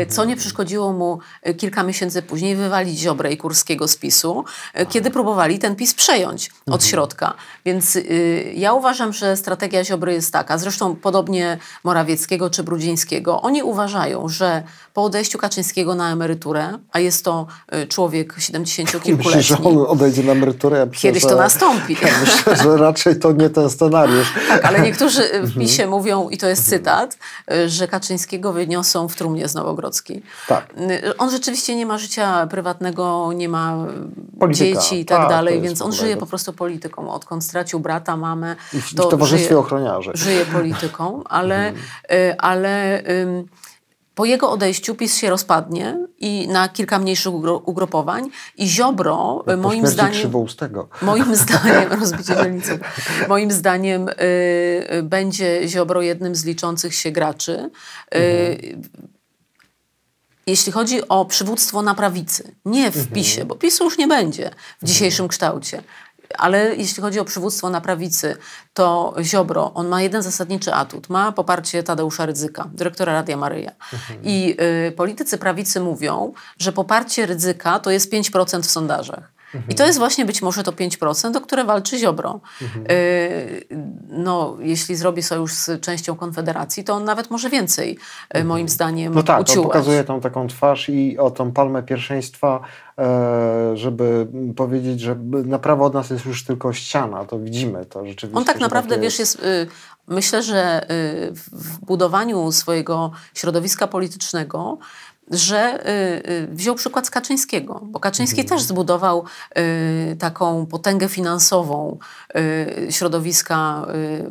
Y, 0.03 0.07
co 0.07 0.25
nie 0.25 0.37
przeszkodziło 0.37 0.93
mu 0.93 1.19
y, 1.49 1.55
kilka 1.55 1.83
miesięcy 1.83 2.23
później 2.23 2.57
wywalić 2.57 2.99
Ziobrę 2.99 3.33
i 3.33 3.37
Kurskiego 3.37 3.89
z 3.89 3.97
PiSu, 3.97 4.45
y, 4.81 4.87
kiedy 4.87 5.11
próbowali 5.11 5.59
ten 5.59 5.77
PiS 5.77 5.95
przejąć 5.95 6.51
od 6.67 6.85
środka. 6.85 7.35
Więc 7.65 7.97
y, 7.97 8.53
ja 8.57 8.73
uważam, 8.73 9.13
że 9.13 9.37
strategia 9.37 9.85
Ziobry 9.85 10.13
jest 10.13 10.33
taka, 10.33 10.59
zresztą 10.59 10.97
podobnie 10.97 11.59
Morawieckiego 11.85 12.51
czy 12.51 12.63
Brudzińskiego. 12.63 13.43
Oni 13.43 13.63
uważają, 13.63 14.29
że 14.29 14.63
po 14.95 15.03
odejściu 15.05 15.39
Kaczyńskiego 15.39 15.95
na 15.95 16.13
emeryturę, 16.13 16.79
a 16.93 16.99
jest 16.99 17.25
to 17.25 17.47
y, 17.75 17.87
człowiek 17.87 18.35
70-kilkuletni, 18.39 19.17
Myślisz, 19.17 19.44
że 19.45 19.59
on 19.65 19.79
odejdzie 19.89 20.23
na 20.23 20.33
emeryturę? 20.33 20.79
Ja 20.79 20.87
myślę, 20.87 21.01
Kiedyś 21.03 21.23
że, 21.23 21.29
to 21.29 21.37
nastąpi. 21.37 21.97
Ja 22.03 22.09
myślę, 22.21 22.57
że 22.57 22.77
raczej 22.77 23.19
to 23.19 23.33
nie 23.33 23.51
ten 23.51 23.71
scenariusz. 23.71 24.33
Tak, 24.49 24.65
ale 24.65 24.81
niektórzy 24.81 25.23
w 25.23 25.35
Mhm. 25.35 25.53
PiSie 25.53 25.87
mówią, 25.87 26.29
i 26.29 26.37
to 26.39 26.47
jest 26.49 26.69
cytat, 26.71 27.19
że 27.67 27.89
Kaczyńskiego 27.89 28.53
wyniosą 28.53 29.09
w 29.09 29.17
trumnie 29.17 29.49
z 29.49 29.55
Nowogrodzkiej. 29.55 30.23
Tak. 30.49 30.75
On 31.19 31.31
rzeczywiście 31.31 31.77
nie 31.77 31.87
ma 31.87 31.99
życia 31.99 32.47
prywatnego, 32.47 33.31
nie 33.35 33.49
ma 33.49 33.77
Polityka. 34.41 34.81
dzieci 34.81 35.01
i 35.01 35.05
tak, 35.05 35.19
Tak, 35.19 35.27
to 35.29 35.35
dalej, 35.35 35.61
więc 35.61 35.83
on 35.83 35.93
żyje 35.93 36.17
po 36.17 36.27
prostu 36.27 36.53
polityką. 36.53 37.13
Odkąd 37.13 37.45
stracił 37.45 37.81
brata, 37.81 38.17
mamę, 38.17 38.57
I 38.73 38.81
w, 38.81 38.95
to 38.95 39.07
w 39.07 39.11
towarzystwie 39.11 39.49
żyje, 39.49 39.59
ochroniarzy. 39.59 40.11
żyje 40.15 40.47
polityką, 40.47 41.23
ale, 41.25 41.57
Mhm. 41.69 41.77
y, 42.13 42.37
ale 42.39 43.03
ym, 43.23 43.49
po 44.15 44.25
jego 44.25 44.51
odejściu 44.51 44.95
PiS 44.95 45.17
się 45.17 45.31
rozpadnie 45.31 45.99
i 46.19 46.49
na 46.49 46.69
kilka 46.69 46.99
mniejszych 46.99 47.33
ugro- 47.33 47.61
ugrupowań 47.65 48.31
i 48.57 48.67
Ziobro, 48.69 49.41
y, 49.43 49.45
Po 49.45 49.57
moim 49.57 49.83
zdaniem... 49.87 50.13
Moim 51.03 51.37
zdaniem, 51.45 51.93
rozbicie 52.01 52.37
dzielnicy, 52.37 52.79
moim 53.29 53.51
zdaniem 53.53 54.09
y, 54.09 54.13
y, 54.95 55.03
będzie 55.03 55.69
Ziobro 55.69 56.03
jednym 56.03 56.35
z 56.35 56.45
liczących 56.45 56.95
się 56.95 57.11
graczy. 57.11 57.71
Y, 58.15 58.79
Jeśli 60.47 60.73
chodzi 60.73 61.09
o 61.09 61.25
przywództwo 61.25 61.83
na 61.83 61.95
prawicy, 61.95 62.55
nie 62.65 62.91
w 62.91 63.09
PiSie, 63.13 63.45
bo 63.45 63.55
PiSu 63.55 63.85
już 63.85 63.99
nie 63.99 64.07
będzie 64.07 64.51
w 64.83 64.87
dzisiejszym 64.87 65.29
kształcie. 65.29 65.83
Ale 66.39 66.77
jeśli 66.77 67.03
chodzi 67.03 67.21
o 67.21 67.25
przywództwo 67.25 67.71
na 67.71 67.81
prawicy, 67.81 68.37
to 68.75 69.15
Ziobro, 69.23 69.75
on 69.75 69.89
ma 69.89 70.03
jeden 70.03 70.23
zasadniczy 70.23 70.75
atut. 70.75 71.09
Ma 71.09 71.33
poparcie 71.33 71.83
Tadeusza 71.83 72.27
Rydzyka, 72.27 72.69
dyrektora 72.75 73.13
Radia 73.13 73.37
Maryja. 73.37 73.73
I 74.23 74.57
y, 74.89 74.93
politycy 74.93 75.39
prawicy 75.39 75.81
mówią, 75.81 76.33
że 76.59 76.73
poparcie 76.73 77.27
Rydzyka 77.27 77.79
to 77.79 77.91
jest 77.91 78.13
5% 78.13 78.63
w 78.63 78.71
sondażach. 78.71 79.34
I 79.69 79.75
to 79.75 79.87
jest 79.87 79.99
właśnie 79.99 80.25
być 80.25 80.43
może 80.43 80.63
to 80.63 80.73
5%, 80.73 81.37
o 81.37 81.41
które 81.41 81.65
walczy 81.65 81.99
Ziobro. 81.99 82.41
Y, 82.91 83.65
no, 84.09 84.57
jeśli 84.61 84.97
zrobi 84.97 85.23
sojusz 85.23 85.53
z 85.53 85.81
częścią 85.81 86.17
Konfederacji, 86.17 86.85
to 86.85 86.95
on 86.95 87.05
nawet 87.05 87.31
może 87.31 87.51
więcej, 87.51 87.99
y, 88.37 88.45
moim 88.45 88.69
zdaniem, 88.69 89.15
No 89.15 89.23
tak, 89.23 89.37
on 89.37 89.43
uciułać. 89.43 89.67
pokazuje 89.67 90.05
tą 90.05 90.21
taką 90.21 90.47
twarz 90.49 90.89
i 90.89 91.19
o 91.19 91.31
tą 91.31 91.53
palmę 91.53 91.83
pierwszeństwa, 91.83 92.61
e, 92.99 93.77
żeby 93.77 94.27
powiedzieć, 94.57 95.01
że 95.01 95.17
na 95.45 95.59
prawo 95.59 95.85
od 95.85 95.95
nas 95.95 96.11
jest 96.11 96.25
już 96.25 96.45
tylko 96.45 96.73
ściana. 96.73 97.25
To 97.25 97.39
widzimy 97.39 97.87
to 97.87 98.07
rzeczywiście. 98.07 98.39
On 98.39 98.45
tak 98.45 98.61
naprawdę, 98.61 98.99
wiesz, 98.99 99.19
jest, 99.19 99.41
y, 99.45 99.67
myślę, 100.09 100.43
że 100.43 100.83
y, 100.91 101.33
w 101.53 101.79
budowaniu 101.79 102.53
swojego 102.53 103.11
środowiska 103.35 103.87
politycznego, 103.87 104.79
że 105.31 105.89
y, 105.89 106.31
y, 106.31 106.47
wziął 106.53 106.75
przykład 106.75 107.07
z 107.07 107.11
Kaczyńskiego, 107.11 107.81
bo 107.85 108.01
Kaczyński 108.01 108.41
Mhm. 108.41 108.59
też 108.59 108.69
zbudował 108.69 109.25
y, 109.59 110.17
taką 110.17 110.67
potęgę 110.67 111.09
finansową 111.09 111.99
środowiska 112.91 113.87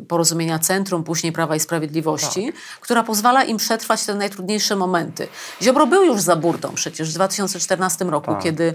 Porozumienia 0.08 0.58
Centrum, 0.58 1.04
później 1.04 1.32
Prawa 1.32 1.56
i 1.56 1.60
Sprawiedliwości, 1.60 2.46
Tak. 2.46 2.54
która 2.80 3.02
pozwala 3.02 3.44
im 3.44 3.56
przetrwać 3.56 4.04
te 4.04 4.14
najtrudniejsze 4.14 4.76
momenty. 4.76 5.28
Ziobro 5.62 5.86
był 5.86 6.04
już 6.04 6.20
za 6.20 6.36
burtą 6.36 6.72
przecież 6.74 7.10
w 7.10 7.14
2014 7.14 8.04
roku, 8.04 8.26
Tak. 8.32 8.42
kiedy, 8.42 8.74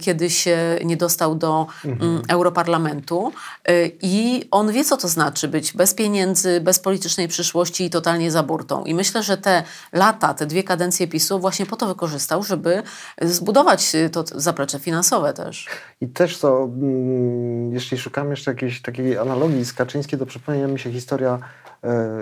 kiedy 0.00 0.30
się 0.30 0.78
nie 0.84 0.96
dostał 0.96 1.34
do 1.34 1.66
Mhm. 1.84 2.10
mm, 2.10 2.22
Europarlamentu 2.28 3.32
y, 3.70 3.96
i 4.02 4.48
on 4.50 4.72
wie, 4.72 4.84
co 4.84 4.96
to 4.96 5.08
znaczy 5.08 5.48
być 5.48 5.72
bez 5.72 5.94
pieniędzy, 5.94 6.60
bez 6.60 6.78
politycznej 6.78 7.28
przyszłości 7.28 7.84
i 7.84 7.90
totalnie 7.90 8.30
za 8.30 8.42
burtą. 8.42 8.84
I 8.84 8.94
myślę, 8.94 9.22
że 9.22 9.36
te 9.36 9.62
lata, 9.92 10.34
te 10.34 10.46
dwie 10.46 10.62
kadencje 10.64 11.08
PiSu 11.08 11.38
właśnie 11.38 11.55
po 11.64 11.76
to 11.76 11.86
wykorzystał, 11.86 12.42
żeby 12.42 12.82
zbudować 13.22 13.94
y, 13.94 14.10
to 14.10 14.24
zaplecze 14.34 14.78
finansowe 14.78 15.32
też. 15.32 15.66
I 16.00 16.08
też 16.08 16.38
to, 16.38 16.64
mm, 16.64 17.72
jeśli 17.72 17.98
szukamy 17.98 18.30
jeszcze 18.30 18.50
jakiejś 18.50 18.82
takiej 18.82 19.18
analogii 19.18 19.64
z 19.64 19.72
Kaczyńskim, 19.72 20.18
to 20.18 20.26
przypomina 20.26 20.68
mi 20.68 20.78
się 20.78 20.92
historia, 20.92 21.38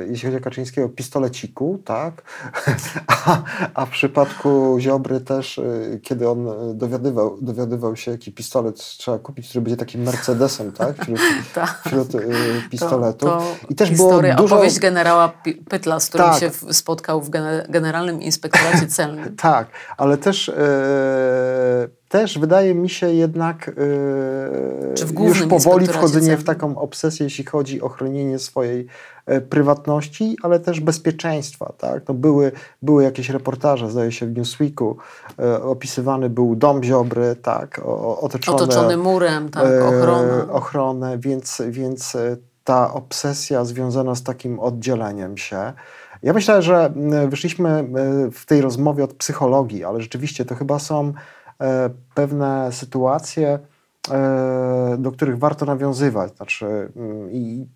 jeśli 0.08 0.28
chodzi 0.28 0.38
o 0.38 0.44
Kaczyńskiego, 0.44 0.88
pistoleciku, 0.88 1.78
tak? 1.84 2.22
A, 3.26 3.42
a 3.74 3.86
w 3.86 3.90
przypadku 3.90 4.76
Ziobry 4.80 5.20
też, 5.20 5.58
e, 5.58 5.62
kiedy 6.02 6.28
on 6.28 6.48
e, 6.48 6.74
dowiadywał, 6.74 7.38
dowiadywał 7.40 7.96
się, 7.96 8.10
jaki 8.10 8.32
pistolet 8.32 8.76
trzeba 8.76 9.18
kupić, 9.18 9.48
który 9.48 9.62
będzie 9.62 9.76
takim 9.76 10.02
Mercedesem, 10.02 10.72
tak? 10.72 11.02
Wśród, 11.02 11.20
Tak. 11.54 11.82
wśród 11.86 12.14
e, 12.14 12.20
pistoletów. 12.70 13.30
To, 13.30 13.38
to 13.38 13.66
I 13.70 13.74
też 13.74 13.90
było 13.90 14.08
historia, 14.08 14.34
dużo... 14.34 14.54
opowieść 14.54 14.78
generała 14.78 15.32
Pytla, 15.68 16.00
z 16.00 16.08
którym 16.08 16.26
Tak. 16.26 16.40
się 16.40 16.50
spotkał 16.50 17.20
w 17.20 17.30
gene- 17.30 17.66
Generalnym 17.68 18.22
Inspektoracie 18.22 18.86
Celnym. 18.96 19.36
Tak, 19.36 19.68
ale 19.96 20.18
też, 20.18 20.48
e, 20.48 21.88
też 22.08 22.38
wydaje 22.38 22.74
mi 22.74 22.90
się 22.90 23.12
jednak 23.12 23.68
e, 23.68 23.72
w 25.06 25.20
już 25.20 25.42
powoli 25.46 25.86
wchodzenie 25.86 26.36
w 26.36 26.44
taką 26.44 26.78
obsesję, 26.78 27.24
jeśli 27.24 27.44
chodzi 27.44 27.82
o 27.82 27.88
chronienie 27.88 28.38
swojej 28.38 28.80
e, 28.80 29.13
prywatności, 29.48 30.36
ale 30.42 30.60
też 30.60 30.80
bezpieczeństwa. 30.80 31.72
Tak? 31.78 32.02
No 32.08 32.14
były, 32.14 32.52
były 32.82 33.02
jakieś 33.02 33.30
reportaże, 33.30 33.90
zdaje 33.90 34.12
się 34.12 34.26
w 34.26 34.36
Newsweeku, 34.36 34.96
e, 35.38 35.62
opisywany 35.62 36.30
był 36.30 36.56
dom 36.56 36.84
Ziobry, 36.84 37.36
tak, 37.42 37.80
o, 37.84 38.20
otoczone, 38.20 38.56
Otoczony 38.56 38.96
murem, 38.96 39.48
tak, 39.48 39.64
e, 39.64 39.84
ochrona. 39.84 40.52
ochronę, 40.52 41.18
więc, 41.18 41.62
więc 41.68 42.14
e, 42.14 42.36
ta 42.64 42.94
obsesja 42.94 43.64
związana 43.64 44.14
z 44.14 44.22
takim 44.22 44.60
oddzieleniem 44.60 45.36
się. 45.36 45.72
Ja 46.22 46.32
myślę, 46.32 46.62
że 46.62 46.92
wyszliśmy 47.28 47.68
e, 47.70 47.84
w 48.30 48.46
tej 48.46 48.60
rozmowie 48.60 49.04
od 49.04 49.14
psychologii, 49.14 49.84
ale 49.84 50.00
rzeczywiście 50.00 50.44
to 50.44 50.54
chyba 50.54 50.78
są 50.78 51.12
e, 51.60 51.90
pewne 52.14 52.72
sytuacje, 52.72 53.48
e, 53.48 53.73
do 54.98 55.12
których 55.12 55.38
warto 55.38 55.66
nawiązywać. 55.66 56.36
Znaczy, 56.36 56.66
mm, 56.96 57.32
i, 57.32 57.66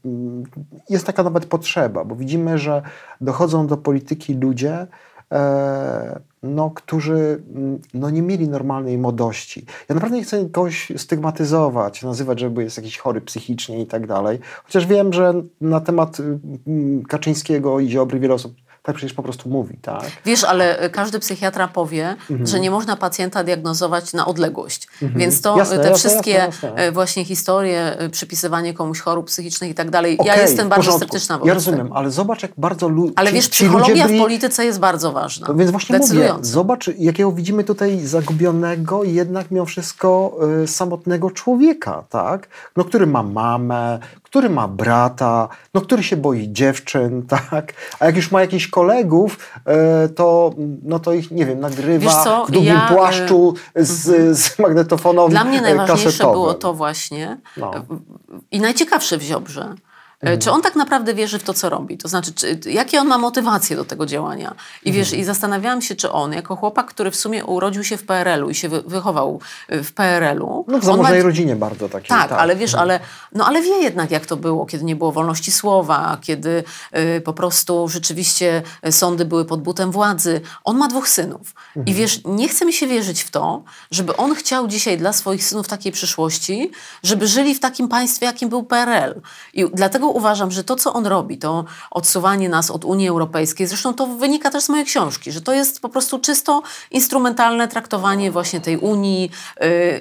jest 0.91 1.07
taka 1.07 1.23
nawet 1.23 1.47
potrzeba, 1.47 2.05
bo 2.05 2.17
widzimy, 2.17 2.59
że 2.59 2.83
dochodzą 3.21 3.67
do 3.67 3.77
polityki 3.77 4.35
ludzie, 4.35 4.87
e, 5.33 6.21
no, 6.43 6.71
którzy 6.71 7.43
mm, 7.55 7.81
no, 7.95 8.11
nie 8.11 8.23
mieli 8.23 8.49
normalnej 8.49 8.99
młodości. 8.99 9.67
Ja 9.89 9.95
naprawdę 9.95 10.17
nie 10.17 10.23
chcę 10.23 10.45
kogoś 10.45 10.93
stygmatyzować, 10.97 12.03
nazywać, 12.03 12.41
żeby 12.41 12.63
jest 12.63 12.77
jakiś 12.77 12.99
chory 12.99 13.21
psychicznie 13.21 13.83
i 13.83 13.87
tak 13.87 14.07
dalej. 14.07 14.39
Chociaż 14.65 14.87
wiem, 14.87 15.13
że 15.13 15.35
na 15.61 15.81
temat 15.81 16.19
mm, 16.67 17.03
Kaczyńskiego 17.03 17.81
i 17.81 17.89
Ziobry 17.89 18.21
wiele 18.21 18.35
osób 18.35 18.55
tak 18.89 18.97
przecież 18.97 19.15
po 19.15 19.23
prostu 19.23 19.49
mówi, 19.49 19.77
tak? 19.83 20.03
Wiesz, 20.25 20.45
ale 20.45 20.85
y, 20.85 20.91
każdy 20.91 21.19
psychiatra 21.19 21.69
powie, 21.69 22.17
Mhm. 22.31 22.47
że 22.47 22.61
nie 22.61 22.71
można 22.71 22.97
pacjenta 22.97 23.45
diagnozować 23.45 24.13
na 24.13 24.27
odległość. 24.27 24.89
Więc 25.03 25.41
to 25.41 25.59
Jasne, 25.59 25.77
y, 25.77 25.79
te 25.79 25.91
jasne, 25.91 25.99
wszystkie 26.11 26.31
jasne, 26.31 26.69
jasne. 26.69 26.89
y, 26.89 26.93
właśnie 26.93 27.25
historie, 27.25 27.97
przypisywanie 28.13 28.75
komuś 28.75 29.01
chorób 29.01 29.27
psychicznych 29.27 29.71
i 29.71 29.75
tak 29.75 29.91
dalej, 29.91 30.19
ja 30.25 30.33
Okej, 30.33 30.43
jestem 30.45 30.69
bardzo 30.69 30.93
sceptyczna 30.93 31.35
wobec 31.39 31.49
Ja 31.49 31.55
rozumiem, 31.55 31.87
tego. 31.87 31.97
ale 31.97 32.11
zobacz, 32.11 32.43
jak 32.43 32.53
bardzo 32.57 32.89
lu- 32.89 33.13
Ale 33.17 33.33
wiesz, 33.33 33.49
psychologia 33.49 34.07
byli... 34.07 34.19
w 34.19 34.23
polityce 34.23 34.65
jest 34.65 34.79
bardzo 34.81 35.13
ważna. 35.13 35.47
No 35.49 35.55
więc 35.55 35.71
właśnie 35.71 35.99
mówię, 35.99 36.35
zobacz, 36.41 36.91
jakiego 36.99 37.33
widzimy 37.33 37.65
tutaj 37.65 38.01
zagubionego, 38.07 39.05
jednak 39.05 39.51
mimo 39.51 39.65
wszystko 39.67 40.39
y, 40.63 40.67
samotnego 40.67 41.31
człowieka, 41.31 42.05
tak? 42.11 42.49
No, 42.77 42.85
który 42.85 43.07
ma 43.07 43.23
mamę, 43.23 43.99
który 44.31 44.51
ma 44.51 44.69
brata, 44.69 45.49
no, 45.75 45.81
który 45.81 46.03
się 46.03 46.17
boi 46.17 46.53
dziewczyn, 46.53 47.23
tak? 47.51 47.73
A 48.01 48.07
jak 48.07 48.17
już 48.17 48.31
ma 48.31 48.41
jakichś 48.41 48.67
kolegów, 48.69 49.39
y, 50.05 50.09
to, 50.09 50.55
no, 50.83 50.99
to 50.99 51.13
ich, 51.13 51.31
nie 51.31 51.47
wiem, 51.47 51.61
nagrywa 51.61 52.45
w 52.47 52.51
długim 52.51 52.75
ja, 52.75 52.91
y, 52.91 52.95
płaszczu 52.95 53.55
z, 53.77 54.39
z 54.39 54.59
magnetofonowym 54.59 55.31
Dla 55.31 55.45
mnie 55.45 55.61
najważniejsze 55.61 56.05
kasetowym. 56.05 56.33
było 56.33 56.55
to 56.55 56.75
właśnie 56.75 57.41
No. 57.57 57.71
i 58.51 58.61
najciekawsze 58.61 59.19
w 59.19 59.23
Ziobrze, 59.23 59.75
E, 60.21 60.39
Czy 60.39 60.51
on 60.51 60.63
tak 60.63 60.77
naprawdę 60.77 61.15
wierzy 61.15 61.39
w 61.39 61.43
to, 61.43 61.55
co 61.55 61.69
robi? 61.69 61.99
To 61.99 62.09
znaczy, 62.09 62.33
czy, 62.33 62.61
jakie 62.71 63.01
on 63.01 63.07
ma 63.07 63.19
motywacje 63.19 63.77
do 63.77 63.85
tego 63.85 64.07
działania? 64.07 64.55
I 64.85 64.93
wiesz, 64.93 65.13
i 65.13 65.25
zastanawiałam 65.25 65.83
się, 65.83 65.95
czy 65.97 66.13
on, 66.13 66.33
jako 66.33 66.57
chłopak, 66.57 66.87
który 66.87 67.11
w 67.11 67.17
sumie 67.17 67.45
urodził 67.45 67.85
się 67.85 67.97
w 67.97 68.07
PRL-u 68.07 68.51
i 68.51 68.55
się 68.55 68.69
wy, 68.69 68.83
wychował 68.83 69.41
y, 69.73 69.85
w 69.85 69.93
PRL-u. 69.93 70.65
No 70.69 70.79
w 70.79 70.85
zamożnej 70.85 71.19
ma- 71.21 71.25
rodzinie 71.27 71.57
bardzo 71.57 71.89
takiej. 71.89 72.09
tak, 72.09 72.33
ale 72.33 72.57
wiesz, 72.57 72.75
ale, 72.75 73.01
no, 73.33 73.47
ale 73.47 73.63
wie 73.63 73.83
jednak, 73.83 74.11
jak 74.11 74.27
to 74.27 74.37
było, 74.37 74.67
kiedy 74.67 74.85
nie 74.85 74.97
było 74.97 75.13
wolności 75.13 75.51
słowa, 75.53 76.19
kiedy 76.21 76.65
y, 77.17 77.21
po 77.21 77.33
prostu 77.33 77.89
rzeczywiście 77.89 78.63
sądy 78.91 79.25
były 79.25 79.45
pod 79.45 79.63
butem 79.63 79.91
władzy. 79.91 80.41
On 80.65 80.77
ma 80.79 80.89
dwóch 80.89 81.09
synów. 81.09 81.55
I 81.87 81.95
wiesz, 81.95 82.21
nie 82.25 82.49
chce 82.49 82.65
mi 82.67 82.73
się 82.73 82.87
wierzyć 82.87 83.23
w 83.23 83.31
to, 83.31 83.63
żeby 83.91 84.17
on 84.17 84.35
chciał 84.35 84.67
dzisiaj 84.69 84.99
dla 84.99 85.13
swoich 85.13 85.45
synów 85.45 85.69
takiej 85.69 85.93
przyszłości, 85.93 86.71
żeby 87.03 87.27
żyli 87.27 87.55
w 87.55 87.61
takim 87.61 87.89
państwie, 87.89 88.27
jakim 88.27 88.49
był 88.49 88.63
PRL. 88.63 89.21
I 89.55 89.65
dlatego 89.75 90.08
uważam, 90.11 90.51
że 90.51 90.65
to, 90.65 90.77
co 90.77 90.93
on 90.93 91.07
robi, 91.07 91.39
to 91.39 91.65
odsuwanie 91.91 92.49
nas 92.49 92.71
od 92.71 92.85
Unii 92.85 93.09
Europejskiej, 93.09 93.67
zresztą 93.67 93.95
to 93.95 94.07
wynika 94.07 94.51
też 94.51 94.65
z 94.65 94.69
mojej 94.69 94.87
książki, 94.87 95.33
że 95.33 95.41
to 95.41 95.53
jest 95.53 95.81
po 95.81 95.89
prostu 95.89 96.19
czysto 96.19 96.63
instrumentalne 96.91 97.69
traktowanie 97.69 98.31
właśnie 98.31 98.61
tej 98.61 98.77
Unii, 98.77 99.31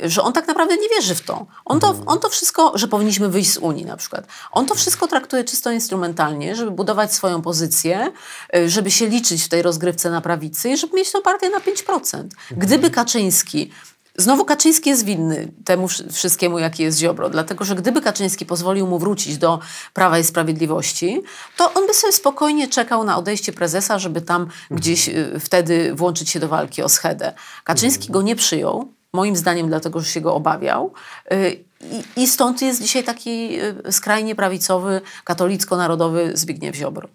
y, 0.03 0.09
że 0.09 0.23
on 0.23 0.33
tak 0.33 0.47
naprawdę 0.47 0.77
nie 0.77 0.89
wierzy 0.89 1.15
w 1.15 1.21
to. 1.21 1.45
On 1.65 1.79
to, 1.79 1.95
on 2.05 2.19
to 2.19 2.29
wszystko, 2.29 2.71
że 2.75 2.87
powinniśmy 2.87 3.29
wyjść 3.29 3.51
z 3.51 3.57
Unii 3.57 3.85
na 3.85 3.97
przykład. 3.97 4.27
On 4.51 4.65
to 4.65 4.75
wszystko 4.75 5.07
traktuje 5.07 5.43
czysto 5.43 5.71
instrumentalnie, 5.71 6.55
żeby 6.55 6.71
budować 6.71 7.13
swoją 7.13 7.41
pozycję, 7.41 8.11
y, 8.55 8.69
żeby 8.69 8.91
się 8.91 9.07
liczyć 9.07 9.43
w 9.43 9.49
tej 9.49 9.61
rozgrywce 9.61 10.11
na 10.11 10.21
prawicy 10.21 10.69
i 10.69 10.77
żeby 10.77 10.95
mieć 10.95 11.11
tę 11.11 11.21
partię 11.21 11.49
na 11.49 11.59
5%. 11.59 12.23
Gdyby 12.51 12.89
Kaczyński 12.89 13.71
Znowu 14.19 14.45
Kaczyński 14.45 14.89
jest 14.89 15.05
winny 15.05 15.51
temu 15.65 15.87
wszy- 15.87 16.09
wszystkiemu, 16.11 16.59
jaki 16.59 16.83
jest 16.83 16.99
Ziobro, 16.99 17.29
dlatego 17.29 17.65
że 17.65 17.75
gdyby 17.75 18.01
Kaczyński 18.01 18.45
pozwolił 18.45 18.87
mu 18.87 18.99
wrócić 18.99 19.37
do 19.37 19.59
Prawa 19.93 20.19
i 20.19 20.23
Sprawiedliwości, 20.23 21.21
to 21.57 21.73
on 21.73 21.87
by 21.87 21.93
sobie 21.93 22.13
spokojnie 22.13 22.67
czekał 22.67 23.03
na 23.03 23.17
odejście 23.17 23.53
prezesa, 23.53 23.99
żeby 23.99 24.21
tam 24.21 24.47
gdzieś 24.71 25.09
y, 25.09 25.39
wtedy 25.39 25.93
włączyć 25.95 26.29
się 26.29 26.39
do 26.39 26.47
walki 26.47 26.83
o 26.83 26.89
schedę. 26.89 27.33
Kaczyński 27.63 28.11
go 28.11 28.21
nie 28.21 28.35
przyjął, 28.35 28.87
moim 29.13 29.35
zdaniem 29.35 29.67
dlatego, 29.67 29.99
że 29.99 30.05
się 30.05 30.21
go 30.21 30.35
obawiał. 30.35 30.93
Y, 31.33 31.67
I, 32.17 32.27
stąd 32.27 32.61
jest 32.61 32.81
dzisiaj 32.81 33.03
taki 33.03 33.59
y, 33.87 33.91
skrajnie 33.91 34.35
prawicowy, 34.35 35.01
katolicko-narodowy 35.23 36.31
Zbigniew 36.33 36.75
Ziobro. 36.75 37.07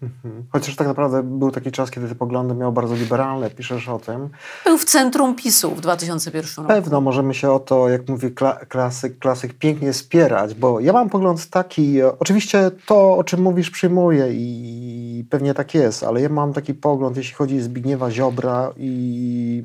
Chociaż 0.51 0.77
tak 0.77 0.87
naprawdę 0.87 1.23
był 1.23 1.51
taki 1.51 1.73
czas, 1.73 1.91
kiedy 1.91 2.09
te 2.09 2.15
poglądy 2.15 2.55
miał 2.55 2.73
bardzo 2.73 2.95
liberalne, 2.95 3.51
piszesz 3.51 3.89
o 3.89 3.99
tym. 3.99 4.29
Był 4.65 4.79
w 4.79 4.85
centrum 4.85 5.35
PiSu 5.35 5.75
w 5.75 5.81
2001 5.81 6.51
roku. 6.57 6.69
Pewno 6.69 7.01
możemy 7.01 7.35
się 7.35 7.51
o 7.51 7.59
to, 7.61 7.89
jak 7.89 8.09
mówi 8.09 8.29
kla- 8.29 8.67
klasyk, 8.67 9.19
klasyk, 9.19 9.55
pięknie 9.55 9.93
spierać, 9.93 10.55
bo 10.55 10.81
ja 10.81 10.93
mam 10.93 11.11
pogląd 11.11 11.51
taki, 11.51 12.01
e, 12.01 12.19
oczywiście 12.19 12.71
to, 12.87 13.17
o 13.17 13.25
czym 13.25 13.43
mówisz, 13.43 13.71
przyjmuję 13.71 14.27
i 14.33 15.25
pewnie 15.31 15.55
tak 15.55 15.75
jest, 15.75 16.03
ale 16.03 16.21
ja 16.21 16.29
mam 16.29 16.53
taki 16.53 16.75
pogląd, 16.75 17.17
jeśli 17.17 17.35
chodzi 17.35 17.59
o 17.59 17.63
Zbigniewa 17.63 18.11
Ziobra 18.11 18.73
i 18.77 19.63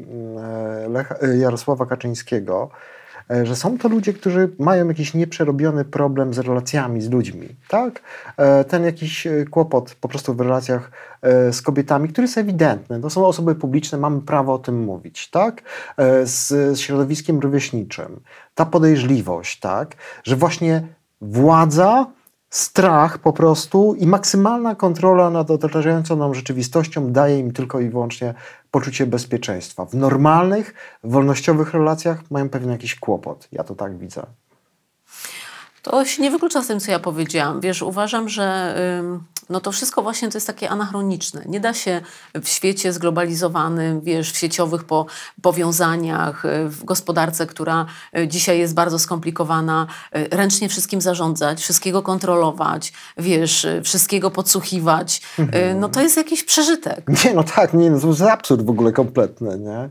e, 0.86 0.90
Lecha, 0.90 1.16
e, 1.22 1.38
Jarosława 1.38 1.86
Kaczyńskiego, 1.86 2.70
e, 2.74 2.98
że 3.44 3.56
są 3.56 3.78
to 3.78 3.90
ludzie, 3.90 4.14
którzy 4.14 4.50
mają 4.60 4.88
jakiś 4.88 5.14
nieprzerobiony 5.14 5.86
problem 5.86 6.34
z 6.34 6.40
relacjami 6.40 7.02
z 7.02 7.10
ludźmi, 7.10 7.48
tak? 7.68 8.02
E, 8.38 8.64
Ten 8.64 8.84
jakiś 8.84 9.28
e, 9.28 9.46
kłopot 9.46 9.96
po 10.02 10.08
prostu 10.08 10.34
w 10.34 10.42
relacjach 10.42 10.92
e, 11.22 11.54
z 11.54 11.62
kobietami, 11.62 12.10
który 12.10 12.26
jest 12.26 12.38
ewidentny. 12.38 13.02
To 13.02 13.10
są 13.10 13.26
osoby 13.26 13.56
publiczne, 13.56 13.98
mamy 13.98 14.22
prawo 14.22 14.54
o 14.54 14.60
tym 14.60 14.84
mówić, 14.84 15.30
tak? 15.30 15.62
E, 15.98 16.26
z 16.26 16.80
środowiskiem 16.80 17.40
rówieśniczym. 17.40 18.20
Ta 18.56 18.66
podejrzliwość, 18.66 19.60
tak? 19.60 19.96
Że 20.24 20.36
właśnie 20.36 20.88
władza, 21.22 22.06
strach 22.50 23.18
po 23.18 23.34
prostu 23.34 23.96
i 23.96 24.08
maksymalna 24.08 24.76
kontrola 24.76 25.30
nad 25.30 25.52
otaczającą 25.52 26.16
nam 26.16 26.36
rzeczywistością 26.36 27.12
daje 27.12 27.40
im 27.40 27.54
tylko 27.54 27.80
i 27.80 27.90
wyłącznie 27.90 28.34
poczucie 28.72 29.06
bezpieczeństwa. 29.06 29.86
W 29.86 29.94
normalnych, 29.94 30.74
wolnościowych 31.04 31.74
relacjach 31.74 32.32
mają 32.32 32.50
pewien 32.50 32.70
jakiś 32.70 32.96
kłopot. 32.96 33.48
Ja 33.52 33.64
to 33.64 33.76
tak 33.76 33.98
widzę. 33.98 34.26
To 35.92 36.06
się 36.06 36.22
nie 36.22 36.32
wyklucza 36.32 36.64
z 36.64 36.68
tym, 36.68 36.80
co 36.80 36.92
ja 36.92 37.00
powiedziałam. 37.00 37.62
Wiesz, 37.62 37.82
uważam, 37.82 38.30
że 38.30 38.76
no 39.50 39.60
to 39.62 39.72
wszystko 39.72 40.02
właśnie 40.02 40.30
to 40.30 40.38
jest 40.38 40.48
takie 40.48 40.70
anachroniczne. 40.70 41.42
Nie 41.46 41.60
da 41.60 41.74
się 41.74 42.02
w 42.44 42.50
świecie 42.50 42.94
zglobalizowanym, 42.94 44.02
wiesz, 44.02 44.32
w 44.32 44.38
sieciowych 44.38 44.84
po, 44.84 45.06
powiązaniach, 45.42 46.46
y, 46.46 46.70
w 46.70 46.84
gospodarce, 46.86 47.46
która 47.46 47.86
y, 48.18 48.28
dzisiaj 48.28 48.60
jest 48.60 48.74
bardzo 48.74 49.00
skomplikowana, 49.00 49.88
y, 50.16 50.28
ręcznie 50.32 50.70
wszystkim 50.70 51.02
zarządzać, 51.02 51.62
wszystkiego 51.62 52.02
kontrolować, 52.02 52.94
wiesz, 53.18 53.68
wszystkiego 53.84 54.32
podsłuchiwać. 54.32 55.22
Y, 55.40 55.76
No 55.76 55.90
to 55.90 56.02
jest 56.02 56.18
jakiś 56.18 56.44
przeżytek. 56.44 57.26
Nie, 57.26 57.34
no 57.34 57.44
tak, 57.44 57.74
nie, 57.74 57.92
no 57.92 58.00
to 58.00 58.08
jest 58.08 58.22
absurd 58.22 58.66
w 58.66 58.70
ogóle 58.70 58.92
kompletny, 58.92 59.60
nie? 59.60 59.90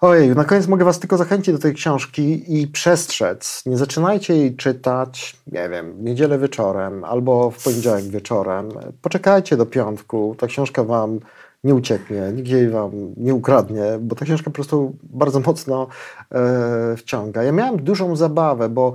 Ojej, 0.00 0.28
na 0.28 0.44
koniec 0.44 0.66
mogę 0.66 0.84
was 0.84 0.98
tylko 0.98 1.16
zachęcić 1.16 1.54
do 1.54 1.60
tej 1.60 1.74
książki 1.74 2.60
i 2.60 2.66
przestrzec. 2.66 3.62
Nie 3.66 3.76
zaczynajcie 3.76 4.36
jej 4.36 4.56
czytać, 4.56 5.36
nie 5.46 5.68
wiem, 5.68 5.92
w 5.92 6.02
niedzielę 6.02 6.38
wieczorem 6.38 7.04
albo 7.04 7.50
w 7.50 7.64
poniedziałek 7.64 8.04
wieczorem. 8.04 8.68
Poczekajcie 9.02 9.56
do 9.56 9.66
piątku, 9.66 10.36
ta 10.38 10.46
książka 10.46 10.84
wam 10.84 11.20
nie 11.64 11.74
ucieknie, 11.74 12.32
nikt 12.34 12.48
jej 12.48 12.68
wam 12.68 12.90
nie 13.16 13.34
ukradnie, 13.34 13.82
bo 14.00 14.16
ta 14.16 14.24
książka 14.24 14.44
po 14.44 14.54
prostu 14.54 14.96
bardzo 15.02 15.40
mocno 15.40 15.86
e, 16.32 16.96
wciąga. 16.96 17.42
Ja 17.42 17.52
miałem 17.52 17.82
dużą 17.82 18.16
zabawę, 18.16 18.68
bo 18.68 18.94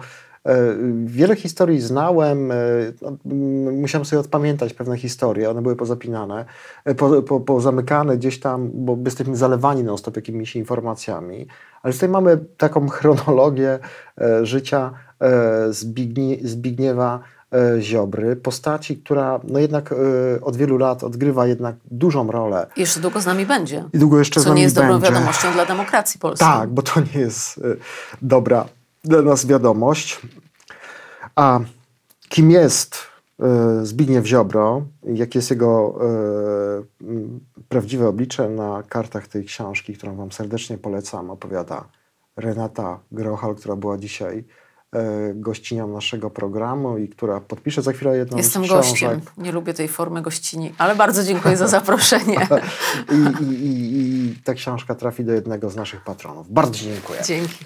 Wiele 1.06 1.36
historii 1.36 1.82
znałem, 1.82 2.52
e, 2.52 2.56
no, 3.02 3.18
musiałem 3.72 4.06
sobie 4.06 4.20
odpamiętać 4.20 4.74
pewne 4.74 4.98
historie, 4.98 5.50
one 5.50 5.62
były 5.62 5.76
pozapinane, 5.76 6.46
e, 6.86 6.96
po, 6.96 7.22
po, 7.22 7.40
pozamykane 7.40 8.18
gdzieś 8.18 8.40
tam, 8.40 8.70
bo 8.74 8.98
jesteśmy 9.06 9.36
zalewani 9.36 9.84
non-stop 9.84 10.16
jakimiś 10.16 10.56
informacjami, 10.56 11.48
ale 11.84 11.94
tutaj 11.94 12.10
mamy 12.10 12.38
taką 12.58 12.90
chronologię 12.96 13.80
e, 14.22 14.46
życia 14.46 14.92
e, 15.22 15.74
Zbignie, 15.74 16.38
Zbigniewa 16.44 17.20
e, 17.54 17.82
Ziobry, 17.82 18.36
postaci, 18.36 18.98
która 18.98 19.40
no 19.44 19.60
jednak 19.60 19.92
e, 19.92 19.96
od 20.42 20.56
wielu 20.56 20.78
lat 20.78 21.04
odgrywa 21.04 21.48
jednak 21.48 21.76
dużą 21.92 22.32
rolę. 22.32 22.68
Jeszcze 22.78 23.00
długo 23.00 23.22
z 23.22 23.26
nami 23.26 23.46
będzie. 23.46 23.84
I 23.94 24.00
długo 24.00 24.20
jeszcze 24.20 24.40
z 24.40 24.44
Co 24.44 24.50
nami 24.50 24.58
nie 24.58 24.64
jest 24.64 24.76
dobrą 24.76 24.94
będzie. 24.94 25.12
wiadomością 25.12 25.54
dla 25.54 25.66
demokracji 25.66 26.20
polskiej. 26.20 26.48
Tak, 26.48 26.70
bo 26.70 26.82
to 26.82 27.00
nie 27.00 27.22
jest 27.22 27.62
dobra 28.22 28.66
dla 29.06 29.22
nas 29.22 29.46
wiadomość. 29.46 30.20
A 31.36 31.60
kim 32.30 32.52
jest 32.52 32.98
y, 33.82 33.86
Zbigniew 33.86 34.26
Ziobro, 34.26 34.82
jakie 35.04 35.40
jest 35.40 35.50
jego 35.50 36.00
m, 37.02 37.40
prawdziwe 37.70 38.08
oblicze 38.08 38.50
na 38.50 38.84
kartach 38.90 39.28
tej 39.28 39.46
książki, 39.46 39.94
którą 39.94 40.16
Wam 40.16 40.32
serdecznie 40.32 40.78
polecam, 40.78 41.30
opowiada 41.32 41.86
Renata 42.38 43.00
Grochal, 43.12 43.56
która 43.56 43.76
była 43.76 43.98
dzisiaj 43.98 44.38
y, 44.96 45.00
gościnią 45.36 45.88
naszego 45.88 46.30
programu 46.30 46.98
i 46.98 47.10
która 47.10 47.40
podpisze 47.40 47.82
za 47.82 47.92
chwilę 47.94 48.18
jedną 48.18 48.38
Jestem 48.38 48.64
z 48.64 48.66
książek. 48.66 48.90
gościem. 48.92 49.22
Nie 49.38 49.52
lubię 49.52 49.74
tej 49.74 49.88
formy 49.88 50.22
gościni, 50.22 50.74
ale 50.78 50.96
bardzo 50.96 51.24
dziękuję 51.24 51.58
za 51.58 51.68
zaproszenie. 51.68 52.48
I, 53.40 53.44
i, 53.44 53.66
i, 53.66 54.26
I 54.32 54.36
ta 54.44 54.54
książka 54.54 54.96
trafi 54.96 55.24
do 55.26 55.34
jednego 55.34 55.70
z 55.70 55.76
naszych 55.76 56.04
patronów. 56.04 56.52
Bardzo 56.52 56.80
dziękuję. 56.80 57.22
Dzięki. 57.26 57.66